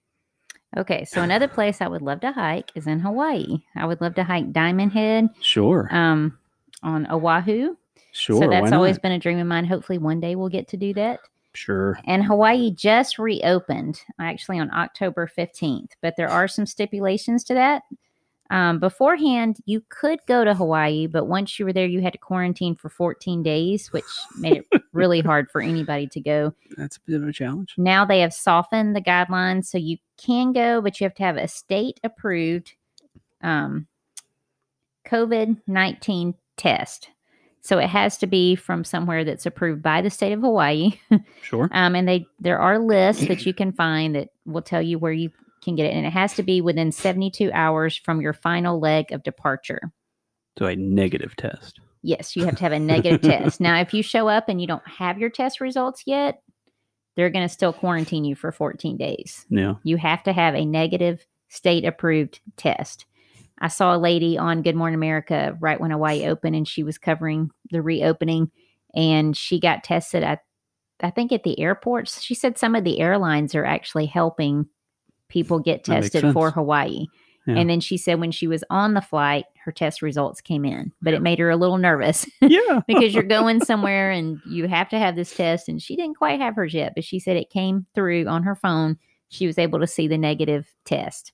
Okay, 0.76 1.04
so 1.04 1.22
another 1.22 1.48
place 1.48 1.80
I 1.80 1.88
would 1.88 2.02
love 2.02 2.20
to 2.20 2.30
hike 2.30 2.70
is 2.76 2.86
in 2.86 3.00
Hawaii. 3.00 3.64
I 3.74 3.86
would 3.86 4.00
love 4.00 4.14
to 4.14 4.24
hike 4.24 4.52
Diamond 4.52 4.92
Head 4.92 5.30
Sure, 5.40 5.88
um, 5.90 6.38
on 6.82 7.06
Oahu. 7.10 7.76
sure. 8.12 8.42
so 8.42 8.48
that's 8.48 8.72
always 8.72 8.98
been 8.98 9.12
a 9.12 9.18
dream 9.18 9.38
of 9.38 9.46
mine. 9.46 9.64
Hopefully, 9.64 9.98
one 9.98 10.20
day 10.20 10.34
we'll 10.34 10.48
get 10.48 10.68
to 10.68 10.76
do 10.76 10.94
that. 10.94 11.20
sure. 11.54 11.98
And 12.04 12.24
Hawaii 12.24 12.70
just 12.70 13.18
reopened 13.18 14.00
actually 14.18 14.58
on 14.58 14.72
October 14.72 15.30
15th, 15.36 15.92
but 16.00 16.14
there 16.16 16.28
are 16.28 16.48
some 16.48 16.66
stipulations 16.66 17.44
to 17.44 17.54
that. 17.54 17.82
Um, 18.50 18.80
beforehand, 18.80 19.58
you 19.64 19.80
could 19.90 20.18
go 20.26 20.44
to 20.44 20.54
Hawaii, 20.54 21.06
but 21.06 21.26
once 21.26 21.58
you 21.58 21.64
were 21.64 21.72
there, 21.72 21.86
you 21.86 22.00
had 22.00 22.14
to 22.14 22.18
quarantine 22.18 22.74
for 22.74 22.88
14 22.88 23.44
days, 23.44 23.92
which 23.92 24.04
made 24.38 24.64
it 24.72 24.82
really 24.92 25.20
hard 25.20 25.48
for 25.52 25.60
anybody 25.60 26.08
to 26.08 26.20
go. 26.20 26.52
That's 26.76 26.96
a 26.96 27.00
bit 27.06 27.22
of 27.22 27.28
a 27.28 27.32
challenge. 27.32 27.74
Now 27.78 28.04
they 28.04 28.20
have 28.20 28.34
softened 28.34 28.96
the 28.96 29.00
guidelines, 29.00 29.66
so 29.66 29.78
you 29.78 29.98
can 30.16 30.52
go, 30.52 30.80
but 30.80 31.00
you 31.00 31.04
have 31.04 31.14
to 31.14 31.22
have 31.22 31.36
a 31.36 31.46
state 31.46 32.00
approved 32.02 32.74
um, 33.40 33.86
COVID 35.06 35.60
19 35.68 36.34
test. 36.60 37.08
So 37.62 37.78
it 37.78 37.88
has 37.88 38.16
to 38.18 38.26
be 38.26 38.54
from 38.54 38.84
somewhere 38.84 39.24
that's 39.24 39.46
approved 39.46 39.82
by 39.82 40.00
the 40.00 40.10
state 40.10 40.32
of 40.32 40.40
Hawaii. 40.40 40.92
Sure. 41.42 41.68
Um, 41.72 41.94
and 41.94 42.08
they 42.08 42.26
there 42.38 42.58
are 42.58 42.78
lists 42.78 43.26
that 43.26 43.44
you 43.44 43.52
can 43.52 43.72
find 43.72 44.14
that 44.14 44.28
will 44.46 44.62
tell 44.62 44.80
you 44.80 44.98
where 44.98 45.12
you 45.12 45.30
can 45.62 45.76
get 45.76 45.86
it, 45.86 45.94
and 45.94 46.06
it 46.06 46.12
has 46.12 46.34
to 46.34 46.42
be 46.42 46.60
within 46.60 46.90
72 46.90 47.50
hours 47.52 47.96
from 47.96 48.20
your 48.20 48.32
final 48.32 48.80
leg 48.80 49.12
of 49.12 49.22
departure. 49.22 49.92
So 50.58 50.66
a 50.66 50.76
negative 50.76 51.36
test. 51.36 51.80
Yes, 52.02 52.34
you 52.34 52.44
have 52.46 52.56
to 52.56 52.62
have 52.62 52.72
a 52.72 52.78
negative 52.94 53.20
test. 53.20 53.60
Now, 53.60 53.78
if 53.80 53.92
you 53.92 54.02
show 54.02 54.28
up 54.28 54.48
and 54.48 54.60
you 54.60 54.66
don't 54.66 54.86
have 54.86 55.18
your 55.18 55.30
test 55.30 55.60
results 55.60 56.04
yet, 56.06 56.42
they're 57.16 57.30
going 57.30 57.46
to 57.46 57.52
still 57.52 57.72
quarantine 57.72 58.24
you 58.24 58.34
for 58.34 58.52
14 58.52 58.96
days. 58.96 59.44
Yeah. 59.50 59.74
You 59.82 59.96
have 59.98 60.22
to 60.22 60.32
have 60.32 60.54
a 60.54 60.64
negative 60.64 61.26
state 61.48 61.84
approved 61.84 62.40
test. 62.56 63.04
I 63.60 63.68
saw 63.68 63.94
a 63.94 63.98
lady 63.98 64.38
on 64.38 64.62
Good 64.62 64.76
Morning 64.76 64.94
America 64.94 65.56
right 65.60 65.80
when 65.80 65.90
Hawaii 65.90 66.26
opened, 66.26 66.56
and 66.56 66.66
she 66.66 66.82
was 66.82 66.98
covering 66.98 67.50
the 67.70 67.82
reopening, 67.82 68.50
and 68.94 69.36
she 69.36 69.60
got 69.60 69.84
tested 69.84 70.22
at, 70.22 70.40
I 71.00 71.10
think, 71.10 71.32
at 71.32 71.42
the 71.42 71.58
airports. 71.60 72.22
She 72.22 72.34
said 72.34 72.58
some 72.58 72.74
of 72.74 72.84
the 72.84 73.00
airlines 73.00 73.54
are 73.54 73.64
actually 73.64 74.06
helping 74.06 74.66
people 75.28 75.58
get 75.58 75.84
tested 75.84 76.32
for. 76.32 76.50
Hawaii. 76.50 77.06
Yeah. 77.46 77.56
And 77.56 77.70
then 77.70 77.80
she 77.80 77.96
said 77.96 78.20
when 78.20 78.32
she 78.32 78.46
was 78.46 78.62
on 78.70 78.94
the 78.94 79.00
flight, 79.00 79.46
her 79.64 79.72
test 79.72 80.02
results 80.02 80.40
came 80.40 80.64
in, 80.64 80.92
but 81.00 81.14
it 81.14 81.22
made 81.22 81.38
her 81.38 81.50
a 81.50 81.56
little 81.56 81.78
nervous 81.78 82.26
Yeah. 82.40 82.80
because 82.86 83.14
you're 83.14 83.22
going 83.22 83.64
somewhere 83.64 84.10
and 84.10 84.40
you 84.46 84.68
have 84.68 84.88
to 84.90 84.98
have 84.98 85.16
this 85.16 85.34
test. 85.34 85.68
And 85.68 85.80
she 85.80 85.96
didn't 85.96 86.16
quite 86.16 86.40
have 86.40 86.56
hers 86.56 86.74
yet, 86.74 86.92
but 86.94 87.04
she 87.04 87.18
said 87.18 87.36
it 87.36 87.50
came 87.50 87.86
through 87.94 88.26
on 88.26 88.42
her 88.42 88.54
phone. 88.54 88.98
She 89.28 89.46
was 89.46 89.58
able 89.58 89.78
to 89.80 89.86
see 89.86 90.06
the 90.06 90.18
negative 90.18 90.74
test. 90.84 91.32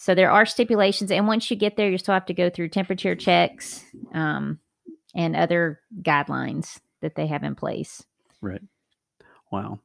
So 0.00 0.14
there 0.14 0.30
are 0.30 0.46
stipulations. 0.46 1.10
And 1.10 1.26
once 1.26 1.50
you 1.50 1.58
get 1.58 1.76
there, 1.76 1.90
you 1.90 1.98
still 1.98 2.14
have 2.14 2.24
to 2.24 2.32
go 2.32 2.48
through 2.48 2.70
temperature 2.70 3.14
checks 3.14 3.84
um, 4.14 4.58
and 5.14 5.36
other 5.36 5.82
guidelines 6.00 6.80
that 7.02 7.16
they 7.16 7.26
have 7.26 7.42
in 7.42 7.54
place. 7.54 8.02
Right. 8.40 8.62
Wow. 9.52 9.78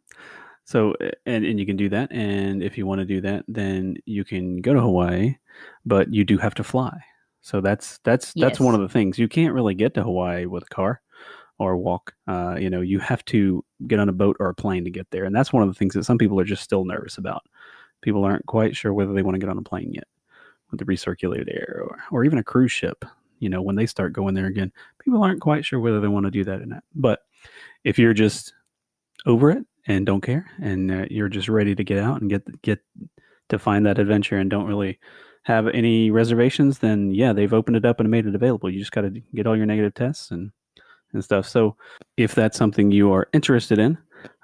So 0.63 0.95
and 1.25 1.43
and 1.43 1.60
you 1.60 1.65
can 1.65 1.75
do 1.75 1.89
that 1.89 2.12
and 2.12 2.63
if 2.63 2.78
you 2.78 2.88
want 2.88 2.99
to 2.99 3.06
do 3.06 3.21
that 3.21 3.45
then 3.47 3.97
you 4.06 4.23
can 4.23 4.62
go 4.62 4.73
to 4.73 4.82
Hawaii 4.82 5.36
but 5.86 6.12
you 6.12 6.23
do 6.23 6.38
have 6.38 6.56
to 6.56 6.63
fly. 6.63 6.97
So 7.41 7.60
that's 7.60 7.99
that's 8.06 8.34
that's 8.34 8.60
one 8.60 8.73
of 8.73 8.82
the 8.82 8.89
things. 8.89 9.19
You 9.19 9.28
can't 9.28 9.54
really 9.54 9.75
get 9.75 9.93
to 9.95 10.04
Hawaii 10.04 10.45
with 10.45 10.63
a 10.63 10.73
car 10.73 11.01
or 11.60 11.78
walk. 11.78 12.13
Uh, 12.28 12.56
you 12.60 12.69
know, 12.69 12.82
you 12.82 12.99
have 12.99 13.23
to 13.25 13.63
get 13.88 13.99
on 13.99 14.10
a 14.10 14.13
boat 14.13 14.38
or 14.39 14.47
a 14.47 14.56
plane 14.56 14.86
to 14.86 14.89
get 14.89 15.12
there. 15.12 15.25
And 15.25 15.36
that's 15.36 15.54
one 15.54 15.62
of 15.62 15.69
the 15.69 15.75
things 15.75 15.93
that 15.93 16.06
some 16.06 16.17
people 16.17 16.39
are 16.39 16.45
just 16.45 16.63
still 16.63 16.86
nervous 16.86 17.17
about. 17.17 17.43
People 18.06 18.24
aren't 18.24 18.46
quite 18.46 18.76
sure 18.76 18.94
whether 18.94 19.13
they 19.13 19.24
want 19.24 19.34
to 19.34 19.39
get 19.39 19.50
on 19.50 19.58
a 19.58 19.63
plane 19.63 19.91
yet 19.91 20.08
with 20.70 20.80
the 20.80 20.86
recirculated 20.86 21.52
air 21.52 21.82
or, 21.82 21.98
or 22.12 22.24
even 22.24 22.38
a 22.38 22.44
cruise 22.44 22.72
ship. 22.72 23.04
You 23.39 23.50
know, 23.50 23.63
when 23.63 23.76
they 23.76 23.88
start 23.88 24.13
going 24.13 24.36
there 24.36 24.46
again, 24.46 24.72
people 25.04 25.24
aren't 25.24 25.41
quite 25.41 25.65
sure 25.65 25.80
whether 25.80 26.00
they 26.00 26.08
want 26.08 26.28
to 26.28 26.32
do 26.32 26.44
that 26.44 26.62
or 26.62 26.68
not. 26.68 26.84
But 26.94 27.22
if 27.84 27.98
you're 27.98 28.13
just 28.13 28.54
over 29.26 29.50
it 29.50 29.65
and 29.88 30.06
don't 30.06 30.22
care 30.22 30.46
and 30.62 30.91
uh, 30.91 31.06
you're 31.10 31.30
just 31.30 31.50
ready 31.50 31.74
to 31.74 31.84
get 31.84 31.98
out 31.98 32.22
and 32.22 32.30
get 32.30 32.62
get 32.62 32.80
to 33.50 33.58
find 33.58 33.88
that 33.88 33.98
adventure 33.98 34.38
and 34.38 34.52
don't 34.52 34.68
really 34.68 35.00
have 35.44 35.68
any 35.70 36.12
reservations 36.12 36.80
then 36.80 37.12
yeah 37.12 37.34
they've 37.34 37.54
opened 37.54 37.78
it 37.78 37.86
up 37.86 38.00
and 38.00 38.10
made 38.10 38.26
it 38.26 38.36
available 38.36 38.70
you 38.70 38.80
just 38.80 38.91
got 38.91 39.02
to 39.02 39.10
get 39.34 39.48
all 39.48 39.58
your 39.58 39.65
negative 39.65 39.94
tests 39.94 40.32
and 40.32 40.52
and 41.13 41.24
stuff 41.24 41.48
so 41.48 41.76
if 42.18 42.36
that's 42.36 42.58
something 42.58 42.91
you 42.91 43.12
are 43.12 43.28
interested 43.34 43.80
in 43.80 43.98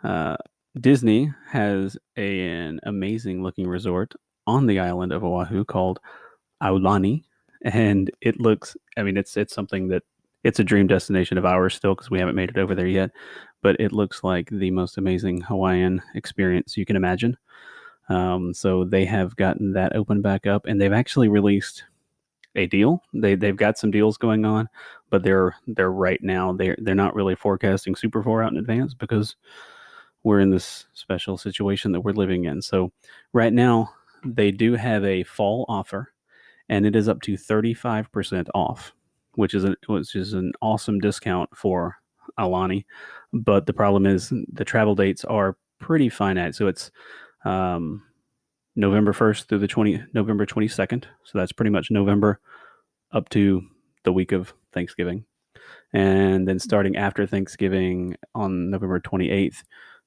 uh, 0.03 0.37
disney 0.79 1.33
has 1.49 1.97
a, 2.17 2.47
an 2.47 2.79
amazing 2.83 3.43
looking 3.43 3.67
resort 3.67 4.13
on 4.47 4.65
the 4.65 4.79
island 4.79 5.11
of 5.11 5.23
Oahu 5.23 5.65
called 5.65 5.99
Aulani, 6.61 7.23
and 7.63 8.09
it 8.21 8.39
looks. 8.39 8.75
I 8.97 9.03
mean, 9.03 9.17
it's 9.17 9.37
it's 9.37 9.53
something 9.53 9.87
that 9.89 10.03
it's 10.43 10.59
a 10.59 10.63
dream 10.63 10.87
destination 10.87 11.37
of 11.37 11.45
ours 11.45 11.75
still 11.75 11.95
because 11.95 12.09
we 12.09 12.19
haven't 12.19 12.35
made 12.35 12.49
it 12.49 12.57
over 12.57 12.75
there 12.75 12.87
yet. 12.87 13.11
But 13.61 13.79
it 13.79 13.91
looks 13.91 14.23
like 14.23 14.49
the 14.49 14.71
most 14.71 14.97
amazing 14.97 15.41
Hawaiian 15.41 16.01
experience 16.15 16.77
you 16.77 16.85
can 16.85 16.95
imagine. 16.95 17.37
Um, 18.09 18.53
so 18.53 18.83
they 18.83 19.05
have 19.05 19.35
gotten 19.35 19.73
that 19.73 19.95
open 19.95 20.21
back 20.21 20.47
up, 20.47 20.65
and 20.65 20.81
they've 20.81 20.91
actually 20.91 21.29
released 21.29 21.83
a 22.55 22.65
deal. 22.67 23.03
They 23.13 23.35
they've 23.35 23.55
got 23.55 23.77
some 23.77 23.91
deals 23.91 24.17
going 24.17 24.45
on, 24.45 24.67
but 25.09 25.23
they're 25.23 25.55
they're 25.67 25.91
right 25.91 26.21
now 26.21 26.53
they're 26.53 26.75
they're 26.79 26.95
not 26.95 27.15
really 27.15 27.35
forecasting 27.35 27.95
super 27.95 28.23
far 28.23 28.43
out 28.43 28.51
in 28.51 28.57
advance 28.57 28.93
because 28.93 29.35
we're 30.23 30.39
in 30.39 30.51
this 30.51 30.85
special 30.93 31.37
situation 31.37 31.91
that 31.91 32.01
we're 32.01 32.11
living 32.11 32.45
in. 32.45 32.61
So 32.61 32.91
right 33.33 33.53
now 33.53 33.89
they 34.25 34.51
do 34.51 34.75
have 34.75 35.03
a 35.03 35.23
fall 35.23 35.65
offer, 35.67 36.13
and 36.69 36.85
it 36.85 36.95
is 36.95 37.09
up 37.09 37.21
to 37.23 37.37
thirty 37.37 37.73
five 37.73 38.11
percent 38.11 38.49
off, 38.53 38.93
which 39.35 39.53
is 39.53 39.63
a 39.63 39.75
which 39.87 40.15
is 40.15 40.33
an 40.33 40.53
awesome 40.61 40.99
discount 40.99 41.49
for 41.55 41.97
Aulani, 42.39 42.85
But 43.33 43.65
the 43.65 43.73
problem 43.73 44.05
is 44.05 44.33
the 44.51 44.65
travel 44.65 44.95
dates 44.95 45.25
are 45.25 45.57
pretty 45.79 46.09
finite. 46.09 46.55
So 46.55 46.67
it's 46.67 46.91
um, 47.45 48.03
November 48.75 49.13
1st 49.13 49.45
through 49.45 49.59
the 49.59 49.67
20 49.67 50.03
November 50.13 50.45
22nd. 50.45 51.05
So 51.23 51.37
that's 51.37 51.51
pretty 51.51 51.71
much 51.71 51.91
November 51.91 52.39
up 53.11 53.29
to 53.29 53.61
the 54.03 54.13
week 54.13 54.31
of 54.31 54.53
Thanksgiving. 54.73 55.25
And 55.93 56.47
then 56.47 56.59
starting 56.59 56.95
after 56.95 57.25
Thanksgiving 57.25 58.15
on 58.33 58.69
November 58.69 58.99
28th 58.99 59.63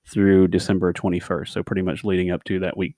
through 0.07 0.49
December 0.49 0.93
21st. 0.93 1.49
So 1.49 1.63
pretty 1.63 1.83
much 1.83 2.05
leading 2.05 2.31
up 2.31 2.45
to 2.45 2.59
that 2.61 2.77
week 2.77 2.95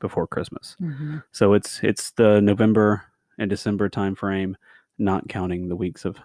before 0.00 0.26
Christmas. 0.26 0.76
Mm-hmm. 0.80 1.18
So 1.32 1.54
it's 1.54 1.80
it's 1.82 2.10
the 2.12 2.40
November 2.40 3.04
and 3.38 3.48
December 3.48 3.88
timeframe, 3.88 4.54
not 4.98 5.28
counting 5.28 5.68
the 5.68 5.76
weeks 5.76 6.04
of 6.04 6.18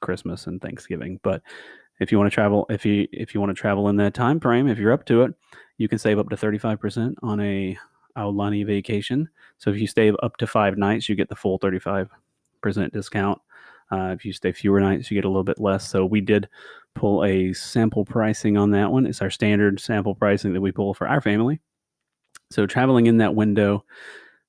Christmas 0.00 0.46
and 0.46 0.60
Thanksgiving. 0.60 1.20
But 1.22 1.42
if 2.00 2.10
you 2.10 2.18
want 2.18 2.30
to 2.30 2.34
travel, 2.34 2.66
if 2.70 2.86
you 2.86 3.06
if 3.12 3.34
you 3.34 3.40
want 3.40 3.50
to 3.50 3.60
travel 3.60 3.88
in 3.88 3.96
that 3.96 4.14
time 4.14 4.40
frame, 4.40 4.68
if 4.68 4.78
you're 4.78 4.92
up 4.92 5.04
to 5.06 5.22
it, 5.22 5.34
you 5.78 5.88
can 5.88 5.98
save 5.98 6.18
up 6.18 6.28
to 6.30 6.36
35% 6.36 7.14
on 7.22 7.40
a 7.40 7.76
Aulani 8.16 8.66
vacation. 8.66 9.28
So 9.58 9.70
if 9.70 9.78
you 9.78 9.86
stay 9.86 10.12
up 10.22 10.36
to 10.38 10.46
five 10.46 10.76
nights, 10.76 11.08
you 11.08 11.14
get 11.14 11.28
the 11.28 11.36
full 11.36 11.58
35% 11.58 12.08
discount. 12.92 13.40
Uh, 13.90 14.14
if 14.14 14.24
you 14.24 14.32
stay 14.32 14.52
fewer 14.52 14.80
nights, 14.80 15.10
you 15.10 15.16
get 15.16 15.24
a 15.24 15.28
little 15.28 15.44
bit 15.44 15.60
less. 15.60 15.88
So 15.88 16.06
we 16.06 16.20
did 16.20 16.48
pull 16.94 17.24
a 17.24 17.52
sample 17.52 18.04
pricing 18.04 18.56
on 18.56 18.70
that 18.72 18.90
one. 18.90 19.06
It's 19.06 19.22
our 19.22 19.30
standard 19.30 19.80
sample 19.80 20.14
pricing 20.14 20.52
that 20.52 20.60
we 20.60 20.72
pull 20.72 20.94
for 20.94 21.08
our 21.08 21.20
family. 21.20 21.60
So 22.50 22.66
traveling 22.66 23.06
in 23.06 23.18
that 23.18 23.34
window, 23.34 23.84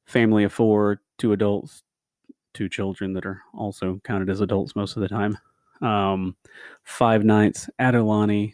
family 0.06 0.44
of 0.44 0.54
four, 0.54 1.02
two 1.18 1.34
adults, 1.34 1.84
two 2.54 2.70
children 2.70 3.14
that 3.14 3.26
are 3.26 3.42
also 3.54 4.00
counted 4.04 4.30
as 4.30 4.42
adults 4.42 4.76
most 4.76 4.96
of 4.96 5.02
the 5.02 5.08
time. 5.08 5.38
Um, 5.82 6.36
five 6.84 7.24
nights 7.24 7.70
at 7.80 7.94
Aulani 7.94 8.54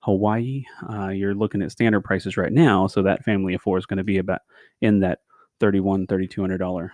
Hawaii, 0.00 0.64
uh, 0.90 1.08
you're 1.08 1.34
looking 1.34 1.62
at 1.62 1.72
standard 1.72 2.02
prices 2.02 2.36
right 2.36 2.52
now. 2.52 2.86
So 2.86 3.02
that 3.02 3.24
family 3.24 3.54
of 3.54 3.62
four 3.62 3.78
is 3.78 3.86
going 3.86 3.98
to 3.98 4.04
be 4.04 4.18
about 4.18 4.42
in 4.82 5.00
that 5.00 5.20
$31, 5.60 6.06
$3,200 6.06 6.90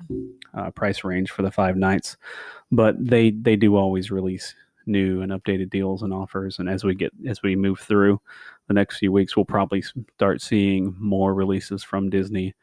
uh, 0.55 0.70
price 0.73 1.05
range 1.05 1.31
for 1.31 1.42
the 1.42 1.51
five 1.51 1.77
nights. 1.77 2.16
But 2.70 2.96
they, 3.05 3.31
they 3.31 3.57
do 3.57 3.77
always 3.77 4.11
release 4.11 4.55
new 4.87 5.23
and 5.23 5.33
updated 5.33 5.70
deals 5.70 6.03
and 6.03 6.12
offers. 6.12 6.59
And 6.59 6.68
as 6.68 6.85
we 6.85 6.94
get, 6.94 7.12
as 7.27 7.42
we 7.42 7.57
move 7.57 7.81
through 7.81 8.20
the 8.68 8.75
next 8.75 8.99
few 8.99 9.12
weeks, 9.12 9.37
we'll 9.37 9.44
probably 9.44 9.83
start 10.14 10.40
seeing 10.40 10.94
more 10.99 11.35
releases 11.35 11.83
from 11.83 12.11
Disney 12.11 12.55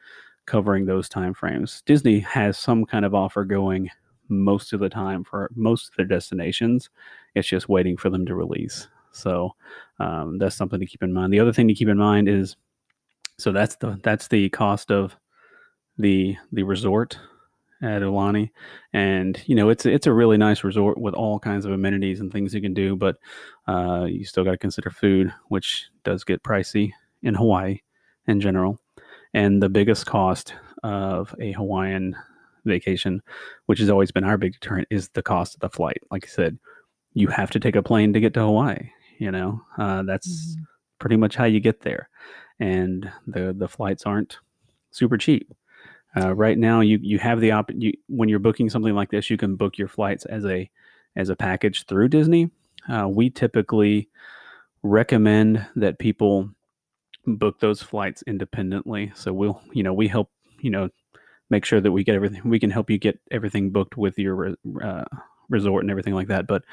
covering 0.46 0.86
those 0.86 1.10
time 1.10 1.34
frames. 1.34 1.84
Disney 1.86 2.20
has 2.20 2.58
some 2.58 2.86
kind 2.86 3.06
of 3.06 3.14
offer 3.14 3.44
going 3.44 3.90
most 4.30 4.74
of 4.74 4.80
the 4.80 4.90
time 4.90 5.24
for 5.24 5.50
most 5.56 5.90
of 5.90 5.96
their 5.96 6.06
destinations. 6.06 6.90
It's 7.36 7.48
just 7.48 7.70
waiting 7.70 7.98
for 7.98 8.10
them 8.10 8.26
to 8.26 8.36
release. 8.36 8.88
So 9.12 9.56
um, 10.00 10.38
that's 10.38 10.56
something 10.56 10.80
to 10.80 10.86
keep 10.86 11.04
in 11.04 11.14
mind. 11.14 11.34
The 11.34 11.40
other 11.40 11.54
thing 11.54 11.68
to 11.68 11.74
keep 11.74 11.88
in 11.88 11.98
mind 11.98 12.30
is 12.30 12.56
so 13.38 13.52
that's 13.52 13.76
the 13.76 14.00
that's 14.04 14.28
the 14.28 14.50
cost 14.50 14.92
of 14.92 15.16
the 15.98 16.38
the 16.52 16.64
resort 16.64 17.20
at 17.82 18.02
Aulani, 18.02 18.50
and 18.94 19.42
you 19.46 19.56
know 19.56 19.70
it's 19.70 19.86
it's 19.86 20.08
a 20.08 20.14
really 20.14 20.38
nice 20.38 20.64
resort 20.64 20.98
with 21.00 21.14
all 21.14 21.40
kinds 21.40 21.66
of 21.66 21.72
amenities 21.72 22.20
and 22.20 22.32
things 22.32 22.54
you 22.54 22.62
can 22.62 22.74
do, 22.74 22.96
but 22.96 23.18
uh, 23.68 24.06
you 24.10 24.26
still 24.26 24.44
got 24.44 24.52
to 24.52 24.58
consider 24.58 24.90
food, 24.90 25.34
which 25.50 25.88
does 26.04 26.24
get 26.24 26.44
pricey 26.44 26.92
in 27.24 27.36
Hawaii 27.36 27.80
in 28.28 28.42
general. 28.42 28.80
And 29.34 29.62
the 29.62 29.70
biggest 29.70 30.06
cost 30.06 30.54
of 30.84 31.36
a 31.40 31.52
Hawaiian 31.54 32.16
vacation, 32.66 33.22
which 33.68 33.80
has 33.80 33.90
always 33.90 34.12
been 34.12 34.24
our 34.24 34.38
big 34.38 34.54
deterrent, 34.54 34.88
is 34.90 35.10
the 35.10 35.24
cost 35.24 35.56
of 35.56 35.60
the 35.62 35.70
flight. 35.70 36.02
Like 36.12 36.26
I 36.26 36.30
said, 36.30 36.58
you 37.14 37.28
have 37.30 37.52
to 37.52 37.60
take 37.60 37.76
a 37.76 37.84
plane 37.84 38.14
to 38.14 38.20
get 38.22 38.34
to 38.36 38.42
Hawaii. 38.42 38.92
You 39.20 39.32
know, 39.32 39.62
uh, 39.78 40.04
that's 40.04 40.56
Mhm. 40.58 40.64
pretty 41.00 41.18
much 41.18 41.36
how 41.36 41.46
you 41.46 41.60
get 41.60 41.82
there, 41.82 42.10
and 42.60 43.12
the 43.28 43.54
the 43.58 43.68
flights 43.68 44.06
aren't 44.06 44.40
super 44.92 45.18
cheap. 45.18 45.52
Uh, 46.18 46.34
right 46.34 46.58
now, 46.58 46.82
you 46.82 47.00
you 47.02 47.20
have 47.20 47.42
the 47.42 47.52
op 47.52 47.70
you, 47.74 47.94
when 48.08 48.30
you're 48.30 48.40
booking 48.40 48.70
something 48.70 48.96
like 48.96 49.12
this, 49.12 49.30
you 49.30 49.38
can 49.38 49.56
book 49.56 49.78
your 49.78 49.88
flights 49.88 50.26
as 50.26 50.46
a 50.46 50.70
as 51.16 51.30
a 51.30 51.36
package 51.36 51.86
through 51.86 52.08
Disney. 52.08 52.50
Uh, 52.90 53.08
we 53.08 53.30
typically 53.30 54.10
recommend 54.84 55.66
that 55.76 56.00
people 56.00 56.50
book 57.26 57.60
those 57.60 57.82
flights 57.82 58.24
independently. 58.26 59.12
So 59.16 59.34
we'll 59.34 59.62
you 59.74 59.84
know 59.84 59.94
we 59.94 60.08
help 60.08 60.32
you 60.60 60.72
know 60.72 60.90
make 61.50 61.66
sure 61.66 61.82
that 61.82 61.92
we 61.92 62.04
get 62.04 62.16
everything 62.16 62.42
we 62.46 62.60
can 62.60 62.72
help 62.72 62.90
you 62.90 62.98
get 62.98 63.20
everything 63.30 63.70
booked 63.70 63.98
with 63.98 64.18
your 64.18 64.56
uh, 64.82 65.06
resort 65.50 65.84
and 65.84 65.92
everything 65.92 66.16
like 66.16 66.28
that. 66.30 66.48
But 66.48 66.64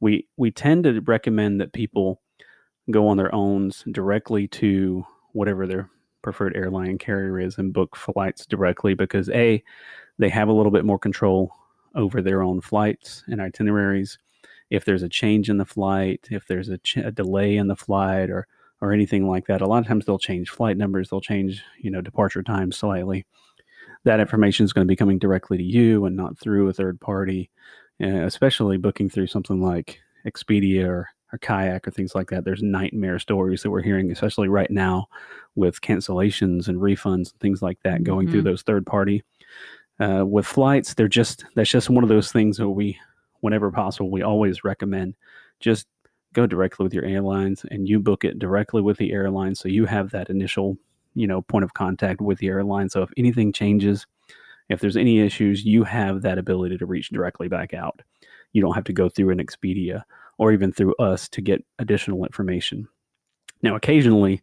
we 0.00 0.28
we 0.36 0.50
tend 0.50 0.84
to 0.84 1.00
recommend 1.00 1.60
that 1.60 1.72
people 1.72 2.20
go 2.90 3.08
on 3.08 3.16
their 3.16 3.34
own 3.34 3.72
directly 3.90 4.46
to 4.48 5.06
whatever 5.32 5.66
their 5.66 5.88
preferred 6.22 6.56
airline 6.56 6.98
carrier 6.98 7.38
is 7.40 7.58
and 7.58 7.72
book 7.72 7.96
flights 7.96 8.46
directly 8.46 8.94
because 8.94 9.28
a 9.30 9.62
they 10.18 10.28
have 10.28 10.48
a 10.48 10.52
little 10.52 10.72
bit 10.72 10.84
more 10.84 10.98
control 10.98 11.54
over 11.94 12.22
their 12.22 12.42
own 12.42 12.60
flights 12.60 13.24
and 13.26 13.40
itineraries. 13.40 14.18
If 14.70 14.84
there's 14.84 15.02
a 15.02 15.08
change 15.08 15.50
in 15.50 15.58
the 15.58 15.64
flight 15.64 16.26
if 16.30 16.46
there's 16.46 16.68
a, 16.68 16.78
ch- 16.78 16.98
a 16.98 17.10
delay 17.12 17.56
in 17.56 17.68
the 17.68 17.76
flight 17.76 18.30
or 18.30 18.46
or 18.80 18.92
anything 18.92 19.28
like 19.28 19.46
that 19.46 19.60
a 19.60 19.66
lot 19.66 19.78
of 19.78 19.86
times 19.86 20.06
they'll 20.06 20.18
change 20.18 20.50
flight 20.50 20.76
numbers 20.76 21.10
they'll 21.10 21.20
change 21.20 21.62
you 21.78 21.90
know 21.90 22.00
departure 22.00 22.42
times 22.42 22.76
slightly. 22.76 23.26
That 24.04 24.20
information 24.20 24.64
is 24.64 24.72
going 24.72 24.86
to 24.86 24.90
be 24.90 24.96
coming 24.96 25.18
directly 25.18 25.56
to 25.58 25.62
you 25.62 26.06
and 26.06 26.16
not 26.16 26.38
through 26.38 26.68
a 26.68 26.72
third 26.72 27.00
party 27.00 27.50
uh, 28.02 28.24
especially 28.24 28.78
booking 28.78 29.08
through 29.08 29.28
something 29.28 29.60
like 29.60 30.00
expedia 30.26 30.86
or 30.88 31.08
or 31.32 31.38
kayak 31.38 31.86
or 31.88 31.90
things 31.90 32.14
like 32.14 32.30
that. 32.30 32.44
There's 32.44 32.62
nightmare 32.62 33.18
stories 33.18 33.62
that 33.62 33.70
we're 33.70 33.82
hearing, 33.82 34.10
especially 34.10 34.48
right 34.48 34.70
now 34.70 35.06
with 35.54 35.80
cancellations 35.80 36.68
and 36.68 36.78
refunds 36.78 37.32
and 37.32 37.40
things 37.40 37.62
like 37.62 37.78
that 37.84 38.04
going 38.04 38.28
through 38.30 38.42
Mhm. 38.42 38.44
those 38.44 38.62
third 38.62 38.86
party. 38.86 39.22
Uh, 40.00 40.24
with 40.26 40.46
flights, 40.46 40.94
they're 40.94 41.08
just 41.08 41.44
that's 41.54 41.70
just 41.70 41.90
one 41.90 42.02
of 42.02 42.08
those 42.08 42.32
things 42.32 42.56
that 42.56 42.68
we, 42.68 42.98
whenever 43.40 43.70
possible, 43.70 44.10
we 44.10 44.22
always 44.22 44.64
recommend 44.64 45.14
just 45.60 45.86
go 46.32 46.46
directly 46.46 46.82
with 46.84 46.94
your 46.94 47.04
airlines 47.04 47.64
and 47.70 47.88
you 47.88 48.00
book 48.00 48.24
it 48.24 48.38
directly 48.38 48.80
with 48.82 48.96
the 48.96 49.12
airline, 49.12 49.54
so 49.54 49.68
you 49.68 49.84
have 49.84 50.10
that 50.10 50.30
initial, 50.30 50.76
you 51.14 51.26
know, 51.26 51.42
point 51.42 51.62
of 51.64 51.74
contact 51.74 52.20
with 52.20 52.38
the 52.38 52.48
airline. 52.48 52.88
So 52.88 53.02
if 53.02 53.10
anything 53.18 53.52
changes, 53.52 54.06
if 54.70 54.80
there's 54.80 54.96
any 54.96 55.20
issues, 55.20 55.64
you 55.64 55.84
have 55.84 56.22
that 56.22 56.38
ability 56.38 56.78
to 56.78 56.86
reach 56.86 57.10
directly 57.10 57.48
back 57.48 57.74
out. 57.74 58.00
You 58.54 58.62
don't 58.62 58.74
have 58.74 58.84
to 58.84 58.92
go 58.94 59.08
through 59.10 59.30
an 59.30 59.38
Expedia 59.38 60.02
or 60.38 60.52
even 60.52 60.72
through 60.72 60.94
us 60.96 61.28
to 61.28 61.40
get 61.40 61.64
additional 61.78 62.24
information. 62.24 62.88
Now, 63.62 63.76
occasionally 63.76 64.42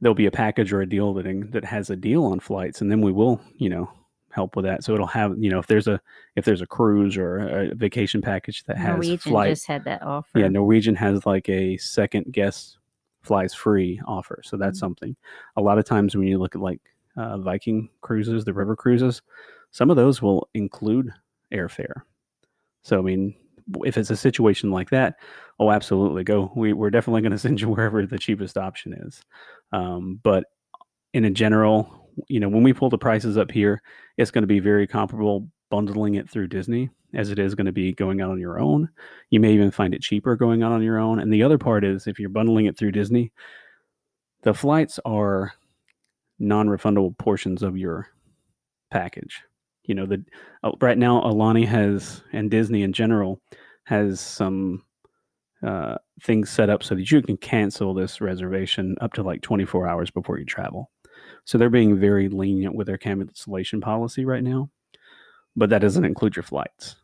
there'll 0.00 0.14
be 0.14 0.26
a 0.26 0.30
package 0.30 0.72
or 0.72 0.80
a 0.80 0.88
deal 0.88 1.12
that 1.14 1.50
that 1.52 1.64
has 1.64 1.90
a 1.90 1.96
deal 1.96 2.24
on 2.24 2.40
flights, 2.40 2.80
and 2.80 2.90
then 2.90 3.00
we 3.00 3.12
will, 3.12 3.40
you 3.56 3.68
know, 3.68 3.90
help 4.30 4.56
with 4.56 4.64
that. 4.64 4.84
So 4.84 4.94
it'll 4.94 5.06
have, 5.08 5.34
you 5.38 5.50
know, 5.50 5.58
if 5.58 5.66
there's 5.66 5.88
a 5.88 6.00
if 6.36 6.44
there's 6.44 6.62
a 6.62 6.66
cruise 6.66 7.16
or 7.16 7.38
a 7.38 7.74
vacation 7.74 8.22
package 8.22 8.64
that 8.64 8.76
has 8.78 8.92
Norwegian 8.92 9.18
flight, 9.18 9.50
just 9.50 9.66
had 9.66 9.84
that 9.84 10.02
offer. 10.02 10.38
yeah, 10.38 10.48
Norwegian 10.48 10.94
has 10.94 11.26
like 11.26 11.48
a 11.48 11.76
second 11.78 12.32
guest 12.32 12.78
flies 13.22 13.52
free 13.52 14.00
offer. 14.06 14.40
So 14.44 14.56
that's 14.56 14.78
Mhm. 14.78 14.80
something. 14.80 15.16
A 15.56 15.60
lot 15.60 15.78
of 15.78 15.84
times 15.84 16.16
when 16.16 16.26
you 16.26 16.38
look 16.38 16.54
at 16.54 16.62
like 16.62 16.80
uh, 17.16 17.36
Viking 17.38 17.88
cruises, 18.00 18.44
the 18.44 18.52
river 18.54 18.74
cruises, 18.76 19.20
some 19.72 19.90
of 19.90 19.96
those 19.96 20.22
will 20.22 20.48
include 20.54 21.12
airfare. 21.52 22.02
So 22.82 22.98
I 22.98 23.02
mean, 23.02 23.34
if 23.84 23.96
it's 23.96 24.10
a 24.10 24.16
situation 24.16 24.70
like 24.70 24.90
that, 24.90 25.16
oh, 25.58 25.70
absolutely, 25.70 26.24
go. 26.24 26.52
We, 26.54 26.72
we're 26.72 26.90
definitely 26.90 27.22
going 27.22 27.32
to 27.32 27.38
send 27.38 27.60
you 27.60 27.68
wherever 27.68 28.04
the 28.06 28.18
cheapest 28.18 28.56
option 28.56 28.94
is. 29.06 29.22
Um, 29.72 30.20
but 30.22 30.44
in 31.12 31.24
a 31.24 31.30
general, 31.30 32.08
you 32.28 32.40
know, 32.40 32.48
when 32.48 32.62
we 32.62 32.72
pull 32.72 32.90
the 32.90 32.98
prices 32.98 33.36
up 33.36 33.50
here, 33.50 33.82
it's 34.16 34.30
going 34.30 34.42
to 34.42 34.48
be 34.48 34.60
very 34.60 34.86
comparable 34.86 35.48
bundling 35.70 36.14
it 36.14 36.28
through 36.28 36.48
Disney 36.48 36.90
as 37.14 37.30
it 37.30 37.38
is 37.38 37.54
going 37.54 37.66
to 37.66 37.72
be 37.72 37.92
going 37.92 38.20
out 38.20 38.30
on 38.30 38.38
your 38.38 38.60
own. 38.60 38.88
You 39.30 39.40
may 39.40 39.52
even 39.52 39.70
find 39.70 39.94
it 39.94 40.02
cheaper 40.02 40.36
going 40.36 40.62
out 40.62 40.72
on 40.72 40.82
your 40.82 40.98
own. 40.98 41.18
And 41.20 41.32
the 41.32 41.42
other 41.42 41.58
part 41.58 41.84
is 41.84 42.06
if 42.06 42.18
you're 42.18 42.28
bundling 42.28 42.66
it 42.66 42.76
through 42.76 42.92
Disney, 42.92 43.32
the 44.42 44.54
flights 44.54 44.98
are 45.04 45.52
non-refundable 46.38 47.16
portions 47.18 47.62
of 47.62 47.76
your 47.76 48.08
package. 48.90 49.42
You 49.90 49.96
know, 49.96 50.06
the 50.06 50.24
uh, 50.62 50.70
right 50.80 50.96
now 50.96 51.20
Aulani 51.20 51.66
has 51.66 52.22
and 52.32 52.48
Disney 52.48 52.84
in 52.84 52.92
general 52.92 53.40
has 53.86 54.20
some 54.20 54.84
uh, 55.66 55.96
things 56.22 56.48
set 56.48 56.70
up 56.70 56.84
so 56.84 56.94
that 56.94 57.10
you 57.10 57.20
can 57.20 57.36
cancel 57.36 57.92
this 57.92 58.20
reservation 58.20 58.94
up 59.00 59.14
to 59.14 59.24
like 59.24 59.42
24 59.42 59.88
hours 59.88 60.08
before 60.08 60.38
you 60.38 60.44
travel. 60.44 60.92
So 61.44 61.58
they're 61.58 61.70
being 61.70 61.98
very 61.98 62.28
lenient 62.28 62.76
with 62.76 62.86
their 62.86 62.98
cancellation 62.98 63.80
policy 63.80 64.24
right 64.24 64.44
now, 64.44 64.70
but 65.56 65.70
that 65.70 65.80
doesn't 65.82 66.04
include 66.04 66.36
your 66.36 66.44
flights. 66.44 66.94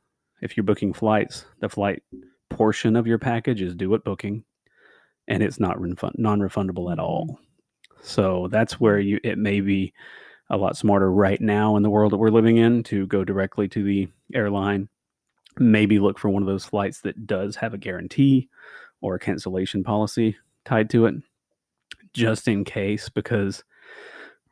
If 0.40 0.56
you're 0.56 0.62
booking 0.62 0.92
flights, 0.92 1.44
the 1.58 1.68
flight 1.68 2.04
portion 2.50 2.94
of 2.94 3.08
your 3.08 3.18
package 3.18 3.62
is 3.62 3.74
due 3.74 3.96
at 3.96 4.04
booking, 4.04 4.44
and 5.26 5.42
it's 5.42 5.58
not 5.58 5.80
refund- 5.80 6.14
non-refundable 6.18 6.92
at 6.92 7.00
all. 7.00 7.40
So 8.00 8.46
that's 8.52 8.78
where 8.78 9.00
you 9.00 9.18
it 9.24 9.38
may 9.38 9.60
be 9.60 9.92
a 10.50 10.56
lot 10.56 10.76
smarter 10.76 11.10
right 11.10 11.40
now 11.40 11.76
in 11.76 11.82
the 11.82 11.90
world 11.90 12.12
that 12.12 12.18
we're 12.18 12.30
living 12.30 12.56
in 12.56 12.82
to 12.84 13.06
go 13.06 13.24
directly 13.24 13.68
to 13.68 13.82
the 13.82 14.08
airline. 14.34 14.88
Maybe 15.58 15.98
look 15.98 16.18
for 16.18 16.28
one 16.28 16.42
of 16.42 16.46
those 16.46 16.64
flights 16.64 17.00
that 17.00 17.26
does 17.26 17.56
have 17.56 17.74
a 17.74 17.78
guarantee 17.78 18.48
or 19.00 19.14
a 19.14 19.18
cancellation 19.18 19.82
policy 19.82 20.36
tied 20.64 20.90
to 20.90 21.06
it, 21.06 21.14
just 22.12 22.46
in 22.46 22.64
case. 22.64 23.08
Because 23.08 23.64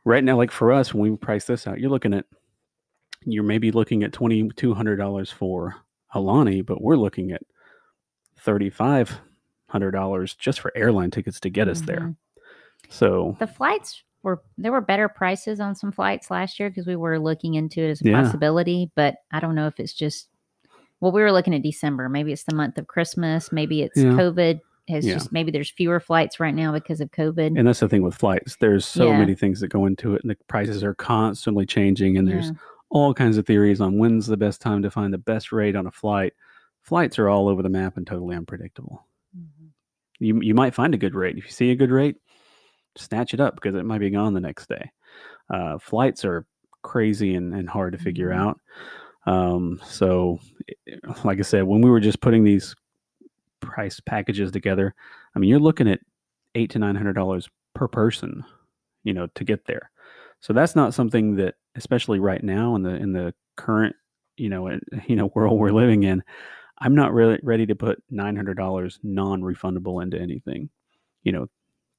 right 0.03 0.23
now, 0.23 0.35
like 0.35 0.51
for 0.51 0.73
us, 0.73 0.93
when 0.93 1.11
we 1.11 1.17
price 1.17 1.45
this 1.45 1.67
out, 1.67 1.79
you're 1.79 1.89
looking 1.91 2.13
at 2.13 2.25
you're 3.27 3.43
maybe 3.43 3.71
looking 3.71 4.03
at 4.03 4.13
twenty 4.13 4.49
two 4.55 4.73
hundred 4.73 4.97
dollars 4.97 5.31
for 5.31 5.75
Aulani, 6.13 6.65
but 6.65 6.81
we're 6.81 6.97
looking 6.97 7.31
at 7.31 7.41
thirty 8.39 8.69
five 8.69 9.19
hundred 9.69 9.91
dollars 9.91 10.33
just 10.35 10.59
for 10.59 10.71
airline 10.75 11.11
tickets 11.11 11.39
to 11.41 11.49
get 11.49 11.67
us 11.67 11.81
there. 11.81 11.99
Mhm. 12.01 12.15
So 12.89 13.35
The 13.39 13.47
flights 13.47 14.03
were 14.25 14.41
there 14.57 14.71
were 14.73 14.81
better 14.81 15.07
prices 15.07 15.59
on 15.61 15.75
some 15.75 15.91
flights 15.91 16.29
last 16.29 16.59
year 16.59 16.69
because 16.69 16.85
we 16.87 16.95
were 16.97 17.17
looking 17.19 17.53
into 17.53 17.81
it 17.81 17.91
as 17.91 18.01
a 18.01 18.09
Yeah. 18.09 18.21
possibility, 18.23 18.91
but 18.95 19.17
I 19.31 19.39
don't 19.39 19.55
know 19.55 19.67
if 19.67 19.79
it's 19.79 19.93
just 19.93 20.27
well, 21.01 21.11
we 21.11 21.21
were 21.21 21.31
looking 21.31 21.53
at 21.53 21.61
December. 21.61 22.07
Maybe 22.09 22.31
it's 22.31 22.45
the 22.45 22.55
month 22.55 22.77
of 22.77 22.87
Christmas. 22.87 23.51
Maybe 23.51 23.81
it's 23.81 23.97
Yeah. 23.97 24.11
COVID. 24.11 24.59
Has 24.87 25.05
Yeah. 25.05 25.13
just 25.15 25.31
maybe 25.31 25.51
there's 25.51 25.69
fewer 25.69 25.99
flights 25.99 26.39
right 26.39 26.55
now 26.55 26.71
because 26.71 27.01
of 27.01 27.11
COVID. 27.11 27.57
And 27.57 27.67
that's 27.67 27.81
the 27.81 27.89
thing 27.89 28.01
with 28.01 28.15
flights. 28.15 28.55
There's 28.55 28.85
so 28.85 29.09
Yeah. 29.09 29.19
many 29.19 29.35
things 29.35 29.59
that 29.59 29.67
go 29.67 29.85
into 29.85 30.15
it, 30.15 30.21
and 30.23 30.31
the 30.31 30.37
prices 30.47 30.83
are 30.83 30.95
constantly 30.95 31.65
changing. 31.65 32.17
And 32.17 32.27
there's 32.27 32.51
all 32.89 33.13
kinds 33.13 33.37
of 33.37 33.45
theories 33.45 33.81
on 33.81 33.97
when's 33.97 34.25
the 34.25 34.37
best 34.37 34.61
time 34.61 34.81
to 34.83 34.89
find 34.89 35.13
the 35.13 35.17
best 35.17 35.51
rate 35.51 35.75
on 35.75 35.85
a 35.85 35.91
flight. 35.91 36.33
Flights 36.81 37.19
are 37.19 37.29
all 37.29 37.47
over 37.49 37.61
the 37.61 37.69
map 37.69 37.97
and 37.97 38.07
totally 38.07 38.35
unpredictable. 38.35 39.05
Mhm. 39.37 39.69
You 40.19 40.39
you 40.41 40.55
might 40.55 40.73
find 40.73 40.93
a 40.93 40.97
good 40.97 41.13
rate. 41.13 41.37
If 41.37 41.45
you 41.45 41.51
see 41.51 41.71
a 41.71 41.75
good 41.75 41.91
rate, 41.91 42.15
snatch 42.97 43.33
it 43.33 43.39
up 43.39 43.55
because 43.55 43.75
it 43.75 43.85
might 43.85 43.99
be 43.99 44.09
gone 44.09 44.33
the 44.33 44.39
next 44.39 44.67
day. 44.69 44.91
Uh, 45.49 45.77
flights 45.77 46.25
are 46.25 46.45
crazy 46.81 47.35
and, 47.35 47.53
and 47.53 47.69
hard 47.69 47.93
to 47.93 47.99
figure 47.99 48.29
Mhm. 48.29 48.37
out. 48.37 48.59
Um, 49.27 49.79
so, 49.83 50.39
like 51.23 51.39
I 51.39 51.43
said, 51.43 51.63
when 51.63 51.81
we 51.81 51.89
were 51.89 51.99
just 51.99 52.21
putting 52.21 52.43
these 52.43 52.75
price 53.59 53.99
packages 53.99 54.51
together, 54.51 54.93
I 55.35 55.39
mean, 55.39 55.49
you're 55.49 55.59
looking 55.59 55.87
at 55.89 55.99
eight 56.55 56.69
to 56.71 56.79
nine 56.79 56.95
hundred 56.95 57.13
dollars 57.13 57.49
per 57.73 57.87
person, 57.87 58.43
you 59.03 59.13
know, 59.13 59.27
to 59.35 59.43
get 59.43 59.65
there. 59.65 59.89
So 60.41 60.53
that's 60.53 60.75
not 60.75 60.93
something 60.93 61.35
that, 61.37 61.55
especially 61.75 62.19
right 62.19 62.43
now 62.43 62.75
in 62.75 62.83
the 62.83 62.95
in 62.95 63.13
the 63.13 63.33
current, 63.55 63.95
you 64.37 64.49
know, 64.49 64.67
in- 64.67 64.81
you 65.07 65.15
know 65.15 65.27
world 65.35 65.59
we're 65.59 65.71
living 65.71 66.03
in, 66.03 66.23
I'm 66.79 66.93
not 66.95 67.13
really 67.13 67.39
ready 67.41 67.65
to 67.65 67.75
put 67.75 68.01
nine 68.09 68.35
hundred 68.35 68.57
dollars 68.57 68.99
non-refundable 69.03 70.03
into 70.03 70.19
anything. 70.19 70.69
You 71.23 71.31
know, 71.31 71.47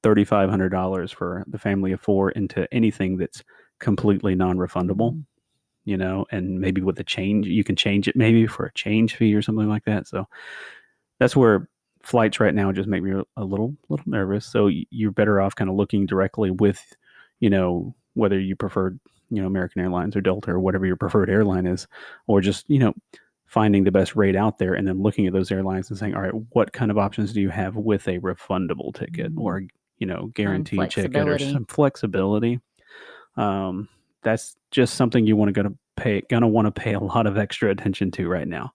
thirty 0.06 0.24
five 0.24 0.50
hundred 0.50 0.70
dollars 0.70 1.12
for 1.12 1.44
the 1.48 1.58
family 1.58 1.92
of 1.92 2.00
four 2.00 2.30
into 2.32 2.68
anything 2.72 3.16
that's 3.18 3.42
completely 3.80 4.34
non-refundable. 4.34 5.12
Mhm. 5.14 5.24
You 5.86 5.96
know, 5.98 6.26
and 6.32 6.60
maybe 6.60 6.82
with 6.82 6.98
a 7.00 7.04
change, 7.04 7.46
you 7.46 7.64
can 7.64 7.76
change 7.76 8.08
it 8.08 8.16
maybe 8.16 8.46
for 8.48 8.66
a 8.66 8.72
change 8.74 9.16
fee 9.16 9.34
or 9.34 9.42
something 9.42 9.68
like 9.68 9.84
that. 9.86 10.08
So 10.08 10.26
that's 11.18 11.36
where 11.36 11.68
flights 12.02 12.40
right 12.40 12.54
now 12.54 12.72
just 12.72 12.88
make 12.88 13.02
me 13.02 13.12
a 13.36 13.44
little 13.44 13.76
little 13.88 14.04
nervous. 14.08 14.46
So 14.46 14.68
you're 14.90 15.10
better 15.12 15.40
off 15.40 15.54
kind 15.56 15.70
of 15.70 15.76
looking 15.76 16.06
directly 16.06 16.50
with, 16.50 16.80
you 17.40 17.50
know, 17.50 17.94
whether 18.14 18.38
you 18.38 18.56
prefer, 18.56 18.90
you 19.30 19.40
know, 19.42 19.46
American 19.46 19.82
Airlines 19.82 20.16
or 20.16 20.20
Delta 20.20 20.52
or 20.52 20.60
whatever 20.60 20.86
your 20.86 20.96
preferred 20.96 21.30
airline 21.30 21.66
is, 21.66 21.86
or 22.26 22.40
just 22.40 22.68
you 22.70 22.78
know 22.78 22.94
finding 23.46 23.84
the 23.84 23.92
best 23.92 24.16
rate 24.16 24.36
out 24.36 24.58
there 24.58 24.74
and 24.74 24.86
then 24.88 25.02
looking 25.02 25.26
at 25.26 25.32
those 25.32 25.52
airlines 25.52 25.88
and 25.90 25.98
saying, 25.98 26.14
all 26.14 26.22
right, 26.22 26.34
what 26.52 26.72
kind 26.72 26.90
of 26.90 26.98
options 26.98 27.32
do 27.32 27.40
you 27.40 27.50
have 27.50 27.76
with 27.76 28.08
a 28.08 28.18
refundable 28.20 28.92
ticket 28.94 29.34
Mhm. 29.34 29.40
or 29.40 29.62
you 29.98 30.06
know 30.06 30.26
guaranteed 30.34 30.90
ticket 30.90 31.28
or 31.28 31.38
some 31.38 31.64
flexibility? 31.66 32.60
Um, 33.36 33.88
that's 34.22 34.56
just 34.70 34.94
something 34.94 35.26
you 35.26 35.36
want 35.36 35.48
to 35.48 35.52
go 35.62 35.68
to 35.68 35.76
pay 35.96 36.20
gonna 36.28 36.48
want 36.48 36.66
to 36.66 36.72
pay 36.72 36.94
a 36.94 37.00
lot 37.00 37.26
of 37.26 37.36
extra 37.38 37.70
attention 37.70 38.10
to 38.12 38.28
right 38.28 38.48
now. 38.48 38.72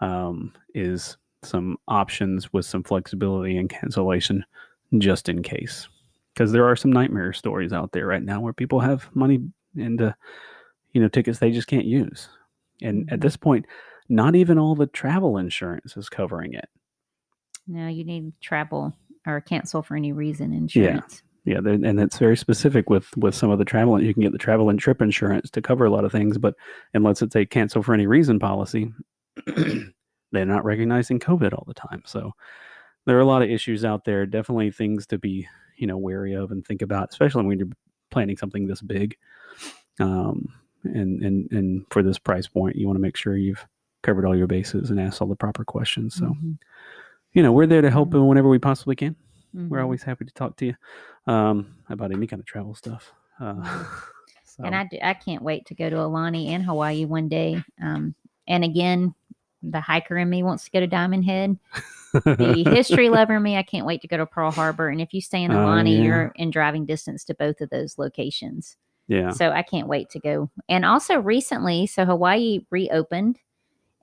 Um, 0.00 0.52
is 0.74 1.16
some 1.44 1.76
options 1.88 2.52
with 2.52 2.64
some 2.66 2.82
flexibility 2.84 3.56
and 3.56 3.68
cancellation 3.68 4.44
just 4.98 5.28
in 5.28 5.42
case 5.42 5.88
because 6.34 6.52
there 6.52 6.66
are 6.66 6.76
some 6.76 6.92
nightmare 6.92 7.32
stories 7.32 7.72
out 7.72 7.92
there 7.92 8.06
right 8.06 8.22
now 8.22 8.40
where 8.40 8.52
people 8.52 8.78
have 8.80 9.08
money 9.14 9.40
into 9.76 10.14
you 10.92 11.00
know 11.00 11.08
tickets 11.08 11.38
they 11.40 11.50
just 11.50 11.66
can't 11.66 11.84
use 11.84 12.28
and 12.80 13.10
at 13.10 13.18
Mhm. 13.18 13.22
this 13.22 13.36
point 13.36 13.66
not 14.08 14.36
even 14.36 14.58
all 14.58 14.74
the 14.76 14.86
travel 14.86 15.36
insurance 15.38 15.96
is 15.96 16.08
covering 16.08 16.52
it 16.54 16.68
No, 17.66 17.88
you 17.88 18.04
need 18.04 18.32
travel 18.40 18.92
or 19.26 19.40
cancel 19.40 19.82
for 19.82 19.96
any 19.96 20.12
reason 20.12 20.52
insurance. 20.52 21.22
yeah 21.44 21.60
there- 21.60 21.74
and 21.74 22.00
it's 22.00 22.18
very 22.18 22.36
specific 22.36 22.88
with 22.90 23.06
with 23.16 23.34
some 23.34 23.50
of 23.50 23.58
the 23.58 23.64
travel 23.64 24.00
you 24.02 24.12
can 24.14 24.22
get 24.22 24.32
the 24.32 24.38
travel 24.38 24.68
and 24.70 24.78
trip 24.78 25.00
insurance 25.02 25.50
to 25.50 25.60
cover 25.62 25.84
a 25.84 25.90
lot 25.90 26.04
of 26.04 26.12
things 26.12 26.38
but 26.38 26.54
unless 26.94 27.22
it's 27.22 27.36
a 27.36 27.44
cancel 27.46 27.82
for 27.82 27.94
any 27.94 28.06
reason 28.06 28.38
policy 28.38 28.92
they're 30.32 30.46
not 30.46 30.64
recognizing 30.64 31.18
covid 31.18 31.52
all 31.52 31.64
the 31.66 31.74
time 31.74 32.02
so 32.04 32.32
there 33.06 33.16
are 33.16 33.20
a 33.20 33.24
lot 33.26 33.42
of 33.42 33.50
issues 33.50 33.84
out 33.84 34.04
there 34.04 34.26
definitely 34.26 34.70
things 34.70 35.06
to 35.06 35.18
be 35.18 35.46
you 35.76 35.86
know 35.86 35.96
wary 35.98 36.34
of 36.34 36.50
and 36.50 36.66
think 36.66 36.82
about 36.82 37.08
especially 37.10 37.44
when 37.44 37.58
you're 37.58 37.68
planning 38.10 38.36
something 38.36 38.66
this 38.66 38.82
big 38.82 39.16
um 40.00 40.46
and 40.84 41.22
and 41.22 41.50
and 41.52 41.86
for 41.90 42.02
this 42.02 42.18
price 42.18 42.46
point 42.46 42.76
you 42.76 42.86
want 42.86 42.96
to 42.96 43.00
make 43.02 43.16
sure 43.16 43.36
you've 43.36 43.66
covered 44.02 44.24
all 44.26 44.36
your 44.36 44.46
bases 44.48 44.90
and 44.90 45.00
asked 45.00 45.20
all 45.22 45.28
the 45.28 45.36
proper 45.36 45.64
questions 45.64 46.14
so 46.14 46.26
Mhm. 46.26 46.58
You 47.32 47.42
know 47.42 47.52
we're 47.52 47.66
there 47.66 47.80
to 47.82 47.90
help 47.90 48.12
whenever 48.12 48.48
we 48.48 48.58
possibly 48.58 48.94
can 48.96 49.16
we're 49.54 49.78
Mhm. 49.78 49.82
always 49.82 50.02
happy 50.02 50.24
to 50.24 50.32
talk 50.32 50.56
to 50.56 50.66
you 50.66 50.74
um, 51.26 51.74
about 51.90 52.10
any 52.10 52.26
kind 52.26 52.40
of 52.40 52.46
travel 52.46 52.74
stuff. 52.74 53.12
Uh, 53.38 53.54
so, 54.44 54.64
And 54.64 54.74
I, 54.74 54.84
do, 54.84 54.98
I 55.02 55.12
can't 55.12 55.42
wait 55.42 55.66
to 55.66 55.74
go 55.74 55.90
to 55.90 55.96
Aulani 55.96 56.48
and 56.48 56.64
Hawaii 56.64 57.04
one 57.04 57.28
day. 57.28 57.62
Um, 57.82 58.14
and 58.48 58.64
again, 58.64 59.14
the 59.62 59.80
hiker 59.80 60.16
in 60.16 60.30
me 60.30 60.42
wants 60.42 60.64
to 60.64 60.70
go 60.70 60.80
to 60.80 60.86
Diamond 60.86 61.26
Head. 61.26 61.58
The 62.24 62.64
history 62.66 63.10
lover 63.10 63.36
in 63.36 63.42
me, 63.42 63.56
I 63.58 63.62
can't 63.62 63.84
wait 63.84 64.00
to 64.02 64.08
go 64.08 64.16
to 64.16 64.24
Pearl 64.24 64.50
Harbor. 64.50 64.88
And 64.88 65.02
if 65.02 65.12
you 65.12 65.20
stay 65.20 65.42
in 65.42 65.52
Oh, 65.52 65.56
Aulani, 65.56 65.96
yeah. 65.98 66.02
you're 66.02 66.32
in 66.36 66.50
driving 66.50 66.86
distance 66.86 67.24
to 67.24 67.34
both 67.34 67.60
of 67.60 67.68
those 67.68 67.98
locations. 67.98 68.78
yeah, 69.06 69.32
So 69.32 69.50
I 69.50 69.62
can't 69.62 69.86
wait 69.86 70.08
to 70.10 70.18
go. 70.18 70.50
And 70.68 70.86
also 70.86 71.18
recently, 71.20 71.86
so 71.86 72.06
Hawaii 72.06 72.60
reopened. 72.70 73.38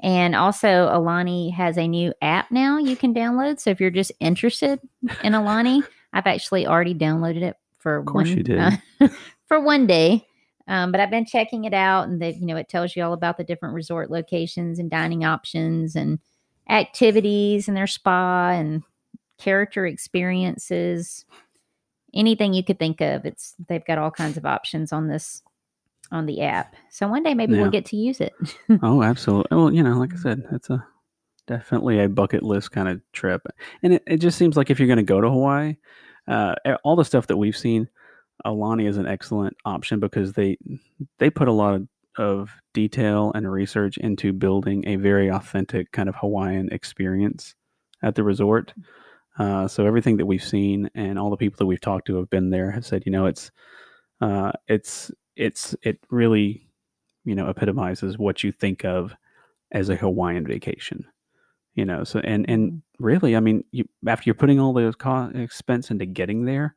And 0.01 0.33
also, 0.35 0.67
Aulani 0.67 1.53
has 1.53 1.77
a 1.77 1.87
new 1.87 2.13
app 2.21 2.51
now 2.51 2.77
you 2.77 2.95
can 2.95 3.13
download. 3.13 3.59
So 3.59 3.69
if 3.69 3.81
you're 3.81 3.89
just 3.89 4.11
interested 4.19 4.79
in 5.23 5.33
Aulani, 5.33 5.83
I've 6.13 6.27
actually 6.27 6.65
already 6.65 6.95
downloaded 6.95 7.41
it 7.41 7.57
for 7.79 7.97
Of 7.97 8.05
course 8.05 8.29
one 8.29 8.37
you 8.37 8.43
did. 8.43 8.59
uh, 8.59 9.07
for 9.47 9.59
one 9.59 9.87
day. 9.87 10.25
Um, 10.67 10.91
but 10.91 11.01
I've 11.01 11.09
been 11.09 11.25
checking 11.25 11.65
it 11.65 11.73
out, 11.73 12.07
and 12.07 12.21
that 12.21 12.37
you 12.37 12.45
know 12.45 12.55
it 12.55 12.69
tells 12.69 12.95
you 12.95 13.03
all 13.03 13.13
about 13.13 13.37
the 13.37 13.43
different 13.43 13.73
resort 13.73 14.11
locations 14.11 14.77
and 14.79 14.89
dining 14.89 15.25
options 15.25 15.95
and 15.95 16.19
activities 16.69 17.67
and 17.67 17.75
their 17.75 17.87
spa 17.87 18.51
and 18.51 18.83
character 19.39 19.87
experiences. 19.87 21.25
Anything 22.13 22.53
you 22.53 22.63
could 22.63 22.79
think 22.79 23.01
of, 23.01 23.25
it's 23.25 23.55
they've 23.67 23.85
got 23.85 23.97
all 23.97 24.11
kinds 24.11 24.37
of 24.37 24.45
options 24.45 24.93
on 24.93 25.07
this 25.07 25.41
on 26.11 26.25
the 26.25 26.41
app. 26.41 26.75
So 26.89 27.07
one 27.07 27.23
day 27.23 27.33
maybe 27.33 27.53
Yeah. 27.53 27.61
we'll 27.61 27.71
get 27.71 27.85
to 27.85 27.97
use 27.97 28.19
it. 28.21 28.33
oh, 28.83 29.03
absolutely. 29.03 29.55
Well, 29.55 29.73
you 29.73 29.83
know, 29.83 29.97
like 29.97 30.13
I 30.13 30.17
said, 30.17 30.43
it's 30.51 30.69
a 30.69 30.85
definitely 31.47 31.99
a 31.99 32.09
bucket 32.09 32.43
list 32.43 32.71
kind 32.71 32.87
of 32.87 33.01
trip, 33.13 33.41
and 33.83 33.93
it, 33.95 34.03
it 34.07 34.17
just 34.17 34.37
seems 34.37 34.55
like 34.57 34.69
if 34.69 34.79
you're 34.79 34.87
going 34.87 34.97
to 34.97 35.03
go 35.03 35.21
to 35.21 35.29
Hawaii, 35.29 35.77
uh, 36.27 36.55
all 36.83 36.95
the 36.95 37.05
stuff 37.05 37.27
that 37.27 37.37
we've 37.37 37.57
seen, 37.57 37.89
Aulani 38.45 38.87
is 38.87 38.97
an 38.97 39.07
excellent 39.07 39.55
option 39.65 39.99
because 39.99 40.33
they 40.33 40.57
they 41.17 41.29
put 41.29 41.47
a 41.47 41.51
lot 41.53 41.73
of, 41.75 41.87
of 42.17 42.49
detail 42.73 43.31
and 43.35 43.51
research 43.51 43.97
into 43.97 44.31
building 44.33 44.87
a 44.87 44.95
very 44.95 45.29
authentic 45.29 45.91
kind 45.91 46.07
of 46.09 46.15
Hawaiian 46.15 46.69
experience 46.71 47.55
at 48.03 48.15
the 48.15 48.23
resort. 48.23 48.73
Uh, 49.37 49.67
so 49.67 49.85
everything 49.85 50.17
that 50.17 50.25
we've 50.25 50.43
seen 50.43 50.89
and 50.95 51.17
all 51.17 51.29
the 51.29 51.37
people 51.37 51.57
that 51.59 51.65
we've 51.65 51.79
talked 51.81 52.07
to 52.07 52.17
have 52.17 52.29
been 52.29 52.49
there 52.49 52.71
have 52.71 52.85
said, 52.85 53.03
you 53.05 53.11
know, 53.11 53.25
it's 53.25 53.51
uh, 54.21 54.51
it's 54.67 55.11
it's 55.39 55.73
it 55.81 55.97
really 56.11 56.69
you 57.23 57.33
know 57.33 57.49
epitomizes 57.49 58.17
what 58.19 58.43
you 58.43 58.51
think 58.51 58.83
of 58.83 59.15
as 59.71 59.89
a 59.89 59.95
Hawaiian 59.95 60.45
vacation. 60.45 61.05
You 61.75 61.85
know, 61.85 62.03
so 62.03 62.19
and 62.19 62.47
and 62.49 62.81
really, 62.99 63.35
I 63.35 63.39
mean, 63.39 63.63
you 63.71 63.87
after 64.07 64.23
you're 64.25 64.35
putting 64.35 64.59
all 64.59 64.73
the 64.73 64.93
cost 64.93 65.35
expense 65.35 65.89
into 65.89 66.05
getting 66.05 66.45
there, 66.45 66.75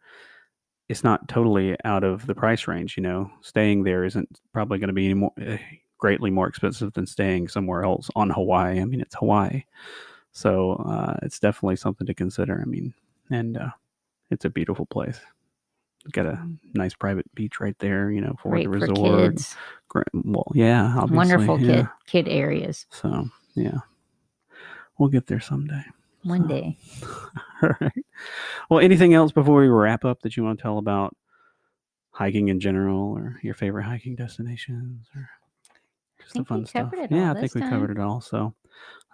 it's 0.89 1.03
not 1.03 1.29
totally 1.29 1.77
out 1.85 2.05
of 2.05 2.27
the 2.27 2.35
price 2.35 2.69
range. 2.69 2.97
You 2.97 3.03
know, 3.03 3.31
staying 3.41 3.83
there 3.83 4.05
isn't 4.05 4.41
probably 4.53 4.79
going 4.79 4.89
to 4.89 4.95
be 4.95 5.07
any 5.07 5.15
more 5.15 5.33
eh, 5.41 5.59
greatly 5.99 6.31
more 6.31 6.47
expensive 6.47 6.93
than 6.93 7.07
staying 7.07 7.49
somewhere 7.49 7.83
else 7.85 8.11
on 8.15 8.31
Hawaii. 8.31 8.81
I 8.81 8.85
mean, 8.85 9.01
it's 9.01 9.17
Hawaii, 9.17 9.65
so 10.31 10.75
uh, 10.75 11.17
it's 11.23 11.41
definitely 11.41 11.77
something 11.77 12.07
to 12.07 12.15
consider. 12.15 12.61
I 12.61 12.65
mean, 12.67 12.95
and 13.31 13.57
uh, 13.57 13.71
it's 14.31 14.45
a 14.45 14.51
beautiful 14.51 14.87
place. 14.87 15.21
Got 16.11 16.27
a 16.27 16.45
nice 16.75 16.95
private 16.95 17.33
beach 17.35 17.61
right 17.61 17.79
there. 17.79 18.11
You 18.11 18.21
know, 18.23 18.35
for 18.43 18.51
Great 18.51 18.71
the 18.71 18.87
for 18.87 18.95
kids. 19.29 19.57
Great. 19.89 20.07
Well, 20.13 20.51
yeah, 20.55 20.95
obviously, 20.97 21.17
Wonderful 21.17 21.61
yeah. 21.61 21.87
kid 22.07 22.25
kid 22.25 22.29
areas. 22.29 22.87
So 22.91 23.29
yeah, 23.55 23.79
we'll 24.99 25.11
get 25.11 25.27
there 25.27 25.41
someday. 25.41 25.83
One 26.25 26.43
So- 26.43 26.49
day. 26.49 26.79
All 27.63 27.71
right. 27.81 28.05
Well, 28.69 28.81
anything 28.81 29.15
else 29.15 29.31
before 29.33 29.61
we 29.61 29.69
wrap 29.69 30.05
up 30.05 30.23
that 30.23 30.37
you 30.37 30.43
want 30.45 30.59
to 30.59 30.63
tell 30.63 30.79
about 30.79 31.17
hiking 32.11 32.49
in 32.49 32.59
general, 32.61 33.13
or 33.13 33.39
your 33.43 33.55
favorite 33.55 33.85
hiking 33.85 34.17
destinations, 34.17 35.07
or 35.15 35.29
just 36.21 36.35
the 36.35 36.45
fun 36.45 36.67
stuff? 36.67 36.93
yeah, 37.11 37.31
I 37.33 37.41
think 37.41 37.55
we 37.55 37.61
time. 37.61 37.71
covered 37.71 37.91
it 37.93 37.99
all. 38.01 38.21
So, 38.21 38.55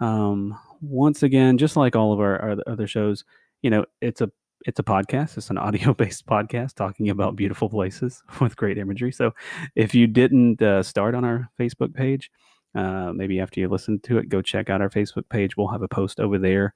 um, 0.00 0.58
once 0.80 1.22
again, 1.22 1.58
just 1.58 1.76
like 1.76 1.96
all 1.96 2.12
of 2.12 2.20
our, 2.20 2.38
our 2.40 2.56
other 2.66 2.86
shows, 2.86 3.24
you 3.62 3.70
know, 3.70 3.84
it's 4.00 4.20
a 4.20 4.30
it's 4.66 4.78
a 4.78 4.82
podcast. 4.82 5.36
It's 5.36 5.50
an 5.50 5.58
audio 5.58 5.94
based 5.94 6.26
podcast 6.26 6.74
talking 6.74 7.10
about 7.10 7.36
beautiful 7.36 7.68
places 7.68 8.22
with 8.40 8.56
great 8.56 8.78
imagery. 8.78 9.12
So, 9.12 9.34
if 9.74 9.94
you 9.94 10.06
didn't 10.06 10.60
uh, 10.62 10.82
start 10.82 11.14
on 11.14 11.24
our 11.24 11.50
Facebook 11.58 11.94
page, 11.94 12.30
uh, 12.74 13.12
maybe 13.12 13.40
after 13.40 13.60
you 13.60 13.68
listen 13.68 14.00
to 14.00 14.18
it, 14.18 14.28
go 14.28 14.42
check 14.42 14.70
out 14.70 14.80
our 14.80 14.90
Facebook 14.90 15.28
page. 15.28 15.56
We'll 15.56 15.68
have 15.68 15.82
a 15.82 15.88
post 15.88 16.20
over 16.20 16.38
there 16.38 16.74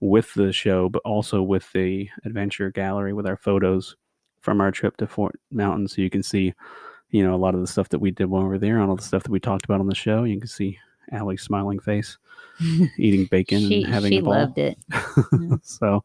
with 0.00 0.32
the 0.34 0.52
show, 0.52 0.88
but 0.88 1.02
also 1.04 1.42
with 1.42 1.70
the 1.72 2.08
adventure 2.24 2.70
gallery 2.70 3.12
with 3.12 3.26
our 3.26 3.36
photos 3.36 3.96
from 4.40 4.60
our 4.60 4.70
trip 4.70 4.96
to 4.98 5.06
Fort 5.06 5.38
Mountain. 5.50 5.88
So 5.88 6.02
you 6.02 6.10
can 6.10 6.22
see, 6.22 6.54
you 7.10 7.24
know, 7.24 7.34
a 7.34 7.36
lot 7.36 7.54
of 7.54 7.60
the 7.60 7.66
stuff 7.66 7.88
that 7.90 7.98
we 7.98 8.10
did 8.10 8.26
while 8.26 8.42
we 8.42 8.48
were 8.48 8.58
there 8.58 8.78
and 8.78 8.88
all 8.88 8.96
the 8.96 9.02
stuff 9.02 9.24
that 9.24 9.32
we 9.32 9.40
talked 9.40 9.64
about 9.64 9.80
on 9.80 9.88
the 9.88 9.94
show. 9.94 10.24
You 10.24 10.38
can 10.38 10.48
see 10.48 10.78
Alli's 11.12 11.42
smiling 11.42 11.80
face, 11.80 12.18
eating 12.98 13.26
bacon 13.26 13.60
she 13.60 13.82
and 13.82 13.92
having 13.92 14.12
she 14.12 14.18
a 14.18 14.22
ball. 14.22 14.34
loved 14.34 14.58
it. 14.58 14.78
so 15.62 16.02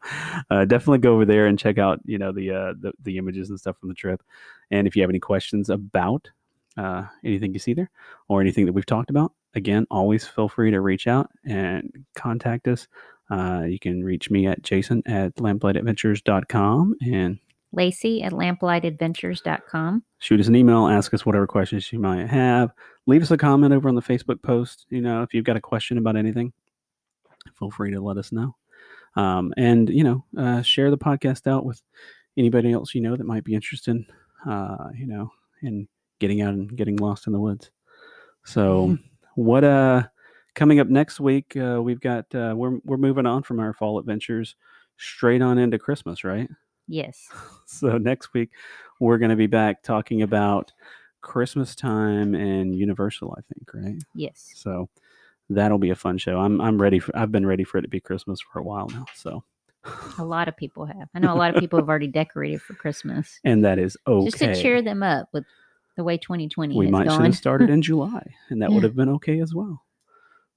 uh, 0.50 0.64
definitely 0.64 0.98
go 0.98 1.14
over 1.14 1.24
there 1.24 1.46
and 1.46 1.58
check 1.58 1.78
out 1.78 2.00
you 2.04 2.18
know 2.18 2.32
the, 2.32 2.50
uh, 2.50 2.74
the 2.80 2.92
the 3.02 3.18
images 3.18 3.50
and 3.50 3.58
stuff 3.58 3.78
from 3.78 3.88
the 3.88 3.94
trip 3.94 4.22
and 4.70 4.86
if 4.86 4.96
you 4.96 5.02
have 5.02 5.10
any 5.10 5.20
questions 5.20 5.70
about 5.70 6.28
uh, 6.76 7.04
anything 7.24 7.52
you 7.52 7.58
see 7.58 7.74
there 7.74 7.90
or 8.28 8.40
anything 8.40 8.66
that 8.66 8.72
we've 8.72 8.86
talked 8.86 9.10
about 9.10 9.32
again 9.54 9.86
always 9.90 10.26
feel 10.26 10.48
free 10.48 10.70
to 10.70 10.80
reach 10.80 11.06
out 11.06 11.30
and 11.44 12.04
contact 12.14 12.68
us 12.68 12.88
uh, 13.30 13.62
you 13.66 13.78
can 13.78 14.02
reach 14.04 14.30
me 14.30 14.46
at 14.46 14.62
jason 14.62 15.02
at 15.06 15.34
lamplightadventures.com 15.36 16.94
and 17.06 17.38
Lacey 17.74 18.22
at 18.22 18.32
lamplightadventures.com. 18.32 20.02
shoot 20.18 20.40
us 20.40 20.48
an 20.48 20.56
email 20.56 20.88
ask 20.88 21.12
us 21.14 21.26
whatever 21.26 21.46
questions 21.46 21.92
you 21.92 21.98
might 21.98 22.26
have. 22.26 22.70
Leave 23.06 23.22
us 23.22 23.30
a 23.30 23.36
comment 23.36 23.74
over 23.74 23.88
on 23.88 23.94
the 23.94 24.02
facebook 24.02 24.42
post 24.42 24.86
you 24.88 25.00
know 25.00 25.22
if 25.22 25.34
you've 25.34 25.44
got 25.44 25.56
a 25.56 25.60
question 25.60 25.98
about 25.98 26.16
anything 26.16 26.52
feel 27.58 27.70
free 27.70 27.90
to 27.90 28.00
let 28.00 28.16
us 28.16 28.32
know. 28.32 28.54
Um, 29.16 29.52
and 29.56 29.88
you 29.88 30.04
know 30.04 30.24
uh, 30.36 30.62
share 30.62 30.90
the 30.90 30.98
podcast 30.98 31.46
out 31.46 31.64
with 31.64 31.80
anybody 32.36 32.72
else 32.72 32.94
you 32.94 33.00
know 33.00 33.16
that 33.16 33.26
might 33.26 33.44
be 33.44 33.54
interested 33.54 34.04
uh, 34.48 34.88
you 34.96 35.06
know 35.06 35.30
in 35.62 35.86
getting 36.18 36.42
out 36.42 36.54
and 36.54 36.74
getting 36.76 36.96
lost 36.96 37.26
in 37.26 37.32
the 37.32 37.40
woods. 37.40 37.70
So 38.44 38.98
what 39.34 39.64
uh 39.64 40.04
coming 40.54 40.80
up 40.80 40.88
next 40.88 41.20
week 41.20 41.56
uh, 41.56 41.80
we've 41.82 42.00
got 42.00 42.24
uh, 42.34 42.54
we're, 42.56 42.78
we're 42.84 42.96
moving 42.96 43.26
on 43.26 43.42
from 43.42 43.60
our 43.60 43.72
fall 43.72 43.98
adventures 43.98 44.56
straight 44.96 45.42
on 45.42 45.58
into 45.58 45.78
christmas 45.78 46.22
right 46.22 46.48
Yes. 46.88 47.28
so 47.66 47.98
next 47.98 48.32
week 48.34 48.50
we're 49.00 49.18
going 49.18 49.30
to 49.30 49.36
be 49.36 49.46
back 49.46 49.82
talking 49.82 50.22
about 50.22 50.72
Christmas 51.20 51.74
time 51.74 52.34
and 52.34 52.74
Universal, 52.74 53.34
I 53.38 53.42
think, 53.52 53.72
right? 53.74 54.02
Yes. 54.14 54.52
So 54.54 54.88
that'll 55.50 55.78
be 55.78 55.90
a 55.90 55.94
fun 55.94 56.18
show. 56.18 56.38
I'm 56.38 56.60
I'm 56.60 56.80
ready 56.80 56.98
for 56.98 57.16
I've 57.16 57.32
been 57.32 57.46
ready 57.46 57.64
for 57.64 57.78
it 57.78 57.82
to 57.82 57.88
be 57.88 58.00
Christmas 58.00 58.40
for 58.40 58.58
a 58.58 58.62
while 58.62 58.88
now. 58.88 59.06
So 59.14 59.44
A 60.18 60.24
lot 60.24 60.48
of 60.48 60.56
people 60.56 60.86
have. 60.86 61.08
I 61.14 61.18
know 61.18 61.34
a 61.34 61.36
lot 61.36 61.54
of 61.54 61.60
people 61.60 61.78
have 61.78 61.88
already 61.88 62.08
decorated 62.08 62.62
for 62.62 62.74
Christmas. 62.74 63.38
and 63.44 63.64
that 63.64 63.78
is 63.78 63.96
okay. 64.06 64.24
Just 64.30 64.38
to 64.38 64.54
cheer 64.60 64.82
them 64.82 65.02
up 65.02 65.28
with 65.32 65.44
the 65.96 66.04
way 66.04 66.16
2020 66.18 66.76
we 66.76 66.86
has 66.86 66.92
might 66.92 67.10
should 67.10 67.20
have 67.22 67.36
started 67.36 67.70
in 67.70 67.80
July 67.82 68.34
and 68.50 68.60
that 68.62 68.70
would 68.72 68.82
have 68.82 68.96
been 68.96 69.08
okay 69.10 69.40
as 69.40 69.54
well. 69.54 69.82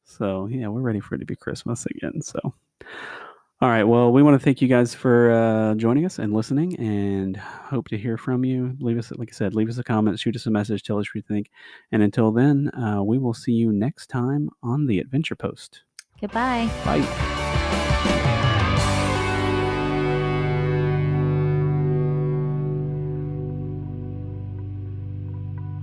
So 0.05 0.47
yeah, 0.47 0.67
we're 0.67 0.81
ready 0.81 0.99
for 0.99 1.15
it 1.15 1.19
to 1.19 1.25
be 1.25 1.35
Christmas 1.35 1.85
again. 1.85 2.21
So 2.21 2.53
all 3.59 3.69
right. 3.69 3.83
Well, 3.83 4.11
we 4.11 4.21
want 4.21 4.39
to 4.39 4.43
thank 4.43 4.61
you 4.61 4.67
guys 4.67 4.93
for 4.93 5.31
uh, 5.31 5.75
joining 5.75 6.05
us 6.05 6.19
and 6.19 6.33
listening, 6.33 6.77
and 6.79 7.35
hope 7.37 7.87
to 7.89 7.97
hear 7.97 8.17
from 8.17 8.45
you. 8.45 8.75
Leave 8.79 8.97
us, 8.97 9.11
like 9.11 9.29
I 9.31 9.33
said, 9.35 9.55
leave 9.55 9.69
us 9.69 9.77
a 9.77 9.83
comment, 9.83 10.19
shoot 10.19 10.35
us 10.35 10.45
a 10.45 10.51
message, 10.51 10.83
tell 10.83 10.99
us 10.99 11.07
what 11.07 11.15
you 11.15 11.21
think. 11.21 11.49
And 11.91 12.03
until 12.03 12.31
then, 12.31 12.69
uh, 12.75 13.01
we 13.03 13.17
will 13.17 13.33
see 13.33 13.53
you 13.53 13.71
next 13.71 14.07
time 14.07 14.49
on 14.61 14.87
the 14.87 14.99
Adventure 14.99 15.35
Post. 15.35 15.83
Goodbye. 16.19 16.69
Bye. 16.85 17.43